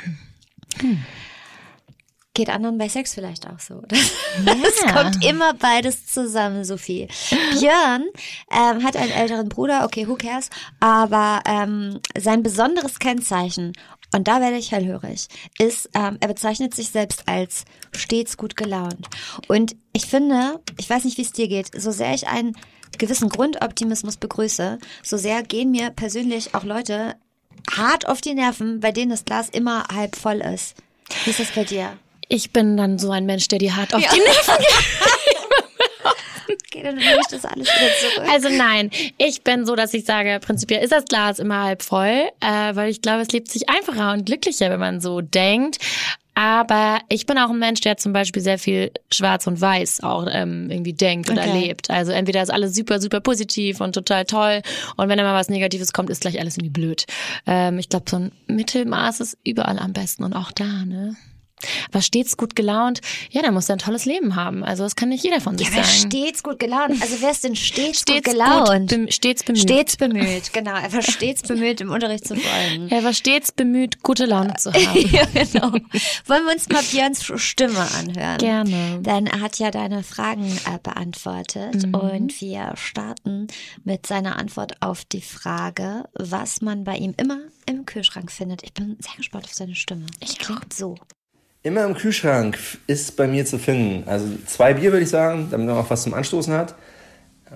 Geht 2.36 2.52
anderen 2.52 2.78
bei 2.78 2.88
Sex 2.90 3.16
vielleicht 3.16 3.48
auch 3.48 3.60
so. 3.60 3.76
oder? 3.78 3.88
Es 4.64 4.94
kommt 4.94 5.26
immer 5.26 5.56
beides 5.56 6.06
zusammen, 6.06 6.64
Sophie. 6.64 7.08
Björn 7.58 8.04
ähm, 8.52 8.84
hat 8.84 8.96
einen 8.96 9.12
älteren 9.12 9.50
Bruder, 9.50 9.84
okay, 9.84 10.08
who 10.08 10.14
cares, 10.14 10.52
aber 10.80 11.42
ähm, 11.48 12.02
sein 12.16 12.44
besonderes 12.44 13.00
Kennzeichen, 13.00 13.74
und 14.14 14.28
da 14.28 14.40
werde 14.42 14.58
ich 14.58 14.72
hellhörig, 14.72 15.28
ist, 15.58 15.90
ähm, 15.96 16.18
er 16.20 16.28
bezeichnet 16.28 16.76
sich 16.76 16.90
selbst 16.90 17.28
als 17.28 17.66
stets 17.96 18.38
gut 18.38 18.56
gelaunt. 18.56 19.08
Und 19.48 19.76
ich 19.92 20.06
finde, 20.06 20.62
ich 20.78 20.88
weiß 20.88 21.06
nicht, 21.06 21.18
wie 21.18 21.24
es 21.24 21.32
dir 21.32 21.48
geht, 21.48 21.82
so 21.82 21.90
sehr 21.90 22.14
ich 22.14 22.28
einen 22.28 22.56
gewissen 23.00 23.30
Grundoptimismus 23.30 24.18
begrüße, 24.18 24.78
so 25.02 25.18
sehr 25.18 25.42
gehen 25.42 25.72
mir 25.72 25.90
persönlich 25.90 26.54
auch 26.54 26.64
Leute 26.64 27.16
hart 27.72 28.08
auf 28.08 28.22
die 28.22 28.34
Nerven, 28.34 28.80
bei 28.80 28.92
denen 28.92 29.12
das 29.12 29.26
Glas 29.26 29.50
immer 29.50 29.86
halb 29.94 30.16
voll 30.16 30.42
ist. 30.42 30.76
Wie 31.24 31.32
ist 31.32 31.40
das 31.40 31.52
bei 31.52 31.64
dir? 31.64 31.98
Ich 32.30 32.52
bin 32.52 32.78
dann 32.78 32.98
so 33.00 33.12
ein 33.12 33.26
Mensch, 33.26 33.48
der 33.48 33.60
die 33.60 33.72
hart 33.72 33.94
auf 33.94 34.02
die 34.02 34.20
Nerven 34.20 34.66
Okay, 36.50 36.84
dann 36.84 36.96
nehme 36.96 37.20
ich 37.22 37.28
das 37.28 37.46
alles 37.46 37.68
wieder 37.68 38.16
zurück. 38.16 38.30
Also 38.30 38.50
nein, 38.50 38.90
ich 39.18 39.44
bin 39.44 39.66
so, 39.66 39.76
dass 39.76 39.94
ich 39.94 40.06
sage, 40.06 40.40
prinzipiell 40.42 40.84
ist 40.84 40.92
das 40.92 41.06
Glas 41.06 41.40
immer 41.40 41.64
halb 41.64 41.84
voll, 41.84 42.30
äh, 42.40 42.76
weil 42.76 42.90
ich 42.90 43.02
glaube, 43.02 43.22
es 43.22 43.32
lebt 43.32 43.50
sich 43.50 43.70
einfacher 43.70 44.12
und 44.14 44.26
glücklicher, 44.26 44.70
wenn 44.70 44.80
man 44.80 45.00
so 45.00 45.22
denkt. 45.22 45.78
Aber 46.36 47.00
ich 47.10 47.26
bin 47.26 47.38
auch 47.38 47.50
ein 47.50 47.60
Mensch, 47.60 47.82
der 47.82 47.98
zum 47.98 48.12
Beispiel 48.12 48.42
sehr 48.42 48.58
viel 48.58 48.92
schwarz 49.12 49.46
und 49.48 49.62
weiß 49.62 50.02
auch 50.04 50.26
ähm, 50.32 50.70
irgendwie 50.70 50.94
denkt 50.94 51.30
oder 51.30 51.44
Okay. 51.44 51.68
lebt. 51.68 51.90
Also 51.90 52.12
entweder 52.12 52.42
ist 52.42 52.50
alles 52.52 52.76
super, 52.76 53.00
super 53.00 53.20
positiv 53.20 53.82
und 53.82 53.94
total 53.94 54.26
toll 54.26 54.62
und 54.98 55.10
wenn 55.10 55.18
mal 55.20 55.34
was 55.34 55.50
Negatives 55.50 55.94
kommt, 55.94 56.10
ist 56.10 56.22
gleich 56.22 56.40
alles 56.40 56.58
irgendwie 56.58 56.72
blöd. 56.82 57.06
Ähm, 57.46 57.78
ich 57.78 57.90
glaube, 57.90 58.10
so 58.10 58.18
ein 58.18 58.32
Mittelmaß 58.48 59.20
ist 59.20 59.38
überall 59.44 59.78
am 59.80 59.94
besten 59.94 60.24
und 60.24 60.34
auch 60.34 60.52
da, 60.52 60.86
ne? 60.86 61.16
Aber 61.92 62.02
stets 62.02 62.38
gut 62.38 62.56
gelaunt, 62.56 63.02
ja, 63.30 63.42
der 63.42 63.52
muss 63.52 63.68
ja 63.68 63.76
ein 63.76 63.80
tolles 63.80 64.06
Leben 64.06 64.36
haben. 64.36 64.64
Also 64.64 64.84
das 64.84 64.96
kann 64.96 65.10
nicht 65.10 65.24
jeder 65.24 65.42
von 65.42 65.58
sich 65.58 65.68
Ja, 65.70 65.84
sagen. 65.84 66.12
stets 66.12 66.44
gut 66.44 66.60
gelaunt? 66.60 67.02
Also 67.02 67.16
wer 67.22 67.32
ist 67.32 67.44
denn 67.44 67.56
stets, 67.56 68.02
Stets 68.02 68.24
gut 68.26 68.34
gelaunt? 68.34 68.90
bem- 68.90 69.12
stets 69.12 69.44
bemüht. 69.44 69.62
Stets 69.62 69.98
bemüht, 69.98 70.54
genau. 70.54 70.76
Er 70.76 70.92
war 70.94 71.02
stets 71.02 71.42
bemüht, 71.44 71.82
im 71.82 71.92
Unterricht 71.92 72.28
zu 72.28 72.36
folgen. 72.36 72.90
Er 72.90 73.04
war 73.04 73.14
stets 73.14 73.52
bemüht, 73.52 74.02
gute 74.04 74.26
Laune 74.26 74.56
zu 74.56 74.72
haben. 74.74 75.10
ja, 75.12 75.26
genau. 75.26 75.72
Wollen 75.72 76.46
wir 76.46 76.54
uns 76.54 76.70
mal 76.70 76.82
Björns 76.84 77.24
Stimme 77.42 77.80
anhören? 77.98 78.38
Gerne. 78.38 79.00
Denn 79.02 79.28
er 79.28 79.42
hat 79.42 79.60
ja 79.60 79.72
deine 79.72 80.04
Fragen 80.04 80.46
äh, 80.66 80.80
beantwortet 80.82 81.86
Mhm. 81.88 81.96
und 81.96 82.42
wir 82.42 82.74
starten 82.76 83.48
mit 83.84 84.06
seiner 84.08 84.38
Antwort 84.38 84.82
auf 84.82 85.06
die 85.06 85.22
Frage, 85.22 86.04
was 86.14 86.62
man 86.62 86.84
bei 86.84 86.96
ihm 86.98 87.14
immer 87.18 87.40
im 87.66 87.86
Kühlschrank 87.86 88.32
findet. 88.32 88.64
Ich 88.64 88.74
bin 88.74 88.98
sehr 89.00 89.16
gespannt 89.18 89.46
auf 89.46 89.54
seine 89.54 89.76
Stimme. 89.76 90.06
Ich 90.20 90.38
klingt 90.40 90.74
so. 90.74 90.96
Immer 91.66 91.86
im 91.86 91.96
Kühlschrank 91.96 92.58
ist 92.88 93.16
bei 93.16 93.26
mir 93.26 93.46
zu 93.46 93.58
finden. 93.58 94.04
Also 94.06 94.28
zwei 94.46 94.74
Bier 94.74 94.92
würde 94.92 95.04
ich 95.04 95.10
sagen, 95.10 95.48
damit 95.50 95.66
man 95.68 95.78
auch 95.78 95.90
was 95.90 96.04
zum 96.04 96.14
Anstoßen 96.14 96.54
hat. 96.54 96.76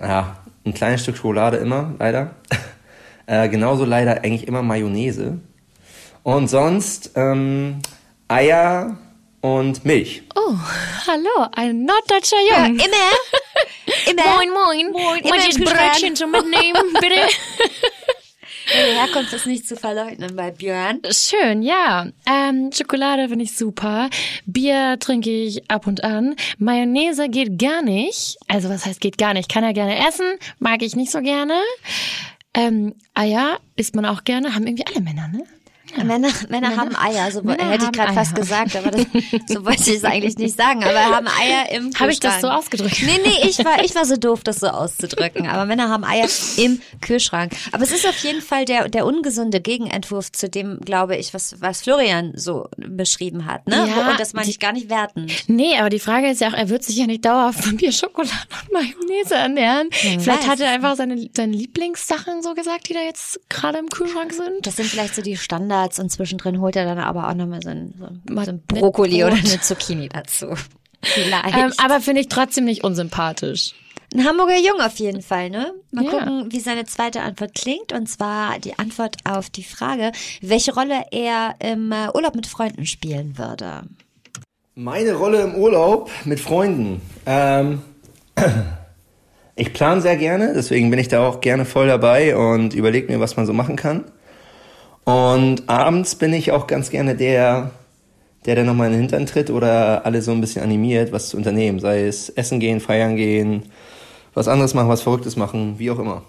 Ja, 0.00 0.38
ein 0.64 0.72
kleines 0.72 1.02
Stück 1.02 1.18
Schokolade 1.18 1.58
immer, 1.58 1.94
leider. 1.98 2.34
Äh, 3.30 3.50
genauso 3.50 3.84
leider 3.84 4.24
eigentlich 4.24 4.48
immer 4.48 4.62
Mayonnaise. 4.62 5.36
Und 6.22 6.48
sonst 6.48 7.10
ähm, 7.14 7.82
Eier 8.26 8.96
und 9.42 9.84
Milch. 9.84 10.22
Oh, 10.34 10.54
hallo, 11.06 11.46
ein 11.54 11.84
norddeutscher 11.84 12.38
Junge. 12.40 12.68
Immer, 12.68 14.10
immer. 14.10 14.34
moin, 14.34 14.48
moin. 14.48 14.92
Moin, 14.92 15.18
immer 15.18 15.36
Manches. 15.36 15.58
Brötchen 15.58 16.16
zum 16.16 16.30
Mitnehmen, 16.30 16.90
bitte. 16.94 17.20
Die 18.70 18.94
Herkunft 18.94 19.32
ist 19.32 19.46
nicht 19.46 19.66
zu 19.66 19.76
verleugnen 19.76 20.36
bei 20.36 20.50
Björn. 20.50 21.00
Schön, 21.10 21.62
ja. 21.62 22.06
Ähm, 22.26 22.70
Schokolade 22.72 23.28
finde 23.28 23.44
ich 23.44 23.56
super. 23.56 24.10
Bier 24.44 24.98
trinke 25.00 25.30
ich 25.30 25.70
ab 25.70 25.86
und 25.86 26.04
an. 26.04 26.36
Mayonnaise 26.58 27.28
geht 27.30 27.58
gar 27.58 27.82
nicht. 27.82 28.36
Also 28.46 28.68
was 28.68 28.84
heißt 28.84 29.00
geht 29.00 29.16
gar 29.16 29.32
nicht? 29.32 29.50
Kann 29.50 29.64
er 29.64 29.72
gerne 29.72 30.06
essen, 30.06 30.26
mag 30.58 30.82
ich 30.82 30.96
nicht 30.96 31.10
so 31.10 31.20
gerne. 31.22 31.54
Ähm, 32.54 32.94
Eier 33.14 33.58
isst 33.76 33.94
man 33.94 34.04
auch 34.04 34.24
gerne, 34.24 34.54
haben 34.54 34.66
irgendwie 34.66 34.86
alle 34.86 35.00
Männer, 35.00 35.28
ne? 35.28 35.44
Männer, 36.04 36.28
Männer 36.48 36.76
haben 36.76 36.96
Eier, 36.96 37.30
so 37.30 37.42
Männer 37.42 37.70
hätte 37.70 37.86
ich 37.86 37.92
gerade 37.92 38.12
fast 38.12 38.34
gesagt, 38.34 38.76
aber 38.76 38.90
das, 38.90 39.02
so 39.46 39.64
wollte 39.64 39.90
ich 39.90 39.96
es 39.96 40.04
eigentlich 40.04 40.36
nicht 40.38 40.56
sagen. 40.56 40.84
Aber 40.84 40.98
haben 40.98 41.26
Eier 41.26 41.70
im 41.70 41.92
Kühlschrank. 41.92 42.00
Habe 42.00 42.12
ich 42.12 42.20
das 42.20 42.40
so 42.40 42.48
ausgedrückt? 42.48 43.02
Nee, 43.04 43.20
nee, 43.24 43.48
ich 43.48 43.64
war, 43.64 43.84
ich 43.84 43.94
war 43.94 44.04
so 44.04 44.16
doof, 44.16 44.42
das 44.44 44.60
so 44.60 44.68
auszudrücken. 44.68 45.46
Aber 45.46 45.64
Männer 45.66 45.88
haben 45.88 46.04
Eier 46.04 46.28
im 46.56 46.80
Kühlschrank. 47.00 47.52
Aber 47.72 47.82
es 47.82 47.92
ist 47.92 48.06
auf 48.06 48.18
jeden 48.18 48.42
Fall 48.42 48.64
der, 48.64 48.88
der 48.88 49.06
ungesunde 49.06 49.60
Gegenentwurf 49.60 50.32
zu 50.32 50.48
dem, 50.48 50.80
glaube 50.80 51.16
ich, 51.16 51.34
was, 51.34 51.60
was 51.60 51.82
Florian 51.82 52.32
so 52.36 52.68
beschrieben 52.76 53.46
hat. 53.46 53.66
Ne? 53.66 53.76
Ja, 53.88 54.10
Und 54.10 54.20
das 54.20 54.32
meine 54.32 54.48
ich 54.48 54.58
gar 54.58 54.72
nicht 54.72 54.90
wertend. 54.90 55.32
Nee, 55.48 55.76
aber 55.78 55.90
die 55.90 55.98
Frage 55.98 56.28
ist 56.28 56.40
ja 56.40 56.48
auch, 56.48 56.54
er 56.54 56.68
wird 56.68 56.84
sich 56.84 56.96
ja 56.96 57.06
nicht 57.06 57.24
dauerhaft 57.24 57.64
von 57.64 57.76
Bier, 57.76 57.92
Schokolade 57.92 58.32
und 58.64 58.72
Mayonnaise 58.72 59.34
ernähren. 59.34 59.88
Vielleicht 59.90 60.26
weiß. 60.26 60.48
hat 60.48 60.60
er 60.60 60.70
einfach 60.70 60.96
seine, 60.96 61.28
seine 61.36 61.52
Lieblingssachen 61.52 62.42
so 62.42 62.54
gesagt, 62.54 62.88
die 62.88 62.94
da 62.94 63.00
jetzt 63.00 63.40
gerade 63.48 63.78
im 63.78 63.88
Kühlschrank 63.88 64.32
sind. 64.32 64.66
Das 64.66 64.76
sind 64.76 64.88
vielleicht 64.88 65.14
so 65.14 65.22
die 65.22 65.36
Standards 65.88 65.98
und 65.98 66.10
zwischendrin 66.10 66.60
holt 66.60 66.76
er 66.76 66.84
dann 66.84 66.98
aber 66.98 67.28
auch 67.28 67.34
nochmal 67.34 67.60
so 67.62 67.70
ein, 67.70 67.94
so 67.98 68.04
ein, 68.06 68.22
Mal 68.30 68.44
so 68.44 68.52
ein 68.52 68.62
Brokkoli 68.66 69.24
oder 69.24 69.34
eine 69.34 69.60
Zucchini 69.60 70.08
dazu. 70.08 70.46
Vielleicht. 71.02 71.56
Ähm, 71.56 71.72
aber 71.82 72.00
finde 72.00 72.20
ich 72.20 72.28
trotzdem 72.28 72.64
nicht 72.64 72.84
unsympathisch. 72.84 73.74
Ein 74.12 74.24
Hamburger 74.24 74.56
Jung 74.58 74.80
auf 74.80 74.96
jeden 74.96 75.22
Fall, 75.22 75.50
ne? 75.50 75.72
Mal 75.90 76.04
Ja. 76.04 76.10
gucken, 76.10 76.46
wie 76.50 76.60
seine 76.60 76.84
zweite 76.86 77.20
Antwort 77.20 77.54
klingt. 77.54 77.92
Und 77.92 78.08
zwar 78.08 78.58
die 78.58 78.78
Antwort 78.78 79.16
auf 79.24 79.50
die 79.50 79.62
Frage, 79.62 80.12
welche 80.40 80.74
Rolle 80.74 81.04
er 81.10 81.54
im 81.60 81.92
äh, 81.92 82.08
Urlaub 82.14 82.34
mit 82.34 82.46
Freunden 82.46 82.86
spielen 82.86 83.36
würde. 83.36 83.82
Meine 84.74 85.14
Rolle 85.14 85.42
im 85.42 85.54
Urlaub 85.56 86.10
mit 86.24 86.40
Freunden. 86.40 87.02
Ähm, 87.26 87.82
ich 89.56 89.72
plane 89.72 90.00
sehr 90.00 90.16
gerne, 90.16 90.52
deswegen 90.54 90.88
bin 90.90 90.98
ich 90.98 91.08
da 91.08 91.26
auch 91.26 91.40
gerne 91.40 91.64
voll 91.64 91.88
dabei 91.88 92.36
und 92.36 92.74
überlege 92.74 93.12
mir, 93.12 93.20
was 93.20 93.36
man 93.36 93.44
so 93.44 93.52
machen 93.52 93.76
kann. 93.76 94.04
Und 95.08 95.70
abends 95.70 96.16
bin 96.16 96.34
ich 96.34 96.52
auch 96.52 96.66
ganz 96.66 96.90
gerne 96.90 97.16
der, 97.16 97.70
der 98.44 98.56
dann 98.56 98.66
nochmal 98.66 98.88
in 98.88 98.92
den 98.92 99.00
Hintern 99.00 99.24
tritt 99.24 99.48
oder 99.48 100.04
alle 100.04 100.20
so 100.20 100.32
ein 100.32 100.42
bisschen 100.42 100.62
animiert, 100.62 101.12
was 101.12 101.30
zu 101.30 101.38
unternehmen. 101.38 101.80
Sei 101.80 102.02
es 102.02 102.28
essen 102.28 102.60
gehen, 102.60 102.78
feiern 102.78 103.16
gehen, 103.16 103.62
was 104.34 104.48
anderes 104.48 104.74
machen, 104.74 104.90
was 104.90 105.00
Verrücktes 105.00 105.36
machen, 105.36 105.78
wie 105.78 105.90
auch 105.90 105.98
immer. 105.98 106.24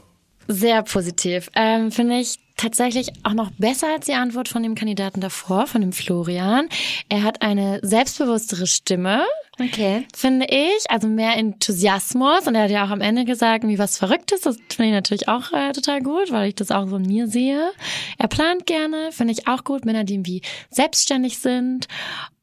Sehr 0.47 0.81
positiv. 0.83 1.49
Ähm, 1.55 1.91
Finde 1.91 2.19
ich 2.19 2.39
tatsächlich 2.55 3.11
auch 3.23 3.33
noch 3.33 3.51
besser 3.57 3.87
als 3.93 4.05
die 4.05 4.13
Antwort 4.13 4.47
von 4.47 4.63
dem 4.63 4.75
Kandidaten 4.75 5.19
davor, 5.19 5.67
von 5.67 5.81
dem 5.81 5.91
Florian. 5.91 6.69
Er 7.09 7.23
hat 7.23 7.41
eine 7.41 7.81
selbstbewusstere 7.81 8.65
Stimme, 8.65 9.25
Okay. 9.59 10.05
finde 10.15 10.47
ich, 10.49 10.89
also 10.89 11.07
mehr 11.07 11.35
Enthusiasmus. 11.37 12.47
Und 12.47 12.55
er 12.55 12.63
hat 12.63 12.71
ja 12.71 12.85
auch 12.85 12.91
am 12.91 13.01
Ende 13.01 13.25
gesagt, 13.25 13.67
wie 13.67 13.79
was 13.79 13.97
Verrücktes. 13.97 14.41
Das 14.41 14.57
finde 14.69 14.89
ich 14.89 14.93
natürlich 14.95 15.27
auch 15.27 15.51
äh, 15.51 15.71
total 15.71 16.01
gut, 16.01 16.31
weil 16.31 16.49
ich 16.49 16.55
das 16.55 16.71
auch 16.71 16.87
so 16.87 16.97
in 16.97 17.03
mir 17.03 17.27
sehe. 17.27 17.71
Er 18.17 18.27
plant 18.27 18.65
gerne, 18.65 19.11
finde 19.11 19.33
ich 19.33 19.47
auch 19.47 19.63
gut. 19.63 19.85
Männer, 19.85 20.03
die 20.03 20.13
irgendwie 20.13 20.41
selbstständig 20.69 21.39
sind 21.39 21.87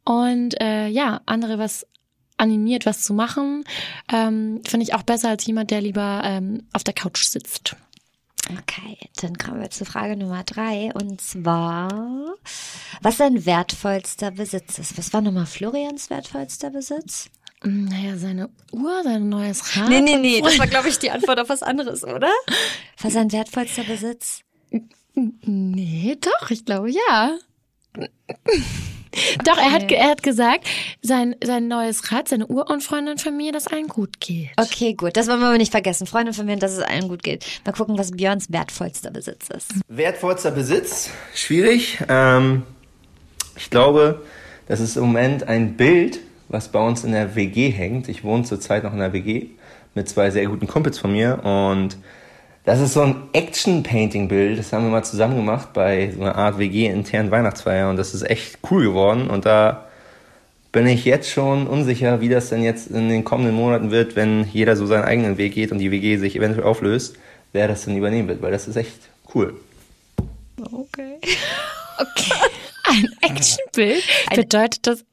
und 0.04 0.60
äh, 0.60 0.88
ja, 0.88 1.20
andere 1.26 1.58
was 1.58 1.86
animiert, 2.38 2.86
was 2.86 3.02
zu 3.02 3.14
machen, 3.14 3.64
ähm, 4.12 4.60
finde 4.66 4.84
ich 4.84 4.94
auch 4.94 5.02
besser 5.02 5.30
als 5.30 5.46
jemand, 5.46 5.70
der 5.70 5.80
lieber 5.80 6.22
ähm, 6.24 6.62
auf 6.72 6.84
der 6.84 6.94
Couch 6.94 7.24
sitzt. 7.24 7.76
Okay, 8.50 8.96
dann 9.20 9.36
kommen 9.36 9.60
wir 9.60 9.70
zu 9.70 9.84
Frage 9.84 10.16
Nummer 10.16 10.44
drei. 10.44 10.92
Und 10.94 11.20
zwar, 11.20 12.34
was 13.02 13.16
sein 13.16 13.44
wertvollster 13.44 14.30
Besitz 14.30 14.78
ist. 14.78 14.96
Was 14.98 15.12
war 15.12 15.20
nochmal 15.20 15.46
Florians 15.46 16.10
wertvollster 16.10 16.70
Besitz? 16.70 17.28
Mm, 17.64 17.86
Naja, 17.86 18.16
seine 18.16 18.48
Uhr, 18.72 19.02
sein 19.02 19.28
neues 19.28 19.76
Rad. 19.76 19.88
Nee, 19.88 20.00
nee, 20.00 20.16
nee. 20.16 20.40
Das 20.42 20.58
war, 20.58 20.66
glaube 20.68 20.88
ich, 20.88 20.98
die 20.98 21.10
Antwort 21.10 21.40
auf 21.40 21.48
was 21.48 21.62
anderes, 21.62 22.04
oder? 22.04 22.30
Was 23.02 23.12
sein 23.12 23.32
wertvollster 23.32 23.84
Besitz? 23.84 24.40
Nee, 25.14 26.16
doch, 26.20 26.50
ich 26.50 26.64
glaube 26.64 26.90
ja. 26.90 27.38
Doch, 29.44 29.58
er 29.58 29.72
hat, 29.72 29.90
er 29.90 30.10
hat 30.10 30.22
gesagt, 30.22 30.66
sein, 31.02 31.36
sein 31.42 31.68
neues 31.68 32.12
Rad, 32.12 32.28
seine 32.28 32.46
Urunfreundin 32.46 33.18
von 33.18 33.36
mir, 33.36 33.52
dass 33.52 33.66
allen 33.66 33.88
gut 33.88 34.20
geht. 34.20 34.50
Okay, 34.56 34.94
gut. 34.94 35.16
Das 35.16 35.28
wollen 35.28 35.40
wir 35.40 35.48
aber 35.48 35.58
nicht 35.58 35.72
vergessen. 35.72 36.06
Freunde 36.06 36.32
von 36.32 36.46
mir, 36.46 36.56
dass 36.56 36.72
es 36.72 36.80
allen 36.80 37.08
gut 37.08 37.22
geht. 37.22 37.44
Mal 37.64 37.72
gucken, 37.72 37.98
was 37.98 38.12
Björns 38.12 38.52
wertvollster 38.52 39.10
Besitz 39.10 39.48
ist. 39.48 39.72
Wertvollster 39.88 40.50
Besitz? 40.50 41.10
Schwierig. 41.34 41.98
Ähm, 42.08 42.62
ich 43.56 43.70
glaube, 43.70 44.22
das 44.68 44.80
ist 44.80 44.96
im 44.96 45.04
Moment 45.04 45.48
ein 45.48 45.76
Bild, 45.76 46.20
was 46.48 46.68
bei 46.68 46.80
uns 46.80 47.04
in 47.04 47.12
der 47.12 47.34
WG 47.34 47.70
hängt. 47.70 48.08
Ich 48.08 48.24
wohne 48.24 48.44
zurzeit 48.44 48.84
noch 48.84 48.92
in 48.92 48.98
der 48.98 49.12
WG 49.12 49.46
mit 49.94 50.08
zwei 50.08 50.30
sehr 50.30 50.46
guten 50.46 50.66
Kumpels 50.66 50.98
von 50.98 51.12
mir 51.12 51.42
und 51.42 51.96
das 52.66 52.80
ist 52.80 52.94
so 52.94 53.02
ein 53.02 53.28
Action-Painting-Bild. 53.32 54.58
Das 54.58 54.72
haben 54.72 54.84
wir 54.84 54.90
mal 54.90 55.04
zusammen 55.04 55.36
gemacht 55.36 55.72
bei 55.72 56.10
so 56.10 56.20
einer 56.20 56.34
Art 56.34 56.58
WG-internen 56.58 57.30
Weihnachtsfeier 57.30 57.88
und 57.88 57.96
das 57.96 58.12
ist 58.12 58.28
echt 58.28 58.58
cool 58.70 58.82
geworden 58.82 59.30
und 59.30 59.46
da 59.46 59.86
bin 60.72 60.86
ich 60.88 61.04
jetzt 61.04 61.30
schon 61.30 61.68
unsicher, 61.68 62.20
wie 62.20 62.28
das 62.28 62.50
denn 62.50 62.62
jetzt 62.62 62.90
in 62.90 63.08
den 63.08 63.24
kommenden 63.24 63.54
Monaten 63.54 63.92
wird, 63.92 64.16
wenn 64.16 64.46
jeder 64.52 64.76
so 64.76 64.84
seinen 64.84 65.04
eigenen 65.04 65.38
Weg 65.38 65.54
geht 65.54 65.70
und 65.70 65.78
die 65.78 65.92
WG 65.92 66.18
sich 66.18 66.34
eventuell 66.36 66.64
auflöst, 66.64 67.16
wer 67.52 67.68
das 67.68 67.84
denn 67.84 67.96
übernehmen 67.96 68.28
wird, 68.28 68.42
weil 68.42 68.50
das 68.50 68.66
ist 68.66 68.76
echt 68.76 68.98
cool. 69.32 69.54
Okay. 70.60 71.18
Ein 72.88 73.08
Actionbild? 73.20 74.02
Bedeutet 74.34 74.86
das, 74.86 75.04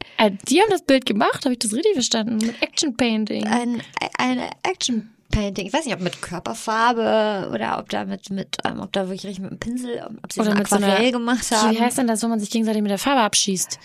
die 0.47 0.59
haben 0.59 0.69
das 0.69 0.83
Bild 0.83 1.05
gemacht? 1.05 1.45
Habe 1.45 1.53
ich 1.53 1.59
das 1.59 1.73
richtig 1.73 1.93
verstanden? 1.93 2.37
Mit 2.37 2.61
Action 2.61 2.97
Painting. 2.97 3.45
Ein, 3.45 3.81
ein 4.17 4.41
Action 4.63 5.12
Painting. 5.33 5.67
Ich 5.67 5.73
weiß 5.73 5.85
nicht, 5.85 5.93
ob 5.95 6.01
mit 6.01 6.21
Körperfarbe 6.21 7.49
oder 7.53 7.79
ob 7.79 7.89
da 7.89 8.05
mit, 8.05 8.29
mit 8.29 8.57
ähm, 8.65 8.79
ob 8.79 8.91
da 8.93 9.01
wirklich 9.07 9.25
richtig 9.25 9.39
mit 9.41 9.51
einem 9.51 9.59
Pinsel, 9.59 10.05
ob 10.23 10.31
sie 10.31 10.39
Oder 10.39 10.51
so 10.51 10.55
ein 10.55 10.57
mit 10.59 10.67
so 10.67 10.75
einer- 10.75 10.87
Aquarell 10.87 11.11
gemacht 11.11 11.51
haben. 11.51 11.71
Wie 11.75 11.79
heißt 11.81 11.97
denn 11.97 12.07
das, 12.07 12.23
wo 12.23 12.27
man 12.27 12.39
sich 12.39 12.49
gegenseitig 12.49 12.81
mit 12.81 12.91
der 12.91 12.97
Farbe 12.99 13.21
abschießt? 13.21 13.79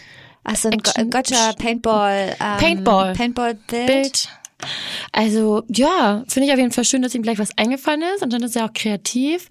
Ach 0.45 0.57
so, 0.57 0.71
ein 0.71 1.11
Gotcha 1.11 1.53
Paintball. 1.55 2.37
Ähm, 2.41 2.57
Paintball. 2.59 3.13
Paintball-Bild. 3.15 3.87
Bild. 3.87 4.29
Also, 5.13 5.63
ja, 5.69 6.25
finde 6.29 6.47
ich 6.49 6.53
auf 6.53 6.59
jeden 6.59 6.73
Fall 6.73 6.85
schön, 6.85 7.03
dass 7.03 7.15
ihm 7.15 7.23
gleich 7.23 7.39
was 7.39 7.57
eingefallen 7.57 8.03
ist 8.15 8.23
und 8.23 8.33
dann 8.33 8.43
ist 8.43 8.57
er 8.57 8.65
auch 8.65 8.73
kreativ. 8.73 9.49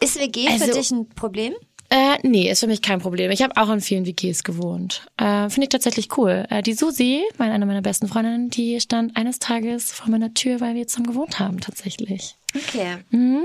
Ist 0.00 0.18
WG 0.18 0.46
für 0.48 0.64
Also- 0.64 0.72
dich 0.74 0.90
ein 0.90 1.08
Problem? 1.08 1.54
Äh, 1.92 2.16
nee, 2.22 2.50
ist 2.50 2.60
für 2.60 2.68
mich 2.68 2.80
kein 2.80 3.00
Problem. 3.00 3.30
Ich 3.30 3.42
habe 3.42 3.54
auch 3.58 3.68
in 3.68 3.82
vielen 3.82 4.06
WGs 4.06 4.44
gewohnt. 4.44 5.06
Äh, 5.18 5.50
Finde 5.50 5.64
ich 5.64 5.68
tatsächlich 5.68 6.16
cool. 6.16 6.46
Äh, 6.48 6.62
die 6.62 6.72
Susi, 6.72 7.22
meine, 7.36 7.52
eine 7.52 7.66
meiner 7.66 7.82
besten 7.82 8.08
Freundinnen, 8.08 8.48
die 8.48 8.80
stand 8.80 9.14
eines 9.14 9.40
Tages 9.40 9.92
vor 9.92 10.08
meiner 10.08 10.32
Tür, 10.32 10.62
weil 10.62 10.74
wir 10.74 10.86
zusammen 10.86 11.08
gewohnt 11.08 11.38
haben, 11.38 11.60
tatsächlich. 11.60 12.38
Okay. 12.54 12.98
Mhm. 13.10 13.44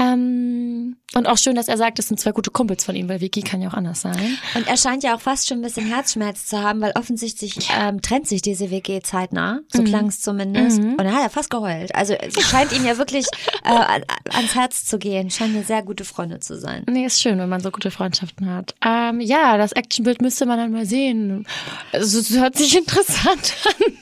Ähm, 0.00 0.96
und 1.14 1.26
auch 1.28 1.38
schön, 1.38 1.54
dass 1.54 1.68
er 1.68 1.76
sagt, 1.76 1.98
es 1.98 2.08
sind 2.08 2.18
zwei 2.18 2.32
gute 2.32 2.50
Kumpels 2.50 2.84
von 2.84 2.94
ihm, 2.96 3.08
weil 3.08 3.20
WG 3.20 3.42
kann 3.42 3.60
ja 3.62 3.68
auch 3.68 3.74
anders 3.74 4.00
sein. 4.00 4.38
Und 4.54 4.66
er 4.66 4.76
scheint 4.76 5.02
ja 5.02 5.14
auch 5.14 5.20
fast 5.20 5.48
schon 5.48 5.58
ein 5.58 5.62
bisschen 5.62 5.86
Herzschmerz 5.86 6.46
zu 6.46 6.60
haben, 6.62 6.80
weil 6.80 6.92
offensichtlich 6.96 7.68
ähm, 7.78 8.02
trennt 8.02 8.26
sich 8.28 8.42
diese 8.42 8.70
WG 8.70 9.00
zeitnah. 9.02 9.60
So 9.72 9.82
Mhm. 9.82 9.86
klang 9.86 10.06
es 10.08 10.20
zumindest. 10.20 10.78
Und 10.80 10.98
er 11.00 11.12
hat 11.14 11.22
ja 11.22 11.28
fast 11.28 11.50
geheult. 11.50 11.94
Also 11.94 12.14
es 12.14 12.34
scheint 12.48 12.72
ihm 12.72 12.84
ja 12.84 12.98
wirklich 12.98 13.26
äh, 13.64 13.68
an- 13.68 14.04
ans 14.32 14.54
Herz 14.54 14.84
zu 14.84 14.98
gehen. 14.98 15.30
Scheinen 15.30 15.54
ja 15.56 15.62
sehr 15.62 15.82
gute 15.82 16.04
Freunde 16.04 16.40
zu 16.40 16.58
sein. 16.58 16.84
Nee, 16.88 17.06
ist 17.06 17.20
schön, 17.20 17.38
wenn 17.38 17.48
man 17.48 17.60
so 17.60 17.70
gute 17.70 17.90
Freundschaften 17.90 18.50
hat. 18.52 18.74
Ähm, 18.84 19.20
ja, 19.20 19.56
das 19.56 19.72
Actionbild 19.72 20.20
müsste 20.22 20.46
man 20.46 20.58
dann 20.58 20.72
mal 20.72 20.86
sehen. 20.86 21.46
Also, 21.92 22.18
es 22.18 22.30
hört 22.30 22.56
sich 22.56 22.76
interessant 22.78 23.54
an. 23.66 23.92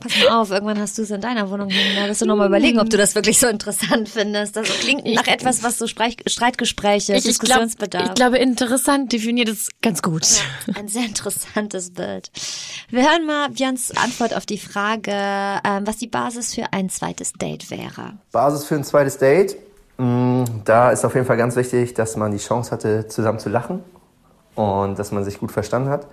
Pass 0.00 0.12
mal 0.18 0.40
auf, 0.40 0.50
irgendwann 0.50 0.78
hast 0.80 0.96
du 0.96 1.02
es 1.02 1.10
in 1.10 1.20
deiner 1.20 1.50
Wohnung 1.50 1.68
hängen. 1.68 1.94
Da 1.96 2.08
wirst 2.08 2.22
du 2.22 2.26
nochmal 2.26 2.48
überlegen, 2.48 2.80
ob 2.80 2.88
du 2.88 2.96
das 2.96 3.14
wirklich 3.14 3.38
so 3.38 3.46
interessant 3.48 4.08
findest. 4.08 4.56
Das 4.56 4.66
klingt 4.80 5.04
nach 5.04 5.26
etwas, 5.26 5.62
was 5.62 5.76
so 5.78 5.86
Sprech 5.86 6.16
Streitgespräche, 6.26 7.12
Ich, 7.12 7.18
ich, 7.26 7.38
glaub, 7.38 7.60
Diskussionsbedarf. 7.60 8.08
ich 8.08 8.14
glaube, 8.14 8.38
interessant 8.38 9.12
definiert 9.12 9.48
es 9.48 9.68
ganz 9.82 10.00
gut. 10.02 10.26
Ein 10.74 10.88
sehr 10.88 11.04
interessantes 11.04 11.92
Bild. 11.92 12.30
Wir 12.88 13.02
hören 13.02 13.26
mal 13.26 13.50
Björns 13.50 13.94
Antwort 13.96 14.34
auf 14.34 14.46
die 14.46 14.58
Frage, 14.58 15.12
ähm, 15.12 15.86
was 15.86 15.98
die 15.98 16.06
Basis 16.08 16.54
für 16.54 16.72
ein 16.72 16.88
zweites 16.88 17.32
Date 17.34 17.70
wäre. 17.70 18.14
Basis 18.32 18.64
für 18.64 18.76
ein 18.76 18.84
zweites 18.84 19.18
Date. 19.18 19.56
Mm, 19.98 20.44
Da 20.64 20.90
ist 20.90 21.04
auf 21.04 21.14
jeden 21.14 21.26
Fall 21.26 21.36
ganz 21.36 21.56
wichtig, 21.56 21.92
dass 21.94 22.16
man 22.16 22.32
die 22.32 22.38
Chance 22.38 22.70
hatte, 22.70 23.06
zusammen 23.08 23.38
zu 23.38 23.50
lachen 23.50 23.84
und 24.54 24.98
dass 24.98 25.12
man 25.12 25.24
sich 25.24 25.38
gut 25.38 25.52
verstanden 25.52 25.90
hat. 25.90 26.06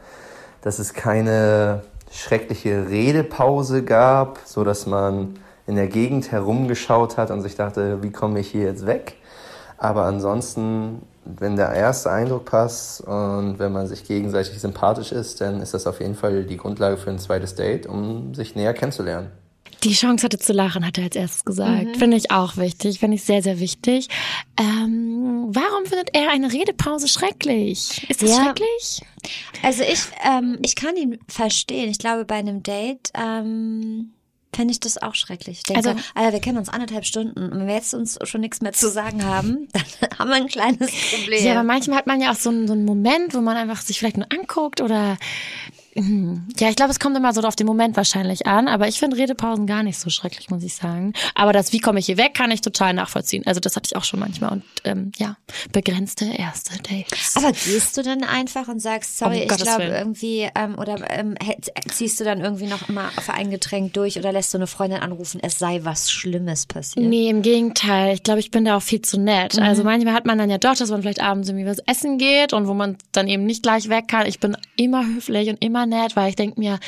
Dass 0.61 0.79
es 0.79 0.93
keine 0.93 1.83
schreckliche 2.11 2.89
Redepause 2.89 3.83
gab, 3.83 4.39
so 4.45 4.63
dass 4.63 4.85
man 4.85 5.39
in 5.65 5.75
der 5.75 5.87
Gegend 5.87 6.31
herumgeschaut 6.31 7.17
hat 7.17 7.31
und 7.31 7.41
sich 7.41 7.55
dachte, 7.55 8.01
wie 8.01 8.11
komme 8.11 8.39
ich 8.39 8.49
hier 8.49 8.63
jetzt 8.63 8.85
weg? 8.85 9.17
Aber 9.77 10.05
ansonsten, 10.05 11.03
wenn 11.25 11.55
der 11.55 11.71
erste 11.73 12.09
Eindruck 12.09 12.45
passt 12.45 13.01
und 13.01 13.59
wenn 13.59 13.71
man 13.71 13.85
sich 13.87 14.05
gegenseitig 14.05 14.59
sympathisch 14.59 15.11
ist, 15.11 15.41
dann 15.41 15.61
ist 15.61 15.73
das 15.73 15.85
auf 15.85 15.99
jeden 15.99 16.15
Fall 16.15 16.45
die 16.45 16.57
Grundlage 16.57 16.97
für 16.97 17.11
ein 17.11 17.19
zweites 17.19 17.55
Date, 17.55 17.85
um 17.85 18.33
sich 18.33 18.55
näher 18.55 18.73
kennenzulernen. 18.73 19.31
Die 19.87 19.93
Chance 19.93 20.23
hatte 20.25 20.37
zu 20.39 20.53
lachen, 20.53 20.85
hat 20.85 20.97
er 20.97 21.05
als 21.05 21.15
erstes 21.15 21.45
gesagt. 21.45 21.97
Finde 21.97 22.17
ich 22.17 22.31
auch 22.31 22.57
wichtig, 22.57 22.99
finde 22.99 23.15
ich 23.15 23.23
sehr, 23.23 23.41
sehr 23.41 23.59
wichtig. 23.59 24.07
Ähm, 24.59 25.45
warum 25.49 25.85
findet 25.85 26.09
er 26.13 26.29
eine 26.31 26.51
Redepause 26.51 27.07
schrecklich? 27.07 28.05
Ist 28.09 28.21
das 28.21 28.31
Ja. 28.31 28.43
schrecklich? 28.43 29.01
Also 29.63 29.83
ich, 29.83 29.99
ähm, 30.23 30.57
ich 30.63 30.75
kann 30.75 30.95
ihn 30.95 31.17
verstehen. 31.27 31.89
Ich 31.89 31.99
glaube, 31.99 32.25
bei 32.25 32.35
einem 32.35 32.63
Date 32.63 33.11
ähm, 33.13 34.13
fände 34.55 34.71
ich 34.71 34.79
das 34.79 35.01
auch 35.01 35.13
schrecklich. 35.15 35.57
Ich 35.59 35.63
denke, 35.63 35.87
Also- 35.89 35.99
so, 35.99 36.05
Alter, 36.15 36.33
wir 36.33 36.39
kennen 36.39 36.57
uns 36.57 36.69
anderthalb 36.69 37.05
Stunden 37.05 37.37
und 37.39 37.51
wenn 37.59 37.67
wir 37.67 37.75
jetzt 37.75 37.93
uns 37.93 38.17
schon 38.23 38.41
nichts 38.41 38.61
mehr 38.61 38.73
zu 38.73 38.89
sagen 38.89 39.23
haben, 39.25 39.67
dann 40.01 40.19
haben 40.19 40.29
wir 40.29 40.35
ein 40.35 40.47
kleines 40.47 40.91
Problem. 41.13 41.45
Ja, 41.45 41.51
aber 41.53 41.63
manchmal 41.63 41.97
hat 41.99 42.07
man 42.07 42.19
ja 42.21 42.31
auch 42.31 42.35
so 42.35 42.49
einen, 42.49 42.67
so 42.67 42.73
einen 42.73 42.85
Moment, 42.85 43.33
wo 43.33 43.41
man 43.41 43.55
einfach 43.57 43.81
sich 43.81 43.99
vielleicht 43.99 44.17
nur 44.17 44.27
anguckt 44.31 44.81
oder 44.81 45.17
ja, 46.59 46.69
ich 46.69 46.75
glaube, 46.75 46.91
es 46.91 46.99
kommt 46.99 47.17
immer 47.17 47.33
so 47.33 47.41
auf 47.41 47.55
den 47.55 47.65
Moment 47.65 47.97
wahrscheinlich 47.97 48.45
an, 48.45 48.67
aber 48.67 48.87
ich 48.87 48.99
finde 48.99 49.17
Redepausen 49.17 49.65
gar 49.65 49.81
nicht 49.81 49.97
so 49.97 50.11
schrecklich, 50.11 50.49
muss 50.51 50.61
ich 50.61 50.75
sagen. 50.75 51.13
Aber 51.33 51.53
das, 51.53 51.73
wie 51.73 51.79
komme 51.79 51.99
ich 51.99 52.05
hier 52.05 52.17
weg, 52.17 52.35
kann 52.35 52.51
ich 52.51 52.61
total 52.61 52.93
nachvollziehen. 52.93 53.43
Also 53.47 53.59
das 53.59 53.75
hatte 53.75 53.87
ich 53.87 53.95
auch 53.95 54.03
schon 54.03 54.19
manchmal 54.19 54.51
und 54.51 54.63
ähm, 54.83 55.11
ja, 55.17 55.37
begrenzte 55.71 56.25
erste 56.25 56.77
Dates. 56.77 57.35
Aber 57.35 57.51
gehst 57.51 57.97
du 57.97 58.03
dann 58.03 58.23
einfach 58.23 58.67
und 58.67 58.79
sagst, 58.79 59.17
sorry, 59.17 59.37
Um 59.37 59.41
ich 59.41 59.47
glaube 59.47 59.83
irgendwie, 59.85 60.47
ähm, 60.53 60.77
oder 60.77 60.97
ähm, 61.09 61.35
ziehst 61.91 62.19
du 62.19 62.23
dann 62.23 62.41
irgendwie 62.41 62.67
noch 62.67 62.87
immer 62.89 63.09
auf 63.15 63.29
ein 63.31 63.49
Getränk 63.49 63.93
durch 63.93 64.19
oder 64.19 64.31
lässt 64.31 64.53
du 64.53 64.59
eine 64.59 64.67
Freundin 64.67 64.99
anrufen, 64.99 65.39
es 65.41 65.57
sei 65.57 65.79
was 65.83 66.11
Schlimmes 66.11 66.67
passiert? 66.67 67.07
Nee, 67.07 67.29
im 67.29 67.41
Gegenteil. 67.41 68.13
Ich 68.13 68.21
glaube, 68.21 68.39
ich 68.39 68.51
bin 68.51 68.65
da 68.65 68.77
auch 68.77 68.83
viel 68.83 69.01
zu 69.01 69.19
nett. 69.19 69.55
Mhm. 69.55 69.63
Also 69.63 69.83
manchmal 69.83 70.13
hat 70.13 70.27
man 70.27 70.37
dann 70.37 70.51
ja 70.51 70.59
doch, 70.59 70.75
dass 70.75 70.91
man 70.91 71.01
vielleicht 71.01 71.21
abends 71.21 71.49
irgendwie 71.49 71.65
was 71.65 71.79
essen 71.87 72.19
geht 72.19 72.53
und 72.53 72.67
wo 72.67 72.75
man 72.75 72.97
dann 73.13 73.27
eben 73.27 73.45
nicht 73.45 73.63
gleich 73.63 73.89
weg 73.89 74.07
kann. 74.07 74.27
Ich 74.27 74.39
bin 74.39 74.55
immer 74.75 75.03
höflich 75.03 75.49
und 75.49 75.63
immer 75.63 75.86
nett, 75.89 76.15
weil 76.15 76.29
ich 76.29 76.35
denke 76.35 76.59
mir, 76.59 76.79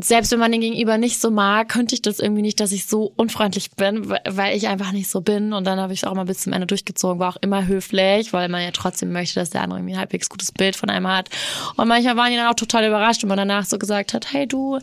selbst 0.00 0.30
wenn 0.30 0.38
man 0.38 0.52
den 0.52 0.60
Gegenüber 0.60 0.98
nicht 0.98 1.20
so 1.20 1.30
mag, 1.30 1.68
könnte 1.68 1.94
ich 1.94 2.02
das 2.02 2.20
irgendwie 2.20 2.42
nicht, 2.42 2.60
dass 2.60 2.72
ich 2.72 2.86
so 2.86 3.12
unfreundlich 3.16 3.72
bin, 3.72 4.08
weil- 4.08 4.56
ich 4.56 4.68
einfach 4.68 4.92
nicht 4.92 5.10
so 5.10 5.20
bin. 5.20 5.52
Und 5.52 5.66
dann 5.66 5.80
habe 5.80 5.92
ich 5.92 6.00
es 6.00 6.04
auch 6.04 6.14
mal 6.14 6.24
bis 6.24 6.40
zum 6.40 6.52
Ende 6.52 6.66
durchgezogen, 6.66 7.18
war 7.18 7.30
auch 7.30 7.38
immer 7.40 7.66
höflich, 7.66 8.32
weil 8.32 8.48
man 8.48 8.62
ja 8.62 8.70
trotzdem 8.72 9.12
möchte, 9.12 9.40
dass 9.40 9.50
der 9.50 9.62
andere 9.62 9.78
irgendwie 9.80 9.94
ein 9.94 10.00
halbwegs 10.00 10.28
gutes 10.28 10.52
Bild 10.52 10.76
von 10.76 10.90
einem 10.90 11.08
hat. 11.08 11.28
Und 11.76 11.88
manchmal 11.88 12.16
waren 12.16 12.30
die 12.30 12.36
dann 12.36 12.48
auch 12.48 12.54
total 12.54 12.86
überrascht, 12.86 13.22
wenn 13.22 13.28
man 13.28 13.38
danach 13.38 13.64
so 13.64 13.78
gesagt 13.78 14.14
hat, 14.14 14.32
hey 14.32 14.46
du, 14.46 14.78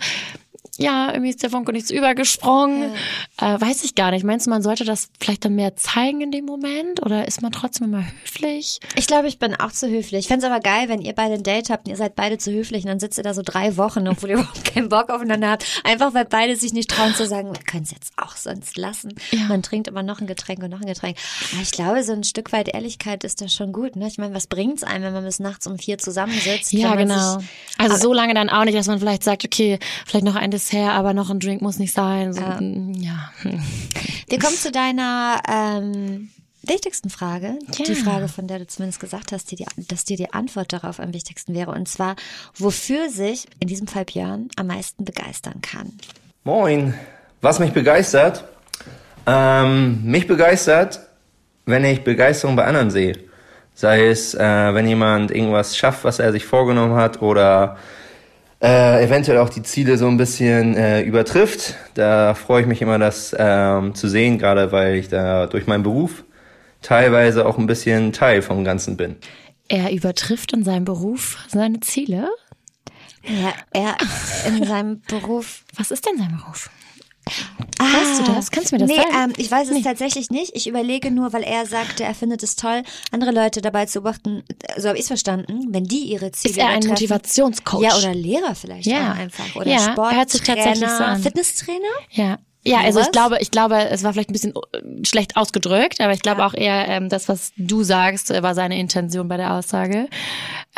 ja, 0.77 1.11
irgendwie 1.11 1.29
ist 1.29 1.43
der 1.43 1.49
Funke 1.49 1.71
nichts 1.73 1.89
übergesprungen. 1.91 2.91
Äh, 3.39 3.59
weiß 3.59 3.83
ich 3.83 3.95
gar 3.95 4.11
nicht. 4.11 4.23
Meinst 4.23 4.45
du, 4.45 4.49
man 4.49 4.61
sollte 4.61 4.83
das 4.85 5.09
vielleicht 5.19 5.45
dann 5.45 5.55
mehr 5.55 5.75
zeigen 5.75 6.21
in 6.21 6.31
dem 6.31 6.45
Moment? 6.45 7.03
Oder 7.05 7.27
ist 7.27 7.41
man 7.41 7.51
trotzdem 7.51 7.87
immer 7.87 8.03
höflich? 8.23 8.79
Ich 8.95 9.07
glaube, 9.07 9.27
ich 9.27 9.39
bin 9.39 9.55
auch 9.55 9.71
zu 9.71 9.87
höflich. 9.89 10.19
Ich 10.21 10.27
fände 10.27 10.45
es 10.45 10.51
aber 10.51 10.61
geil, 10.61 10.89
wenn 10.89 11.01
ihr 11.01 11.13
beide 11.13 11.35
ein 11.35 11.43
Date 11.43 11.69
habt 11.69 11.85
und 11.85 11.91
ihr 11.91 11.97
seid 11.97 12.15
beide 12.15 12.37
zu 12.37 12.51
höflich 12.51 12.83
und 12.83 12.89
dann 12.89 12.99
sitzt 12.99 13.17
ihr 13.17 13.23
da 13.23 13.33
so 13.33 13.41
drei 13.43 13.77
Wochen, 13.77 14.07
obwohl 14.07 14.29
ihr 14.29 14.35
überhaupt 14.39 14.65
keinen 14.65 14.89
Bock 14.89 15.09
aufeinander 15.09 15.49
habt. 15.51 15.65
Einfach 15.83 16.13
weil 16.13 16.25
beide 16.25 16.55
sich 16.55 16.73
nicht 16.73 16.89
trauen 16.89 17.13
zu 17.15 17.25
sagen, 17.27 17.49
wir 17.53 17.63
können 17.63 17.83
es 17.83 17.91
jetzt 17.91 18.13
auch 18.17 18.35
sonst 18.35 18.77
lassen. 18.77 19.13
Ja. 19.31 19.45
Man 19.47 19.63
trinkt 19.63 19.87
immer 19.87 20.03
noch 20.03 20.19
ein 20.21 20.27
Getränk 20.27 20.61
und 20.63 20.69
noch 20.69 20.81
ein 20.81 20.87
Getränk. 20.87 21.17
Aber 21.53 21.61
ich 21.61 21.71
glaube, 21.71 22.03
so 22.03 22.13
ein 22.13 22.23
Stück 22.23 22.51
weit 22.53 22.67
Ehrlichkeit 22.73 23.23
ist 23.23 23.41
da 23.41 23.47
schon 23.47 23.71
gut. 23.73 23.95
Ne? 23.95 24.07
Ich 24.07 24.17
meine, 24.17 24.33
was 24.35 24.47
bringt's 24.47 24.83
einem, 24.83 25.03
wenn 25.05 25.13
man 25.13 25.23
bis 25.25 25.39
nachts 25.39 25.67
um 25.67 25.77
vier 25.79 25.97
zusammensitzt? 25.97 26.73
Ja, 26.73 26.95
genau. 26.95 27.39
sich- 27.39 27.47
Also 27.77 27.97
so 27.97 28.13
lange 28.13 28.33
dann 28.33 28.49
auch 28.49 28.63
nicht, 28.65 28.77
dass 28.77 28.87
man 28.87 28.99
vielleicht 28.99 29.23
sagt, 29.23 29.43
okay, 29.45 29.79
vielleicht 30.05 30.25
noch 30.25 30.35
ein 30.35 30.51
Dessert, 30.51 30.66
aber 30.73 31.13
noch 31.13 31.29
ein 31.29 31.39
Drink 31.39 31.61
muss 31.61 31.79
nicht 31.79 31.93
sein. 31.93 32.33
So, 32.33 32.41
mm, 32.41 32.93
ja. 32.93 33.31
Wir 34.29 34.39
kommen 34.39 34.55
zu 34.55 34.71
deiner 34.71 35.41
ähm, 35.49 36.29
wichtigsten 36.61 37.09
Frage. 37.09 37.57
Ja. 37.77 37.85
Die 37.85 37.95
Frage, 37.95 38.27
von 38.27 38.47
der 38.47 38.59
du 38.59 38.67
zumindest 38.67 38.99
gesagt 38.99 39.31
hast, 39.31 39.51
die, 39.51 39.55
die, 39.55 39.65
dass 39.87 40.03
dir 40.03 40.17
die 40.17 40.33
Antwort 40.33 40.73
darauf 40.73 40.99
am 40.99 41.13
wichtigsten 41.13 41.53
wäre. 41.53 41.71
Und 41.71 41.87
zwar, 41.87 42.15
wofür 42.55 43.09
sich, 43.09 43.47
in 43.59 43.67
diesem 43.67 43.87
Fall 43.87 44.05
Björn, 44.05 44.49
am 44.55 44.67
meisten 44.67 45.05
begeistern 45.05 45.61
kann. 45.61 45.93
Moin. 46.43 46.93
Was 47.41 47.59
mich 47.59 47.71
begeistert? 47.71 48.43
Ähm, 49.25 50.03
mich 50.03 50.27
begeistert, 50.27 51.01
wenn 51.65 51.83
ich 51.85 52.03
Begeisterung 52.03 52.55
bei 52.55 52.65
anderen 52.65 52.89
sehe. 52.89 53.17
Sei 53.73 54.07
es, 54.07 54.33
äh, 54.33 54.39
wenn 54.39 54.87
jemand 54.87 55.29
irgendwas 55.31 55.77
schafft, 55.77 56.03
was 56.03 56.19
er 56.19 56.31
sich 56.31 56.45
vorgenommen 56.45 56.95
hat 56.95 57.21
oder 57.21 57.77
äh, 58.61 59.03
eventuell 59.03 59.37
auch 59.37 59.49
die 59.49 59.63
Ziele 59.63 59.97
so 59.97 60.07
ein 60.07 60.17
bisschen 60.17 60.75
äh, 60.75 61.01
übertrifft. 61.01 61.75
Da 61.93 62.33
freue 62.33 62.61
ich 62.61 62.67
mich 62.67 62.81
immer, 62.81 62.97
das 62.97 63.35
ähm, 63.37 63.93
zu 63.95 64.07
sehen, 64.07 64.37
gerade 64.39 64.71
weil 64.71 64.95
ich 64.95 65.09
da 65.09 65.47
durch 65.47 65.67
meinen 65.67 65.83
Beruf 65.83 66.23
teilweise 66.81 67.45
auch 67.45 67.57
ein 67.57 67.67
bisschen 67.67 68.13
Teil 68.13 68.41
vom 68.41 68.63
Ganzen 68.63 68.97
bin. 68.97 69.17
Er 69.67 69.91
übertrifft 69.91 70.53
in 70.53 70.63
seinem 70.63 70.85
Beruf 70.85 71.37
seine 71.49 71.81
Ziele. 71.81 72.29
Ja, 73.23 73.53
er 73.73 73.97
in 74.47 74.63
seinem 74.63 75.01
Beruf. 75.01 75.63
Was 75.75 75.91
ist 75.91 76.05
denn 76.05 76.17
sein 76.17 76.37
Beruf? 76.37 76.69
Weißt 77.79 78.19
du 78.19 78.23
das? 78.33 78.49
Kannst 78.51 78.71
du 78.71 78.75
mir 78.75 78.79
das 78.79 78.89
nee, 78.89 78.95
sagen? 78.95 79.09
Ähm, 79.31 79.33
ich 79.37 79.49
weiß 79.51 79.67
es 79.67 79.73
Nee. 79.75 79.81
tatsächlich 79.83 80.29
nicht. 80.31 80.55
Ich 80.55 80.67
überlege 80.67 81.11
nur, 81.11 81.31
weil 81.33 81.43
er 81.43 81.65
sagte, 81.65 82.03
er 82.03 82.15
findet 82.15 82.41
es 82.43 82.55
toll, 82.55 82.81
andere 83.11 83.31
Leute 83.31 83.61
dabei 83.61 83.85
zu 83.85 84.01
beobachten, 84.01 84.43
so 84.77 84.87
habe 84.87 84.97
ich 84.97 85.03
es 85.03 85.07
verstanden, 85.07 85.67
wenn 85.69 85.83
die 85.83 85.99
ihre 86.05 86.31
Ziele 86.31 86.51
Ist 86.53 86.57
er 86.59 86.67
ein. 86.69 86.85
Motivationscoach? 86.87 87.81
Ja, 87.81 87.97
oder 87.97 88.13
Lehrer 88.13 88.55
vielleicht 88.55 88.87
Ja. 88.87 89.11
auch 89.13 89.17
einfach. 89.17 89.55
Oder 89.55 89.67
Ja, 89.67 89.79
Sporttrainer, 89.79 90.17
hört 90.17 90.29
sich 90.31 90.41
tatsächlich 90.41 90.89
so 90.89 91.03
an. 91.03 91.21
Fitnesstrainer? 91.21 91.79
Ja. 92.11 92.37
Ja, 92.65 92.79
also 92.81 92.99
ich 92.99 93.11
glaube, 93.11 93.37
ich 93.39 93.49
glaube, 93.49 93.77
es 93.89 94.03
war 94.03 94.11
vielleicht 94.11 94.29
ein 94.29 94.33
bisschen 94.33 94.53
äh, 94.73 95.05
schlecht 95.05 95.37
ausgedrückt, 95.37 96.01
aber 96.01 96.11
ich 96.11 96.21
glaube 96.21 96.45
auch 96.45 96.53
eher, 96.53 96.85
ähm, 96.89 97.07
das, 97.07 97.29
was 97.29 97.53
du 97.55 97.83
sagst, 97.83 98.29
äh, 98.29 98.43
war 98.43 98.55
seine 98.55 98.77
Intention 98.77 99.29
bei 99.29 99.37
der 99.37 99.53
Aussage. 99.53 100.09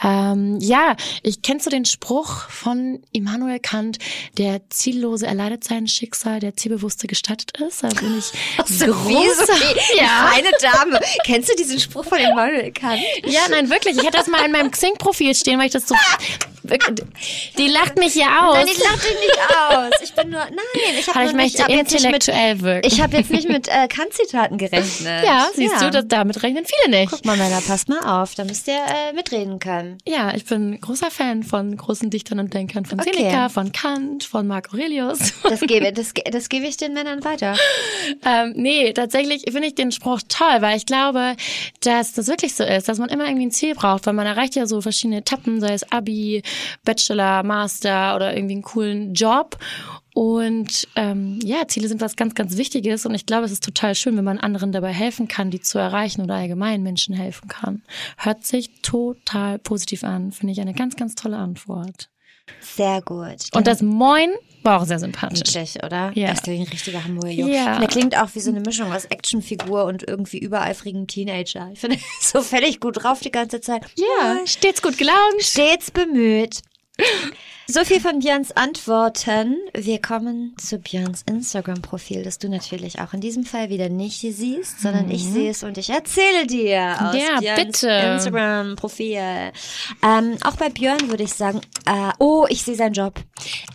Ähm, 0.03 0.57
ja, 0.59 0.95
ich 1.23 1.41
kennst 1.41 1.65
du 1.65 1.69
den 1.69 1.85
Spruch 1.85 2.49
von 2.49 3.01
Immanuel 3.11 3.59
Kant, 3.59 3.97
der 4.37 4.61
Ziellose 4.69 5.27
erleidet 5.27 5.63
sein 5.63 5.87
Schicksal, 5.87 6.39
der 6.39 6.55
Zielbewusste 6.55 7.07
gestattet 7.07 7.51
ist. 7.59 7.83
Da 7.83 7.89
bin 7.89 8.17
ich 8.17 8.31
großer. 8.79 9.53
Ja. 9.95 10.31
Eine 10.33 10.49
Dame. 10.61 10.99
Kennst 11.25 11.49
du 11.49 11.55
diesen 11.55 11.79
Spruch 11.79 12.05
von 12.05 12.17
Immanuel 12.19 12.71
Kant? 12.71 13.01
Ja, 13.25 13.41
nein, 13.49 13.69
wirklich. 13.69 13.97
Ich 13.97 14.03
hätte 14.03 14.17
das 14.17 14.27
mal 14.27 14.45
in 14.45 14.51
meinem 14.51 14.71
Xing-Profil 14.71 15.33
stehen, 15.35 15.59
weil 15.59 15.67
ich 15.67 15.73
das 15.73 15.87
so. 15.87 15.95
Die 17.57 17.67
lacht 17.67 17.97
mich 17.97 18.15
ja 18.15 18.47
aus. 18.47 18.57
Nein, 18.57 18.67
ich 18.67 18.83
lach 18.83 19.01
dich 19.01 19.19
nicht 19.19 19.39
aus. 19.69 19.91
Ich 20.03 20.13
bin 20.13 20.29
nur, 20.29 20.41
nein, 20.41 20.95
ich 20.99 21.07
habe 21.07 21.25
ich 21.25 21.33
möchte 21.33 21.63
hab 21.63 21.69
jetzt 21.69 21.91
nicht 21.91 22.03
mit, 22.05 22.13
intellektuell 22.13 22.61
wirken. 22.61 22.87
ich 22.87 23.01
habe 23.01 23.17
jetzt 23.17 23.31
nicht 23.31 23.49
mit 23.49 23.67
äh, 23.67 23.87
Kant-Zitaten 23.87 24.57
gerechnet. 24.57 25.25
ja, 25.25 25.47
siehst 25.55 25.81
du, 25.81 25.89
das, 25.89 26.05
damit 26.07 26.43
rechnen 26.43 26.65
viele 26.65 26.99
nicht. 26.99 27.11
Guck 27.11 27.25
mal, 27.25 27.37
Männer, 27.37 27.61
passt 27.61 27.89
mal 27.89 27.99
auf, 27.99 28.35
da 28.35 28.45
müsst 28.45 28.67
ihr 28.67 28.75
äh, 28.75 29.13
mitreden 29.13 29.59
können. 29.59 29.88
Ja, 30.07 30.33
ich 30.35 30.45
bin 30.45 30.79
großer 30.79 31.11
Fan 31.11 31.43
von 31.43 31.75
großen 31.75 32.09
Dichtern 32.09 32.39
und 32.39 32.53
Denkern, 32.53 32.85
von 32.85 32.99
Okay. 32.99 33.11
Seneca, 33.15 33.49
von 33.49 33.71
Kant, 33.71 34.23
von 34.23 34.47
Marc 34.47 34.73
Aurelius. 34.73 35.33
Das 35.43 35.61
gebe, 35.61 35.91
das, 35.93 36.13
das 36.31 36.49
gebe 36.49 36.65
ich 36.65 36.77
den 36.77 36.93
Männern 36.93 37.23
weiter. 37.23 37.55
ähm, 38.25 38.53
nee, 38.55 38.93
tatsächlich 38.93 39.43
finde 39.51 39.67
ich 39.67 39.75
den 39.75 39.91
Spruch 39.91 40.21
toll, 40.27 40.57
weil 40.61 40.77
ich 40.77 40.85
glaube, 40.85 41.35
dass 41.81 42.13
das 42.13 42.27
wirklich 42.27 42.55
so 42.55 42.63
ist, 42.63 42.87
dass 42.87 42.99
man 42.99 43.09
immer 43.09 43.25
irgendwie 43.25 43.47
ein 43.47 43.51
Ziel 43.51 43.75
braucht, 43.75 44.05
weil 44.05 44.13
man 44.13 44.25
erreicht 44.27 44.55
ja 44.55 44.65
so 44.65 44.81
verschiedene 44.81 45.17
Etappen, 45.19 45.59
sei 45.61 45.73
es 45.73 45.91
Abi, 45.91 46.43
Bachelor, 46.83 47.43
Master 47.43 48.15
oder 48.15 48.35
irgendwie 48.35 48.53
einen 48.55 48.63
coolen 48.63 49.13
Job. 49.13 49.57
Und 50.13 50.87
ähm, 50.95 51.39
ja, 51.43 51.67
Ziele 51.67 51.87
sind 51.87 52.01
was 52.01 52.15
ganz, 52.15 52.35
ganz 52.35 52.57
Wichtiges 52.57 53.05
und 53.05 53.13
ich 53.13 53.25
glaube, 53.25 53.45
es 53.45 53.51
ist 53.51 53.63
total 53.63 53.95
schön, 53.95 54.17
wenn 54.17 54.23
man 54.23 54.39
anderen 54.39 54.71
dabei 54.71 54.91
helfen 54.91 55.27
kann, 55.27 55.51
die 55.51 55.61
zu 55.61 55.77
erreichen 55.77 56.21
oder 56.21 56.35
allgemein 56.35 56.83
Menschen 56.83 57.15
helfen 57.15 57.47
kann. 57.47 57.83
Hört 58.17 58.45
sich 58.45 58.81
total 58.81 59.59
positiv 59.59 60.03
an, 60.03 60.31
finde 60.31 60.53
ich 60.53 60.61
eine 60.61 60.73
ganz, 60.73 60.95
ganz 60.95 61.15
tolle 61.15 61.37
Antwort. 61.37 62.09
Sehr 62.61 63.01
gut. 63.01 63.49
Und 63.53 63.67
das 63.67 63.81
Moin 63.81 64.31
war 64.63 64.81
auch 64.81 64.85
sehr 64.85 64.99
sympathisch. 64.99 65.39
Niedlich, 65.39 65.75
oder? 65.83 66.11
Ja. 66.15 66.27
Er 66.27 66.33
ist 66.33 66.47
ein 66.47 66.63
richtiger 66.63 67.03
Hamburger 67.03 67.31
Junge. 67.31 67.53
Ja. 67.53 67.77
Und 67.77 67.83
er 67.83 67.87
klingt 67.87 68.17
auch 68.17 68.29
wie 68.33 68.39
so 68.39 68.49
eine 68.49 68.59
Mischung 68.59 68.91
aus 68.91 69.05
Actionfigur 69.05 69.85
und 69.85 70.07
irgendwie 70.07 70.39
übereifrigen 70.39 71.07
Teenager. 71.07 71.69
Ich 71.71 71.79
finde, 71.79 71.97
so 72.21 72.41
völlig 72.41 72.79
gut 72.79 73.03
drauf 73.03 73.19
die 73.21 73.31
ganze 73.31 73.61
Zeit. 73.61 73.85
Ja, 73.95 74.39
stets 74.45 74.81
gut 74.81 74.97
gelaunt. 74.97 75.41
Stets 75.41 75.91
bemüht. 75.91 76.61
So 77.71 77.85
viel 77.85 77.99
von 78.01 78.17
Björns 78.17 78.51
Antworten. 78.57 79.55
Wir 79.75 80.01
kommen 80.01 80.55
zu 80.57 80.79
Björns 80.79 81.21
Instagram-Profil, 81.29 82.23
das 82.23 82.39
du 82.39 82.49
natürlich 82.49 82.99
auch 82.99 83.13
in 83.13 83.21
diesem 83.21 83.43
Fall 83.45 83.69
wieder 83.69 83.89
nicht 83.89 84.21
siehst, 84.21 84.81
sondern 84.81 85.11
ich 85.11 85.23
sehe 85.23 85.51
es 85.51 85.61
und 85.61 85.77
ich 85.77 85.91
erzähle 85.91 86.47
dir 86.47 86.97
aus 86.99 87.13
Mhm. 87.13 87.19
Ja, 87.19 87.39
Björns 87.39 87.81
bitte. 87.81 87.89
Instagram-Profil. 87.89 89.51
Ähm, 90.03 90.37
auch 90.43 90.55
bei 90.55 90.69
Björn 90.69 91.09
würde 91.11 91.21
ich 91.23 91.33
sagen, 91.35 91.61
äh, 91.85 92.09
oh, 92.17 92.47
ich 92.49 92.63
sehe 92.63 92.73
seinen 92.75 92.93
Job. 92.93 93.19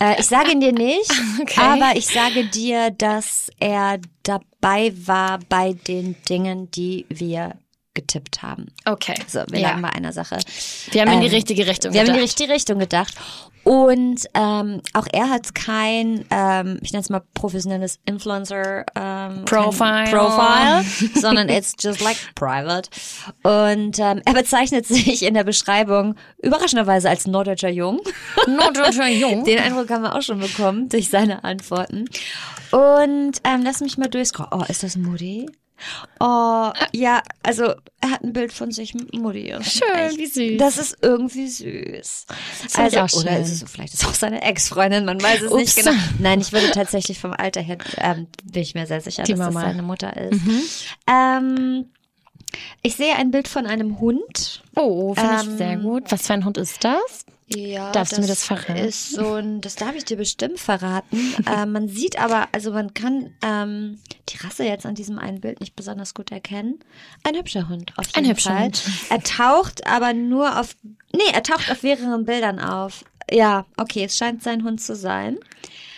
Äh, 0.01 0.19
ich 0.19 0.27
sage 0.27 0.51
ihn 0.51 0.61
dir 0.61 0.73
nicht, 0.73 1.13
Okay. 1.43 1.61
aber 1.61 1.93
ich 1.97 2.09
sage 2.09 2.47
dir, 2.47 2.91
dass 2.91 3.49
er 3.61 4.01
dabei 4.25 4.93
war 5.07 5.39
bei 5.49 5.73
den 5.87 6.17
Dingen, 6.29 6.69
die 6.73 7.07
wir 7.11 7.53
getippt 7.95 8.43
haben. 8.43 8.67
Okay. 8.85 9.15
So, 9.27 9.41
wir 9.49 9.61
ja. 9.61 9.71
lagen 9.71 9.83
bei 9.83 9.91
einer 9.91 10.13
Sache. 10.13 10.39
Wir 10.91 11.03
haben 11.03 11.13
in 11.13 11.21
die 11.21 11.27
Ähm, 11.27 11.35
richtige 11.35 11.67
Richtung 11.67 11.93
Wir 11.93 12.01
haben 12.01 12.09
in 12.09 12.15
die 12.15 12.19
gedacht. 12.19 12.31
richtige 12.31 12.53
Richtung 12.53 12.79
gedacht. 12.79 13.15
Und 13.65 14.27
ähm, 14.35 14.83
auch 14.93 15.07
er 15.11 15.31
hat 15.31 15.55
kein, 15.55 16.27
ähm, 16.31 16.79
ich 16.83 16.93
nenne 16.93 17.01
es 17.01 17.09
mal 17.09 17.23
professionelles 17.33 17.99
Influencer 18.05 18.85
ähm, 18.95 19.47
Profile. 19.47 20.05
Profile, 20.11 20.85
sondern 21.15 21.49
it's 21.49 21.73
just 21.81 22.03
like 22.03 22.17
private. 22.35 22.91
Und 23.43 23.99
ähm, 23.99 24.21
er 24.27 24.35
bezeichnet 24.35 24.87
sich 24.87 25.23
in 25.23 25.33
der 25.33 25.45
Beschreibung 25.45 26.15
überraschenderweise 26.43 27.09
als 27.09 27.27
norddeutscher 27.27 27.71
Jung. 27.71 28.01
Norddeutscher 28.47 29.09
Jung. 29.09 29.45
Den 29.47 29.59
Eindruck 29.61 29.89
haben 29.89 30.03
wir 30.03 30.15
auch 30.15 30.23
schon 30.23 30.41
bekommen 30.41 30.91
durch 30.91 31.09
seine 31.09 31.43
Antworten. 31.43 32.05
Und 32.71 33.41
ähm, 33.45 33.63
lass 33.63 33.81
mich 33.81 33.97
mal 33.97 34.09
durchscrollen. 34.09 34.51
Oh, 34.53 34.65
ist 34.69 34.83
das 34.83 34.97
Moody? 34.97 35.47
Oh, 36.21 36.71
ja, 36.93 37.23
also 37.43 37.75
er 38.01 38.11
hat 38.11 38.23
ein 38.23 38.33
Bild 38.33 38.53
von 38.53 38.71
sich 38.71 38.95
mit 38.95 39.13
Mutti. 39.15 39.55
Schön, 39.63 39.89
echt, 39.95 40.19
wie 40.19 40.27
süß. 40.27 40.59
Das 40.59 40.79
ist 40.79 40.97
irgendwie 41.03 41.49
süß. 41.49 42.27
find 42.71 42.79
Also, 42.79 43.21
oder 43.21 43.33
schön. 43.33 43.43
ist 43.43 43.63
es, 43.63 43.71
vielleicht 43.71 43.95
ist 43.95 44.03
es 44.03 44.09
auch 44.09 44.15
seine 44.15 44.43
Ex-Freundin, 44.43 45.05
man 45.05 45.21
weiß 45.23 45.43
es 45.43 45.51
Ups. 45.53 45.61
nicht 45.61 45.77
genau. 45.77 45.93
Nein, 46.21 46.41
ich 46.41 46.53
würde 46.53 46.71
tatsächlich 46.71 47.19
vom 47.19 47.33
Alter 47.33 47.61
her, 47.61 47.79
ähm, 47.99 48.29
bin 48.45 48.63
ich 48.63 48.75
mir 48.75 48.87
sehr 48.87 49.01
sicher, 49.01 49.25
Die 49.25 49.33
dass 49.33 49.39
Mama. 49.39 49.61
das 49.63 49.71
seine 49.71 49.83
Mutter 49.83 50.17
ist. 50.17 50.41
Ähm, 51.11 51.87
ich 52.83 52.95
sehe 52.97 53.17
ein 53.17 53.31
Bild 53.31 53.49
von 53.49 53.67
einem 53.67 53.99
Hund. 54.01 54.63
Oh, 54.77 55.15
finde 55.15 55.31
Ähm, 55.31 55.51
ich 55.53 55.59
sehr 55.59 55.77
gut. 55.79 56.05
Was 56.13 56.27
für 56.27 56.35
ein 56.35 56.45
Hund 56.45 56.57
ist 56.57 56.85
das? 56.85 57.27
Ja, 57.47 57.93
Darfst 57.93 58.17
du 58.17 58.23
mir 58.23 58.27
das 58.27 58.45
verraten? 58.45 58.77
Ist 58.77 59.11
so 59.11 59.35
ein, 59.35 59.61
das 59.61 59.75
darf 59.77 59.95
ich 59.95 60.05
dir 60.05 60.17
bestimmt 60.17 60.59
verraten. 60.59 61.35
äh, 61.47 61.67
man 61.67 61.89
sieht 61.89 62.19
aber, 62.19 62.49
also 62.53 62.73
man 62.73 62.95
kann 62.95 63.35
ähm, 63.43 63.99
die 64.31 64.39
Rasse 64.39 64.65
jetzt 64.65 64.87
an 64.87 64.95
diesem 64.95 65.19
einen 65.19 65.41
Bild 65.41 65.61
nicht 65.61 65.77
besonders 65.77 66.15
gut 66.15 66.33
erkennen. 66.33 66.81
Ein 67.23 67.37
hübscher 67.37 67.69
Hund, 67.69 67.93
auf 67.97 68.07
jeden 68.07 68.19
Ein 68.19 68.31
hübscher 68.31 68.51
Fall. 68.51 68.65
Hund. 68.65 68.83
Er 69.11 69.23
taucht 69.23 69.87
aber 69.87 70.15
nur 70.15 70.59
auf, 70.59 70.75
nee, 71.13 71.21
er 71.33 71.43
taucht 71.43 71.71
auf 71.71 71.83
mehreren 71.83 72.25
Bildern 72.25 72.61
auf. 72.61 73.05
Ja, 73.31 73.67
okay, 73.77 74.05
es 74.05 74.17
scheint 74.17 74.43
sein 74.43 74.65
Hund 74.65 74.81
zu 74.81 74.95
sein. 74.95 75.39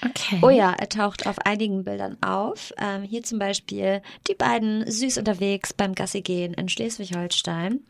Okay. 0.05 0.39
Oh 0.43 0.51
ja, 0.51 0.73
er 0.73 0.89
taucht 0.89 1.27
auf 1.27 1.39
einigen 1.41 1.85
Bildern 1.85 2.21
auf. 2.23 2.73
Ähm, 2.79 3.03
hier 3.03 3.23
zum 3.23 3.39
Beispiel 3.39 4.03
die 4.29 4.35
beiden 4.35 4.89
süß 4.91 5.19
unterwegs 5.19 5.73
beim 5.73 5.95
Gassi 5.95 6.23
gehen 6.23 6.55
in 6.55 6.69
Schleswig-Holstein. 6.69 7.81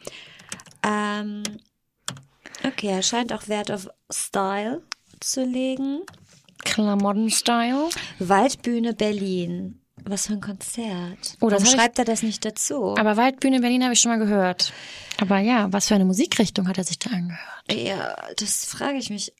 Ähm, 0.82 1.42
okay, 2.66 2.88
er 2.88 3.02
scheint 3.02 3.32
auch 3.32 3.48
Wert 3.48 3.70
auf 3.70 3.88
Style 4.10 4.82
zu 5.20 5.44
legen. 5.44 6.00
Klamotten-Style. 6.64 7.88
Waldbühne 8.18 8.92
Berlin. 8.94 9.80
Was 10.04 10.26
für 10.26 10.34
ein 10.34 10.40
Konzert. 10.40 11.36
Oh, 11.40 11.48
das 11.48 11.52
Warum 11.52 11.52
hab 11.52 11.62
ich- 11.62 11.70
schreibt 11.70 11.98
er 11.98 12.04
das 12.04 12.22
nicht 12.22 12.44
dazu? 12.44 12.94
Aber 12.98 13.16
Waldbühne 13.16 13.60
Berlin 13.60 13.82
habe 13.82 13.94
ich 13.94 14.00
schon 14.00 14.10
mal 14.12 14.18
gehört. 14.18 14.72
Aber 15.20 15.38
ja, 15.38 15.72
was 15.72 15.88
für 15.88 15.94
eine 15.94 16.04
Musikrichtung 16.04 16.68
hat 16.68 16.78
er 16.78 16.84
sich 16.84 16.98
da 16.98 17.10
angehört? 17.10 17.72
ja, 17.72 18.14
das 18.38 18.64
frage 18.66 18.98
ich 18.98 19.10
mich 19.10 19.32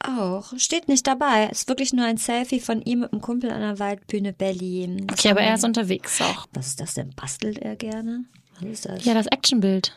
auch. 0.00 0.52
Steht 0.56 0.88
nicht 0.88 1.06
dabei. 1.06 1.46
Ist 1.46 1.68
wirklich 1.68 1.92
nur 1.92 2.06
ein 2.06 2.16
Selfie 2.16 2.60
von 2.60 2.82
ihm 2.82 3.00
mit 3.00 3.12
einem 3.12 3.20
Kumpel 3.22 3.50
an 3.50 3.60
der 3.60 3.78
Waldbühne 3.78 4.32
Berlin. 4.32 5.06
Was 5.08 5.18
Okay, 5.20 5.30
aber 5.30 5.40
er 5.42 5.54
ist 5.54 5.64
unterwegs 5.64 6.20
auch. 6.20 6.46
Was 6.52 6.68
ist 6.68 6.80
das 6.80 6.94
denn? 6.94 7.10
Bastelt 7.10 7.58
er 7.58 7.76
gerne? 7.76 8.24
Was 8.60 8.68
ist 8.70 8.86
das? 8.86 9.04
Ja, 9.04 9.14
das 9.14 9.26
Actionbild. 9.26 9.96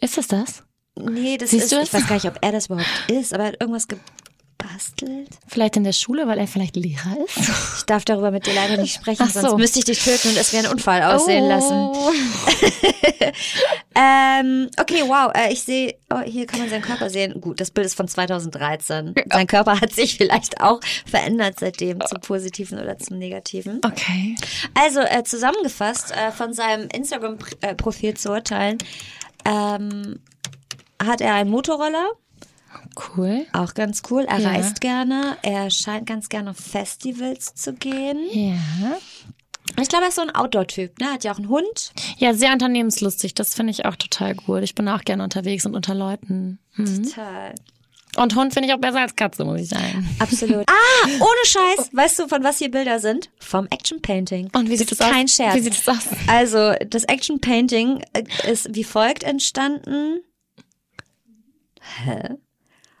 Ist 0.00 0.18
es 0.18 0.28
das? 0.28 0.62
Nee, 0.96 1.36
das 1.36 1.50
Siehst 1.50 1.64
ist, 1.64 1.72
du 1.72 1.80
ich 1.80 1.92
weiß 1.92 2.06
gar 2.06 2.14
nicht, 2.14 2.26
ob 2.26 2.38
er 2.40 2.52
das 2.52 2.66
überhaupt 2.66 2.88
ist, 3.08 3.34
aber 3.34 3.44
er 3.44 3.48
hat 3.52 3.60
irgendwas 3.60 3.86
gebastelt. 3.86 5.28
Vielleicht 5.46 5.76
in 5.76 5.84
der 5.84 5.92
Schule, 5.92 6.26
weil 6.26 6.38
er 6.38 6.46
vielleicht 6.46 6.76
Lehrer 6.76 7.16
ist? 7.24 7.48
Ich 7.78 7.84
darf 7.84 8.04
darüber 8.04 8.30
mit 8.30 8.46
dir 8.46 8.54
leider 8.54 8.80
nicht 8.80 8.94
sprechen, 8.94 9.26
so. 9.28 9.40
sonst 9.40 9.56
müsste 9.58 9.78
ich 9.80 9.84
dich 9.84 10.02
töten 10.02 10.28
und 10.28 10.36
es 10.36 10.52
wie 10.52 10.58
ein 10.58 10.66
Unfall 10.66 11.02
aussehen 11.02 11.46
lassen. 11.46 11.74
Oh. 11.74 12.12
Ähm, 13.98 14.68
okay, 14.78 15.02
wow, 15.06 15.32
äh, 15.34 15.52
ich 15.52 15.62
sehe, 15.62 15.94
oh, 16.12 16.20
hier 16.20 16.44
kann 16.46 16.60
man 16.60 16.68
seinen 16.68 16.82
Körper 16.82 17.08
sehen. 17.08 17.40
Gut, 17.40 17.60
das 17.60 17.70
Bild 17.70 17.86
ist 17.86 17.94
von 17.94 18.06
2013. 18.06 19.14
Sein 19.32 19.46
Körper 19.46 19.80
hat 19.80 19.92
sich 19.92 20.18
vielleicht 20.18 20.60
auch 20.60 20.80
verändert 21.06 21.58
seitdem 21.58 22.00
zum 22.02 22.20
Positiven 22.20 22.78
oder 22.78 22.98
zum 22.98 23.18
Negativen. 23.18 23.80
Okay. 23.86 24.36
Also 24.74 25.00
äh, 25.00 25.24
zusammengefasst, 25.24 26.12
äh, 26.12 26.30
von 26.30 26.52
seinem 26.52 26.88
Instagram-Profil 26.92 28.14
zu 28.14 28.30
urteilen, 28.32 28.76
ähm, 29.46 30.20
hat 31.04 31.20
er 31.20 31.34
einen 31.34 31.50
Motorroller, 31.50 32.10
Cool. 33.16 33.46
auch 33.52 33.74
ganz 33.74 34.02
cool. 34.10 34.24
Er 34.28 34.38
Ja. 34.38 34.50
reist 34.50 34.80
gerne, 34.80 35.36
er 35.42 35.70
scheint 35.70 36.06
ganz 36.06 36.28
gerne 36.28 36.50
auf 36.50 36.56
Festivals 36.58 37.54
zu 37.54 37.72
gehen. 37.74 38.18
Ja. 38.32 38.96
Ich 39.80 39.88
glaube, 39.88 40.04
er 40.04 40.08
ist 40.08 40.14
so 40.14 40.22
ein 40.22 40.34
Outdoor-Typ, 40.34 41.00
ne? 41.00 41.12
Hat 41.12 41.24
ja 41.24 41.32
auch 41.32 41.38
einen 41.38 41.48
Hund. 41.48 41.92
Ja, 42.18 42.32
sehr 42.34 42.52
unternehmenslustig. 42.52 43.34
Das 43.34 43.54
finde 43.54 43.72
ich 43.72 43.84
auch 43.84 43.96
total 43.96 44.34
gut. 44.34 44.62
Ich 44.62 44.74
bin 44.74 44.88
auch 44.88 45.02
gerne 45.02 45.24
unterwegs 45.24 45.66
und 45.66 45.74
unter 45.74 45.94
Leuten. 45.94 46.58
Hm. 46.74 47.02
Total. 47.04 47.54
Und 48.16 48.34
Hund 48.34 48.54
finde 48.54 48.68
ich 48.68 48.74
auch 48.74 48.78
besser 48.80 49.00
als 49.00 49.14
Katze, 49.16 49.44
muss 49.44 49.60
ich 49.60 49.68
sagen. 49.68 50.08
Absolut. 50.20 50.64
Ah, 50.70 51.08
ohne 51.08 51.44
Scheiß. 51.44 51.90
Weißt 51.92 52.18
du, 52.20 52.28
von 52.28 52.42
was 52.42 52.58
hier 52.58 52.70
Bilder 52.70 52.98
sind? 53.00 53.30
Vom 53.38 53.66
Action 53.70 54.00
Painting. 54.00 54.48
Und 54.54 54.70
wie 54.70 54.76
sieht 54.76 54.90
das 54.90 54.98
das 54.98 55.08
ist 55.08 55.12
kein 55.14 55.24
aus? 55.26 55.32
Scherz. 55.34 55.54
Wie 55.56 55.60
sieht 55.60 55.86
das 55.86 55.88
aus? 55.88 56.04
Also, 56.26 56.72
das 56.88 57.04
Action 57.04 57.40
Painting 57.40 58.02
äh, 58.14 58.24
ist 58.50 58.74
wie 58.74 58.84
folgt 58.84 59.22
entstanden. 59.24 60.20
Hä? 62.04 62.36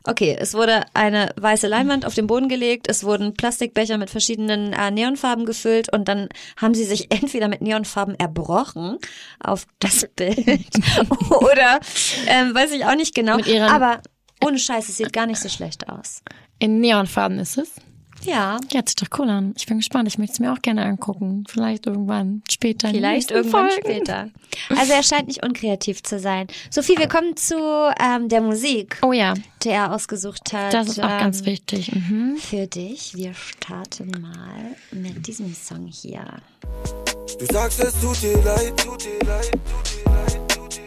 Okay, 0.08 0.36
es 0.38 0.54
wurde 0.54 0.84
eine 0.94 1.30
weiße 1.36 1.66
Leinwand 1.66 2.06
auf 2.06 2.14
den 2.14 2.28
Boden 2.28 2.48
gelegt, 2.48 2.88
es 2.88 3.02
wurden 3.02 3.34
Plastikbecher 3.34 3.98
mit 3.98 4.08
verschiedenen 4.08 4.72
äh, 4.72 4.92
Neonfarben 4.92 5.44
gefüllt 5.46 5.92
und 5.92 6.06
dann 6.06 6.28
haben 6.56 6.74
sie 6.74 6.84
sich 6.84 7.10
entweder 7.10 7.48
mit 7.48 7.60
Neonfarben 7.60 8.14
erbrochen 8.14 8.98
auf 9.40 9.66
das 9.80 10.08
Bild 10.16 10.36
oder 11.30 11.80
ähm, 12.28 12.54
weiß 12.54 12.72
ich 12.72 12.84
auch 12.84 12.94
nicht 12.94 13.14
genau. 13.14 13.38
Aber 13.68 14.00
ohne 14.44 14.58
Scheiß, 14.58 14.88
es 14.88 14.96
sieht 14.96 15.12
gar 15.12 15.26
nicht 15.26 15.40
so 15.40 15.48
schlecht 15.48 15.88
aus. 15.88 16.22
In 16.58 16.80
Neonfarben 16.80 17.38
ist 17.40 17.58
es. 17.58 17.72
Ja, 18.26 18.32
Ja, 18.36 18.58
hört 18.74 18.88
sich 18.88 18.96
doch 18.96 19.18
cool 19.18 19.30
an. 19.30 19.54
Ich 19.56 19.66
bin 19.66 19.78
gespannt. 19.78 20.08
Ich 20.08 20.18
möchte 20.18 20.34
es 20.34 20.40
mir 20.40 20.52
auch 20.52 20.60
gerne 20.60 20.84
angucken. 20.84 21.44
Vielleicht 21.48 21.86
irgendwann 21.86 22.42
später. 22.50 22.88
Vielleicht 22.90 23.30
irgendwann 23.30 23.70
Folgen. 23.70 23.84
später. 23.86 24.28
Also 24.76 24.92
er 24.92 25.02
scheint 25.02 25.28
nicht 25.28 25.44
unkreativ 25.44 26.02
zu 26.02 26.18
sein. 26.18 26.46
Sophie, 26.70 26.98
wir 26.98 27.08
kommen 27.08 27.36
zu 27.36 27.54
ähm, 28.00 28.28
der 28.28 28.40
Musik, 28.40 28.98
Oh 29.02 29.12
ja, 29.12 29.34
die 29.62 29.68
er 29.70 29.92
ausgesucht 29.94 30.52
hat. 30.52 30.74
das 30.74 30.88
ist 30.88 31.00
auch 31.00 31.08
ähm, 31.10 31.18
ganz 31.20 31.44
wichtig. 31.44 31.92
Mhm. 31.94 32.36
Für 32.38 32.66
dich. 32.66 33.14
Wir 33.14 33.32
starten 33.34 34.10
mal 34.20 34.76
mit 34.90 35.26
diesem 35.26 35.54
Song 35.54 35.86
hier. 35.86 36.24
Du 37.38 37.46
sagst, 37.46 37.80
es 37.80 37.94
tut 38.00 38.20
dir 38.22 38.36
leid, 38.42 38.76
tut 38.76 39.02
dir 39.04 39.26
leid, 39.26 39.50
tut 39.52 39.88
dir 39.94 40.10
leid, 40.10 40.40
tut 40.48 40.74
dir. 40.76 40.82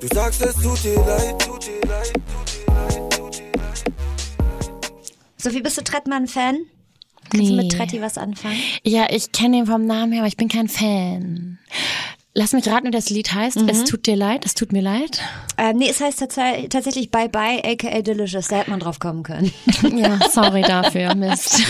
Du 0.00 0.06
sagst, 0.14 0.42
es 0.42 0.54
tut 0.56 0.82
dir 0.84 0.96
leid, 1.06 1.38
tut 1.40 1.64
dir 1.66 1.88
leid, 1.88 2.12
tut 2.12 2.48
dir 2.52 3.00
leid. 3.00 3.11
Sophie, 5.42 5.60
bist 5.60 5.76
du 5.78 5.82
Trettmann-Fan? 5.82 6.56
Kannst 7.30 7.48
du 7.48 7.54
Nee. 7.56 7.62
mit 7.62 7.72
Tretti 7.72 8.00
was 8.00 8.18
anfangen? 8.18 8.56
Ja, 8.84 9.06
ich 9.10 9.32
kenne 9.32 9.58
ihn 9.58 9.66
vom 9.66 9.86
Namen 9.86 10.12
her, 10.12 10.20
aber 10.22 10.28
ich 10.28 10.36
bin 10.36 10.48
kein 10.48 10.68
Fan. 10.68 11.58
Lass 12.34 12.52
mich 12.54 12.66
raten, 12.66 12.86
wie 12.86 12.90
das 12.90 13.10
Lied 13.10 13.34
heißt. 13.34 13.60
Mhm. 13.60 13.68
Es 13.68 13.84
tut 13.84 14.06
dir 14.06 14.16
leid, 14.16 14.46
es 14.46 14.54
tut 14.54 14.72
mir 14.72 14.80
leid. 14.80 15.20
Ähm, 15.58 15.76
nee, 15.76 15.88
es 15.90 16.00
heißt 16.00 16.18
tats 16.18 16.36
tatsächlich 16.70 17.10
Bye 17.10 17.28
Bye, 17.28 17.62
aka 17.62 18.00
Delicious. 18.00 18.48
Da 18.48 18.56
hätte 18.56 18.70
man 18.70 18.80
drauf 18.80 18.98
kommen 19.00 19.22
können. 19.22 19.52
Ja, 19.96 20.18
sorry 20.30 20.62
dafür, 20.62 21.14
Mist. 21.14 21.60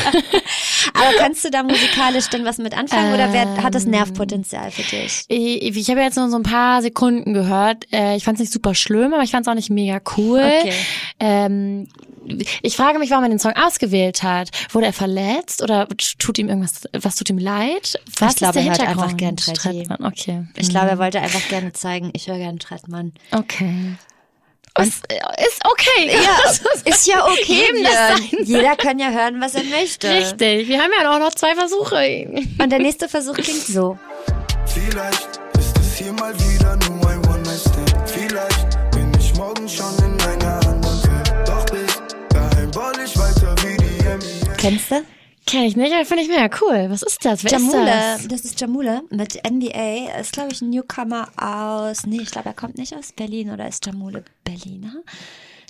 Aber 0.94 1.16
kannst 1.18 1.44
du 1.44 1.50
da 1.50 1.62
musikalisch 1.64 2.28
denn 2.28 2.44
was 2.44 2.58
mit 2.58 2.76
anfangen 2.78 3.12
oder 3.12 3.32
wer, 3.32 3.56
hat 3.56 3.64
Ähm. 3.66 3.72
das 3.72 3.86
Nervpotenzial 3.86 4.70
für 4.70 4.82
dich? 4.82 5.24
Ich, 5.28 5.76
ich 5.76 5.90
habe 5.90 6.00
jetzt 6.00 6.16
nur 6.16 6.30
so 6.30 6.36
ein 6.36 6.42
paar 6.44 6.80
Sekunden 6.82 7.32
gehört. 7.34 7.86
Äh, 7.92 8.16
Ich 8.16 8.24
fand 8.24 8.36
es 8.36 8.40
nicht 8.40 8.52
super 8.52 8.74
schlimm, 8.74 9.12
aber 9.14 9.22
ich 9.24 9.30
fand 9.32 9.46
es 9.46 9.50
auch 9.50 9.56
nicht 9.56 9.70
mega 9.70 10.00
cool. 10.16 10.38
Okay. 10.40 10.72
Ähm, 11.18 11.88
ich 12.62 12.76
frage 12.76 12.98
mich, 12.98 13.10
warum 13.10 13.24
er 13.24 13.30
den 13.30 13.38
Song 13.38 13.52
ausgewählt 13.52 14.22
hat. 14.22 14.50
Wurde 14.70 14.86
er 14.86 14.92
verletzt 14.92 15.62
oder 15.62 15.88
tut 16.18 16.38
ihm 16.38 16.48
irgendwas, 16.48 16.82
was 16.92 17.16
tut 17.16 17.30
ihm 17.30 17.38
leid? 17.38 17.98
Was 18.18 18.32
Ich 18.32 18.36
glaube, 18.36 18.60
er 18.60 18.64
hört 18.66 18.80
einfach 18.80 19.16
gern 19.16 19.36
Tretti. 19.36 19.58
Trettmann, 19.84 20.04
Okay. 20.12 20.44
Ich 20.56 20.68
glaube, 20.68 20.90
er 20.90 20.98
wollte 20.98 21.20
einfach 21.20 21.46
gerne 21.48 21.72
zeigen, 21.72 22.10
ich 22.14 22.28
höre 22.28 22.38
gern 22.38 22.58
Trettmann. 22.58 23.12
Okay. 23.32 23.96
Ist, 24.78 25.04
ist 25.06 25.60
okay. 25.64 26.10
Ja, 26.24 26.50
ist 26.90 27.06
ja 27.06 27.26
okay. 27.26 27.66
Jeder 28.42 28.74
kann 28.76 28.98
ja 28.98 29.10
hören, 29.10 29.38
was 29.40 29.54
er 29.54 29.64
möchte. 29.64 30.08
Richtig. 30.08 30.66
Wir 30.68 30.80
haben 30.80 30.90
ja 30.98 31.14
auch 31.14 31.18
noch 31.18 31.34
zwei 31.34 31.54
Versuche. 31.54 32.46
Und 32.58 32.70
der 32.70 32.78
nächste 32.78 33.08
Versuch 33.08 33.34
klingt 33.34 33.66
so. 33.66 33.98
Vielleicht 34.64 35.40
ist 35.58 35.78
es 35.78 35.98
hier 35.98 36.12
mal 36.14 36.32
wieder 36.34 36.76
nur 36.88 37.10
ein 37.10 37.18
One-Night-Stand. 37.28 37.94
Vielleicht 38.06 38.90
bin 38.92 39.12
ich 39.20 39.34
morgen 39.34 39.68
schon 39.68 40.01
Kennst 44.62 44.92
du? 44.92 45.04
Kenn 45.44 45.64
ich 45.64 45.74
nicht, 45.74 45.92
aber 45.92 46.04
finde 46.04 46.22
ich 46.22 46.28
mega 46.28 46.48
cool. 46.60 46.86
Was 46.88 47.02
ist 47.02 47.24
das? 47.24 47.42
Wer 47.42 47.50
Jamule, 47.50 47.80
ist 47.80 47.90
das? 47.90 48.28
das 48.28 48.44
ist 48.44 48.60
Jamule 48.60 49.02
mit 49.10 49.42
NBA. 49.44 50.20
Ist, 50.20 50.34
glaube 50.34 50.52
ich, 50.52 50.62
ein 50.62 50.70
Newcomer 50.70 51.30
aus. 51.36 52.06
Nee, 52.06 52.20
ich 52.22 52.30
glaube, 52.30 52.50
er 52.50 52.54
kommt 52.54 52.78
nicht 52.78 52.94
aus 52.94 53.10
Berlin 53.10 53.50
oder 53.50 53.66
ist 53.66 53.84
Jamule 53.84 54.22
Berliner? 54.44 55.02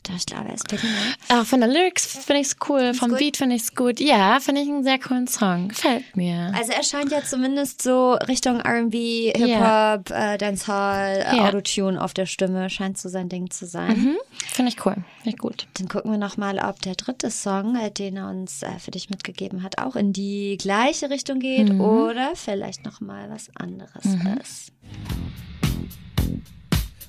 Doch, 0.05 0.17
ich 0.17 0.27
glaube, 0.27 0.49
er 0.49 0.55
ist 0.55 0.67
Berliner. 0.67 0.97
Auch 1.29 1.45
von 1.47 1.61
der 1.61 1.69
Lyrics 1.69 2.07
finde 2.07 2.41
ich 2.41 2.49
es 2.49 2.57
cool, 2.69 2.93
vom 2.93 3.11
gut? 3.11 3.19
Beat 3.21 3.37
finde 3.37 3.55
ich 3.55 3.63
es 3.63 3.75
gut. 3.77 4.01
Ja, 4.01 4.41
finde 4.41 4.61
ich 4.63 4.69
einen 4.69 4.83
sehr 4.83 4.99
coolen 4.99 5.29
Song. 5.29 5.69
Gefällt 5.69 6.17
mir. 6.17 6.53
Also 6.57 6.73
er 6.73 6.83
scheint 6.83 7.13
ja 7.13 7.23
zumindest 7.23 7.83
so 7.83 8.15
Richtung 8.15 8.59
R&B, 8.59 9.33
Hip-Hop, 9.37 10.11
äh, 10.11 10.39
Dancehall, 10.39 11.19
äh, 11.19 11.37
Ja. 11.37 11.47
Autotune 11.49 12.03
auf 12.03 12.15
der 12.15 12.27
Stimme 12.27 12.69
scheint 12.69 12.99
so 12.99 13.09
sein 13.09 13.29
Ding 13.29 13.51
zu 13.51 13.65
sein. 13.65 13.97
Mhm. 13.97 14.17
Finde 14.53 14.73
ich 14.73 14.85
cool. 14.85 14.95
Finde 14.95 15.37
ich 15.37 15.39
gut. 15.39 15.69
Dann 15.75 15.89
gucken 15.89 16.11
wir 16.11 16.19
nochmal, 16.19 16.59
ob 16.59 16.81
der 16.83 16.97
dritte 16.97 17.31
Song, 17.31 17.77
äh, 17.77 17.93
den 17.93 18.17
er 18.17 18.29
uns 18.29 18.65
äh, 18.65 18.79
für 18.81 18.91
dich 18.91 19.09
mitgegeben 19.09 19.63
hat, 19.63 19.79
auch 19.79 19.95
in 19.95 20.13
die 20.13 20.57
gleiche 20.61 21.11
Richtung 21.11 21.39
geht 21.39 21.73
Mhm. 21.73 21.81
oder 21.81 22.33
vielleicht 22.35 22.85
nochmal 22.85 23.31
was 23.31 23.51
anderes 23.55 24.05
ist. 24.43 24.73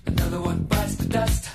Another 0.05 0.45
one 0.45 0.59
bites 0.69 0.97
the 0.99 1.09
dust. 1.09 1.49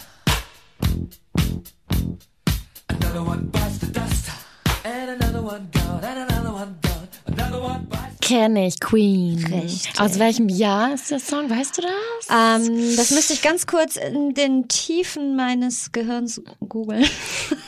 Another 2.89 3.23
one 3.23 3.51
bites 3.51 3.79
the 3.79 3.87
dust. 3.93 4.31
And 4.85 5.11
another 5.11 5.43
one 5.43 5.69
gone, 5.73 6.05
and 6.05 6.31
another 6.31 6.53
one 6.53 6.77
gone. 6.83 7.09
Another 7.27 7.61
one 7.61 7.87
bites 7.89 8.19
Kenne 8.29 8.67
ich, 8.67 8.79
Queen. 8.79 9.43
Richtig. 9.47 9.99
Aus 9.99 10.19
welchem 10.19 10.51
Jahr 10.51 10.93
ist 10.93 11.11
der 11.11 11.19
Song? 11.19 11.49
Weißt 11.49 11.79
du 11.79 11.83
das? 11.83 12.29
Ähm, 12.31 12.97
das 12.97 13.11
müsste 13.11 13.33
ich 13.33 13.41
ganz 13.41 13.67
kurz 13.67 13.97
in 13.97 14.35
den 14.35 14.69
Tiefen 14.69 15.35
meines 15.35 15.93
Gehirns 15.93 16.43
googeln. 16.69 17.07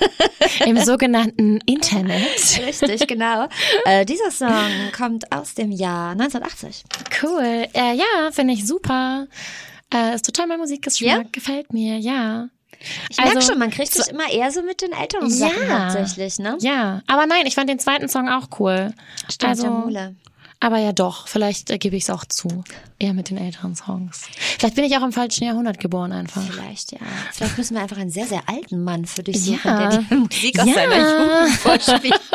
Im 0.66 0.78
sogenannten 0.78 1.60
Internet. 1.64 2.60
Richtig, 2.66 3.06
genau. 3.06 3.48
Äh, 3.86 4.04
dieser 4.04 4.30
Song 4.30 4.70
kommt 4.94 5.32
aus 5.32 5.54
dem 5.54 5.72
Jahr 5.72 6.12
1980. 6.12 6.84
Cool. 7.22 7.66
Äh, 7.72 7.94
ja, 7.96 8.30
finde 8.30 8.52
ich 8.52 8.66
super. 8.66 9.26
Äh, 9.92 10.14
ist 10.14 10.26
total 10.26 10.46
mein 10.46 10.58
Musikgeschmack. 10.58 11.10
Ja? 11.10 11.24
Gefällt 11.32 11.72
mir, 11.72 11.98
ja. 11.98 12.48
Ich 13.10 13.18
merke 13.18 13.36
Also, 13.36 13.50
schon, 13.50 13.58
man 13.58 13.70
kriegt 13.70 13.92
sich 13.92 14.08
immer 14.08 14.30
eher 14.30 14.50
so 14.50 14.62
mit 14.62 14.80
den 14.82 14.92
älteren 14.92 15.28
Sachen 15.30 15.52
Ja. 15.68 15.84
hauptsächlich, 15.84 16.38
ne? 16.38 16.56
Ja, 16.60 17.02
aber 17.06 17.26
nein, 17.26 17.46
ich 17.46 17.54
fand 17.54 17.68
den 17.68 17.78
zweiten 17.78 18.08
Song 18.08 18.28
auch 18.28 18.48
cool. 18.58 18.92
Stimmt, 19.30 19.50
also, 19.50 19.64
Jamule. 19.64 20.14
aber 20.60 20.78
ja 20.78 20.92
doch, 20.92 21.28
vielleicht 21.28 21.70
äh, 21.70 21.78
gebe 21.78 21.96
ich 21.96 22.04
es 22.04 22.10
auch 22.10 22.24
zu. 22.24 22.64
Eher 23.02 23.14
mit 23.14 23.30
den 23.30 23.38
älteren 23.38 23.74
Songs. 23.74 24.28
Vielleicht 24.58 24.74
bin 24.76 24.84
ich 24.84 24.94
auch 24.96 25.02
im 25.02 25.12
falschen 25.12 25.44
Jahrhundert 25.44 25.80
geboren 25.80 26.12
einfach. 26.12 26.42
Vielleicht, 26.42 26.92
ja. 26.92 26.98
Vielleicht 27.32 27.56
müssen 27.56 27.74
wir 27.74 27.82
einfach 27.82 27.96
einen 27.96 28.10
sehr, 28.10 28.26
sehr 28.26 28.42
alten 28.46 28.84
Mann 28.84 29.06
für 29.06 29.22
dich 29.22 29.42
suchen, 29.42 29.58
Ja. 29.64 29.88
der 29.88 29.98
die 30.02 30.14
Musik 30.16 30.60
aus 30.60 30.66
Ja. 30.68 30.74
seiner 30.74 30.96
Jugend 30.98 31.56
vorspielt. 31.56 32.20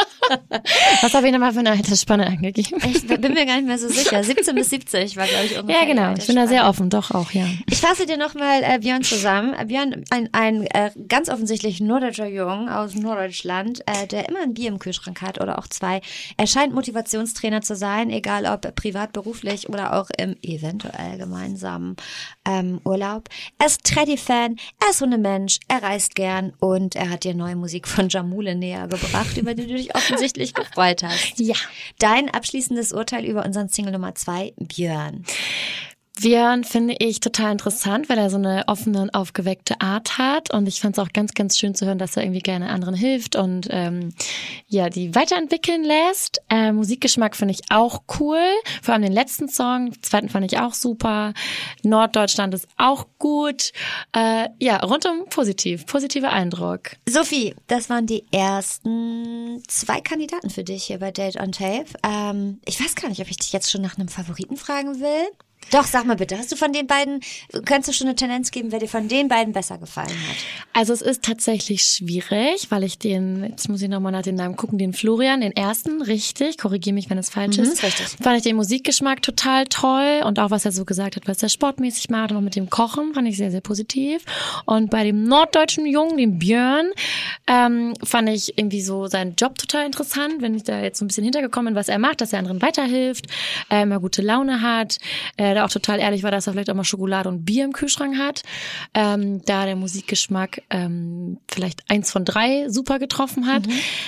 Was 1.03 1.13
habe 1.13 1.28
ich 1.28 1.34
nochmal 1.34 1.53
für 1.53 1.59
eine 1.59 1.70
Altersspanne 1.70 2.26
angegeben? 2.26 2.82
Ich 2.91 3.05
bin 3.05 3.34
mir 3.34 3.45
gar 3.45 3.57
nicht 3.57 3.68
mehr 3.68 3.78
so 3.78 3.88
sicher. 3.88 4.24
17 4.24 4.55
bis 4.55 4.72
70 4.72 5.18
war, 5.18 5.28
glaube 5.28 5.45
ich, 5.45 5.59
ungefähr. 5.59 5.82
Ja, 5.82 5.86
genau. 5.88 6.13
Ich 6.18 6.26
bin 6.26 6.36
da 6.36 6.47
sehr 6.47 6.68
offen, 6.68 6.89
doch 6.89 7.11
auch, 7.11 7.30
ja. 7.30 7.45
Ich 7.70 7.78
fasse 7.78 8.07
dir 8.07 8.18
nochmal 8.18 8.63
äh, 8.63 8.80
Björn 8.80 9.03
zusammen. 9.03 9.53
Äh, 9.53 9.66
Björn, 9.66 10.03
ein, 10.09 10.30
ein 10.32 10.63
äh, 10.66 10.89
ganz 11.07 11.30
offensichtlich 11.30 11.80
norddeutscher 11.80 12.26
Jung 12.26 12.70
aus 12.70 12.95
Norddeutschland, 12.95 13.82
äh, 13.86 14.07
der 14.07 14.28
immer 14.28 14.41
ein 14.41 14.55
Bier 14.55 14.70
im 14.70 14.80
Kühlschrank 14.80 15.22
hat 15.22 15.39
oder 15.39 15.59
auch 15.59 15.68
zwei. 15.68 16.01
Er 16.38 16.47
scheint 16.47 16.74
Motivationstrainer 16.74 17.61
zu 17.61 17.76
sein, 17.76 18.09
egal 18.09 18.47
ob 18.47 18.74
privat, 18.76 19.13
beruflich 19.13 19.70
oder 19.70 19.93
auch 19.93 20.09
im 20.18 20.36
eventuell 20.56 21.18
gemeinsamen 21.18 21.95
ähm, 22.45 22.82
Urlaub. 22.84 23.30
Er 23.58 23.68
ist 23.68 23.84
Treddy-Fan, 23.84 24.58
er 24.84 24.89
ist 24.89 25.01
Hundemensch, 25.01 25.60
er 25.68 25.84
reist 25.84 26.16
gern 26.16 26.53
und 26.60 26.95
er 26.95 27.10
hat 27.10 27.24
dir 27.24 27.34
neue 27.34 27.56
Musik 27.56 27.88
von 27.88 28.10
Jamule 28.10 28.56
näher 28.56 28.88
gebracht, 28.88 29.38
über 29.38 29.53
die 29.53 29.68
du 29.68 29.76
dich 29.76 29.95
offensichtlich 29.95 30.53
gefreut 30.53 31.03
hast. 31.03 31.39
Ja. 31.39 31.56
Dein 31.99 32.30
abschließendes 32.30 32.93
Urteil 32.93 33.26
über 33.26 33.45
unseren 33.45 33.70
Single 33.70 33.93
Nummer 33.93 34.16
zwei, 34.16 34.53
Björn. 34.58 35.26
Björn 36.22 36.63
finde 36.63 36.95
ich 36.99 37.20
total 37.20 37.51
interessant, 37.51 38.07
weil 38.07 38.18
er 38.18 38.30
so 38.30 38.38
eine 38.38 38.63
offene 38.68 39.01
und 39.01 39.13
aufgeweckte 39.13 39.82
Art 39.82 40.18
hat. 40.18 40.53
Und 40.53 40.66
ich 40.68 40.80
fand 40.80 40.97
es 40.97 41.03
auch 41.03 41.11
ganz, 41.11 41.34
ganz 41.34 41.57
schön 41.57 41.76
zu 41.76 41.86
hören, 41.86 41.97
dass 41.97 42.16
er 42.16 42.24
irgendwie 42.24 42.39
gerne 42.39 42.70
anderen 42.70 42.95
hilft 42.95 43.36
und 43.36 43.68
ähm, 43.70 44.13
ja, 44.68 44.89
die 44.89 45.13
weiterentwickeln 45.13 45.84
lässt. 45.84 46.41
Äh, 46.49 46.72
Musikgeschmack 46.72 47.36
finde 47.36 47.53
ich 47.53 47.70
auch 47.70 48.03
cool. 48.20 48.39
Vor 48.82 48.93
allem 48.93 49.03
den 49.03 49.11
letzten 49.11 49.49
Song, 49.49 49.91
den 49.91 50.03
zweiten 50.03 50.30
fand 50.30 50.45
ich 50.45 50.57
auch 50.57 50.74
super. 50.74 51.34
Norddeutschland 51.84 52.53
ist 52.53 52.68
auch 52.78 53.07
gut. 53.20 53.74
Äh, 54.16 54.49
ja, 54.59 54.78
rundum 54.78 55.26
positiv. 55.30 55.86
Positiver 55.86 56.32
Eindruck. 56.32 56.91
Sophie, 57.07 57.55
das 57.68 57.89
waren 57.89 58.05
die 58.05 58.24
ersten 58.32 59.61
zwei 59.68 59.99
Kandidaten 59.99 60.49
für 60.49 60.63
dich 60.63 60.86
hier 60.86 60.99
bei 60.99 61.11
Date 61.11 61.36
on 61.36 61.51
Tape. 61.51 61.88
Ähm, 62.03 62.59
ich 62.66 62.80
weiß 62.80 62.95
gar 62.95 63.09
nicht, 63.09 63.20
ob 63.22 63.30
ich 63.30 63.38
dich 63.38 63.51
jetzt 63.51 63.70
schon 63.70 63.82
nach 63.82 63.97
einem 63.97 64.07
Favoriten 64.07 64.55
fragen 64.55 65.01
will. 65.01 65.28
Doch, 65.72 65.86
sag 65.86 66.05
mal 66.05 66.16
bitte, 66.16 66.38
hast 66.38 66.51
du 66.51 66.55
von 66.55 66.72
den 66.74 66.88
beiden, 66.88 67.20
kannst 67.66 67.89
du 67.89 67.93
schon 67.93 68.07
eine 68.07 68.16
Tendenz 68.16 68.51
geben, 68.51 68.72
wer 68.72 68.80
dir 68.80 68.88
von 68.88 69.07
den 69.07 69.28
beiden 69.28 69.53
besser 69.53 69.78
gefallen 69.78 70.09
hat? 70.09 70.36
Also 70.74 70.93
es 70.93 71.01
ist 71.01 71.24
tatsächlich 71.24 71.84
schwierig, 71.84 72.68
weil 72.70 72.84
ich 72.84 72.99
den, 72.99 73.43
jetzt 73.49 73.68
muss 73.70 73.82
ich 73.82 73.89
nochmal 73.89 74.11
nach 74.11 74.22
den 74.22 74.36
Namen 74.36 74.55
gucken, 74.55 74.78
den 74.78 74.93
Florian, 74.93 75.41
den 75.41 75.51
ersten, 75.51 76.01
richtig, 76.01 76.57
korrigiere 76.57 76.93
mich, 76.93 77.09
wenn 77.09 77.18
es 77.18 77.30
falsch 77.30 77.57
ist. 77.57 77.74
ist 77.74 77.84
richtig. 77.84 78.07
Fand 78.22 78.38
ich 78.38 78.43
den 78.43 78.55
Musikgeschmack 78.55 79.22
total 79.22 79.66
toll 79.66 80.22
und 80.26 80.39
auch 80.39 80.51
was 80.51 80.66
er 80.66 80.72
so 80.72 80.86
gesagt 80.86 81.16
hat, 81.16 81.28
was 81.28 81.41
er 81.41 81.49
sportmäßig 81.49 82.09
macht 82.09 82.32
und 82.32 82.38
auch 82.38 82.41
mit 82.41 82.55
dem 82.55 82.70
Kochen, 82.70 83.13
fand 83.13 83.28
ich 83.28 83.38
sehr, 83.38 83.51
sehr 83.51 83.61
positiv. 83.61 84.24
Und 84.66 84.91
bei 84.91 85.03
dem 85.03 85.24
norddeutschen 85.24 85.86
Jungen, 85.86 86.18
dem 86.18 86.38
Björn, 86.38 86.91
ähm, 87.47 87.93
fand 88.03 88.30
ich 88.30 88.57
irgendwie 88.57 88.82
so 88.82 89.07
seinen 89.07 89.36
Job 89.36 89.57
total 89.57 89.86
interessant, 89.86 90.41
wenn 90.41 90.55
ich 90.55 90.63
da 90.63 90.82
jetzt 90.82 90.99
so 90.99 91.05
ein 91.05 91.07
bisschen 91.07 91.24
hintergekommen 91.24 91.74
bin, 91.74 91.80
was 91.80 91.89
er 91.89 91.99
macht, 91.99 92.22
dass 92.22 92.34
er 92.34 92.39
anderen 92.39 92.61
weiterhilft, 92.61 93.28
äh, 93.70 93.84
immer 93.84 93.99
gute 93.99 94.22
Laune 94.22 94.61
hat, 94.61 94.97
äh, 95.38 95.55
da 95.56 95.66
auch 95.66 95.70
total 95.70 95.99
ehrlich 95.99 96.24
war, 96.24 96.32
dass 96.32 96.47
er 96.47 96.53
vielleicht 96.53 96.70
auch 96.70 96.76
mal 96.76 96.84
Schokolade 96.84 97.30
und 97.30 97.45
Bier 97.45 97.66
im 97.66 97.74
Kühlschrank 97.74 98.18
hat. 98.18 98.43
Ähm, 98.93 99.41
da 99.45 99.66
der 99.66 99.76
Musikgeschmack 99.76 100.62
ähm, 100.70 101.38
vielleicht 101.49 101.84
eins 101.89 102.12
von 102.12 102.26
drei 102.26 102.70
super 102.70 102.99
getroffen 102.99 103.47
hat. 103.47 103.64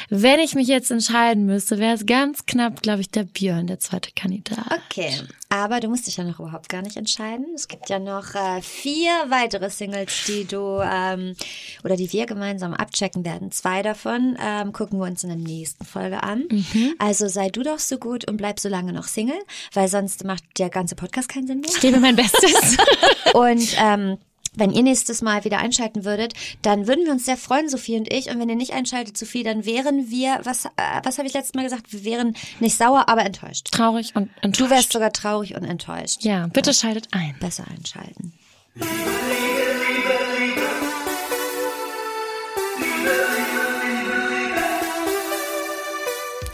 Wenn 0.09 0.39
ich 0.39 0.55
mich 0.55 0.67
jetzt 0.67 0.91
entscheiden 0.91 1.45
müsste, 1.45 1.79
wäre 1.79 1.95
es 1.95 2.05
ganz 2.05 2.45
knapp, 2.45 2.81
glaube 2.81 3.01
ich, 3.01 3.09
der 3.09 3.23
Björn, 3.23 3.67
der 3.67 3.79
zweite 3.79 4.11
Kandidat. 4.15 4.79
Okay, 4.89 5.11
aber 5.49 5.79
du 5.79 5.87
musst 5.87 6.07
dich 6.07 6.17
ja 6.17 6.23
noch 6.23 6.39
überhaupt 6.39 6.69
gar 6.69 6.81
nicht 6.81 6.97
entscheiden. 6.97 7.47
Es 7.55 7.67
gibt 7.67 7.89
ja 7.89 7.99
noch 7.99 8.35
äh, 8.35 8.61
vier 8.61 9.11
weitere 9.29 9.69
Singles, 9.69 10.25
die 10.27 10.45
du 10.45 10.81
ähm, 10.83 11.35
oder 11.83 11.95
die 11.95 12.11
wir 12.11 12.25
gemeinsam 12.25 12.73
abchecken 12.73 13.23
werden. 13.23 13.51
Zwei 13.51 13.81
davon 13.81 14.37
ähm, 14.41 14.73
gucken 14.73 14.99
wir 14.99 15.05
uns 15.05 15.23
in 15.23 15.29
der 15.29 15.37
nächsten 15.37 15.85
Folge 15.85 16.23
an. 16.23 16.43
Also 16.99 17.27
sei 17.27 17.49
du 17.49 17.63
doch 17.63 17.79
so 17.79 17.97
gut 17.97 18.29
und 18.29 18.37
bleib 18.37 18.59
so 18.59 18.69
lange 18.69 18.91
noch 18.91 19.05
Single, 19.05 19.39
weil 19.73 19.87
sonst 19.87 20.23
macht 20.23 20.43
der 20.57 20.69
ganze 20.69 20.95
Podcast 20.95 21.29
keinen 21.29 21.47
Sinn 21.47 21.61
mehr. 21.61 21.69
Ich 21.69 21.79
gebe 21.79 21.99
mein 21.99 22.15
Bestes. 22.15 22.77
Und 23.33 23.75
ähm, 23.79 24.17
wenn 24.57 24.71
ihr 24.71 24.83
nächstes 24.83 25.21
Mal 25.21 25.45
wieder 25.45 25.59
einschalten 25.59 26.03
würdet, 26.03 26.33
dann 26.61 26.87
würden 26.87 27.05
wir 27.05 27.11
uns 27.11 27.25
sehr 27.25 27.37
freuen, 27.37 27.69
Sophie 27.69 27.97
und 27.97 28.11
ich. 28.11 28.29
Und 28.29 28.39
wenn 28.39 28.49
ihr 28.49 28.55
nicht 28.55 28.73
einschaltet, 28.73 29.17
Sophie, 29.17 29.43
dann 29.43 29.65
wären 29.65 30.09
wir, 30.09 30.39
was, 30.43 30.65
äh, 30.65 30.69
was 31.03 31.17
habe 31.17 31.27
ich 31.27 31.33
letztes 31.33 31.53
Mal 31.53 31.63
gesagt? 31.63 31.93
Wir 31.93 32.03
wären 32.03 32.35
nicht 32.59 32.77
sauer, 32.77 33.07
aber 33.07 33.25
enttäuscht. 33.25 33.71
Traurig 33.71 34.15
und 34.15 34.29
enttäuscht. 34.41 34.59
Du 34.59 34.69
wärst 34.69 34.93
sogar 34.93 35.13
traurig 35.13 35.55
und 35.55 35.63
enttäuscht. 35.63 36.23
Ja, 36.23 36.47
bitte 36.47 36.73
schaltet 36.73 37.07
ein. 37.11 37.35
Besser 37.39 37.65
einschalten. 37.69 38.33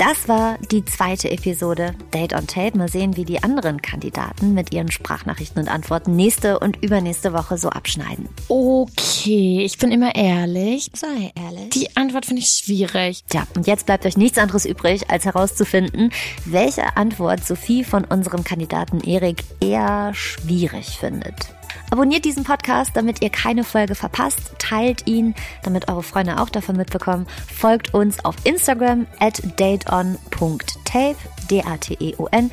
Das 0.05 0.27
war 0.27 0.57
die 0.69 0.83
zweite 0.83 1.31
Episode 1.31 1.95
Date 2.13 2.33
on 2.33 2.45
Tape. 2.45 2.77
Mal 2.77 2.89
sehen, 2.89 3.15
wie 3.15 3.23
die 3.23 3.41
anderen 3.41 3.81
Kandidaten 3.81 4.53
mit 4.53 4.73
ihren 4.73 4.91
Sprachnachrichten 4.91 5.61
und 5.61 5.69
Antworten 5.69 6.13
nächste 6.17 6.59
und 6.59 6.83
übernächste 6.83 7.31
Woche 7.31 7.57
so 7.57 7.69
abschneiden. 7.69 8.27
Okay, 8.49 9.63
ich 9.63 9.77
bin 9.77 9.93
immer 9.93 10.13
ehrlich. 10.13 10.91
Sei 10.93 11.31
ehrlich. 11.35 11.69
Die 11.69 11.95
Antwort 11.95 12.25
finde 12.25 12.41
ich 12.41 12.49
schwierig. 12.49 13.23
Tja, 13.29 13.47
und 13.55 13.65
jetzt 13.65 13.85
bleibt 13.85 14.05
euch 14.05 14.17
nichts 14.17 14.37
anderes 14.37 14.65
übrig, 14.65 15.09
als 15.09 15.23
herauszufinden, 15.23 16.11
welche 16.43 16.97
Antwort 16.97 17.45
Sophie 17.45 17.85
von 17.85 18.03
unserem 18.03 18.43
Kandidaten 18.43 18.99
Erik 18.99 19.45
eher 19.61 20.13
schwierig 20.13 20.97
findet. 20.99 21.53
Abonniert 21.93 22.25
diesen 22.25 22.43
Podcast, 22.43 22.89
damit 22.95 23.21
ihr 23.21 23.29
keine 23.29 23.63
Folge 23.63 23.93
verpasst. 23.93 24.55
Teilt 24.57 25.05
ihn, 25.05 25.35
damit 25.61 25.89
eure 25.89 26.01
Freunde 26.01 26.41
auch 26.41 26.49
davon 26.49 26.75
mitbekommen. 26.75 27.27
Folgt 27.55 27.93
uns 27.93 28.25
auf 28.25 28.35
Instagram 28.45 29.05
at 29.19 29.43
dateon.tape, 29.59 31.15
D-A-T-E-O-N, 31.51 32.51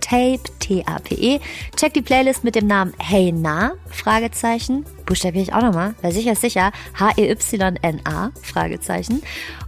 Tape, 0.00 0.40
T-A-P-E. 0.58 1.40
Checkt 1.76 1.94
die 1.94 2.02
Playlist 2.02 2.42
mit 2.42 2.56
dem 2.56 2.66
Namen 2.66 2.92
Hey 2.98 3.30
Na, 3.30 3.74
Fragezeichen. 3.88 4.84
Buchstabiere 5.06 5.44
ich 5.44 5.54
auch 5.54 5.62
nochmal, 5.62 5.94
weil 6.02 6.10
sicher 6.10 6.32
ist 6.32 6.40
sicher, 6.40 6.72
H-E-Y-N-A, 6.98 8.32
Fragezeichen, 8.42 9.22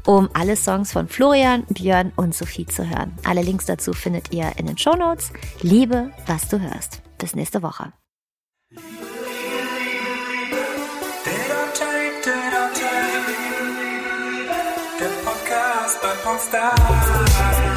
um 0.07 0.29
alle 0.35 0.57
Songs 0.57 0.91
von 0.91 1.07
Florian, 1.07 1.63
Björn 1.69 2.11
und 2.17 2.35
Sophie 2.35 2.67
zu 2.67 2.91
hören. 2.91 3.15
Alle 3.25 3.43
Links 3.43 3.67
dazu 3.67 3.93
findet 3.93 4.35
ihr 4.35 4.51
in 4.57 4.67
den 4.67 4.77
Shownotes. 4.77 5.33
Liebe, 5.63 6.11
was 6.27 6.49
du 6.49 6.59
hörst. 6.59 7.01
Bis 7.17 7.37
nächste 7.37 7.63
Woche. 7.63 7.93
Dead 8.71 8.85
on 11.51 11.73
tape, 11.73 12.23
dead 12.23 12.53
on 12.53 12.75
tape. 12.75 13.33
Der 15.01 15.09
Podcast 15.25 16.03
bei 16.03 16.15
Popstars. 16.23 17.68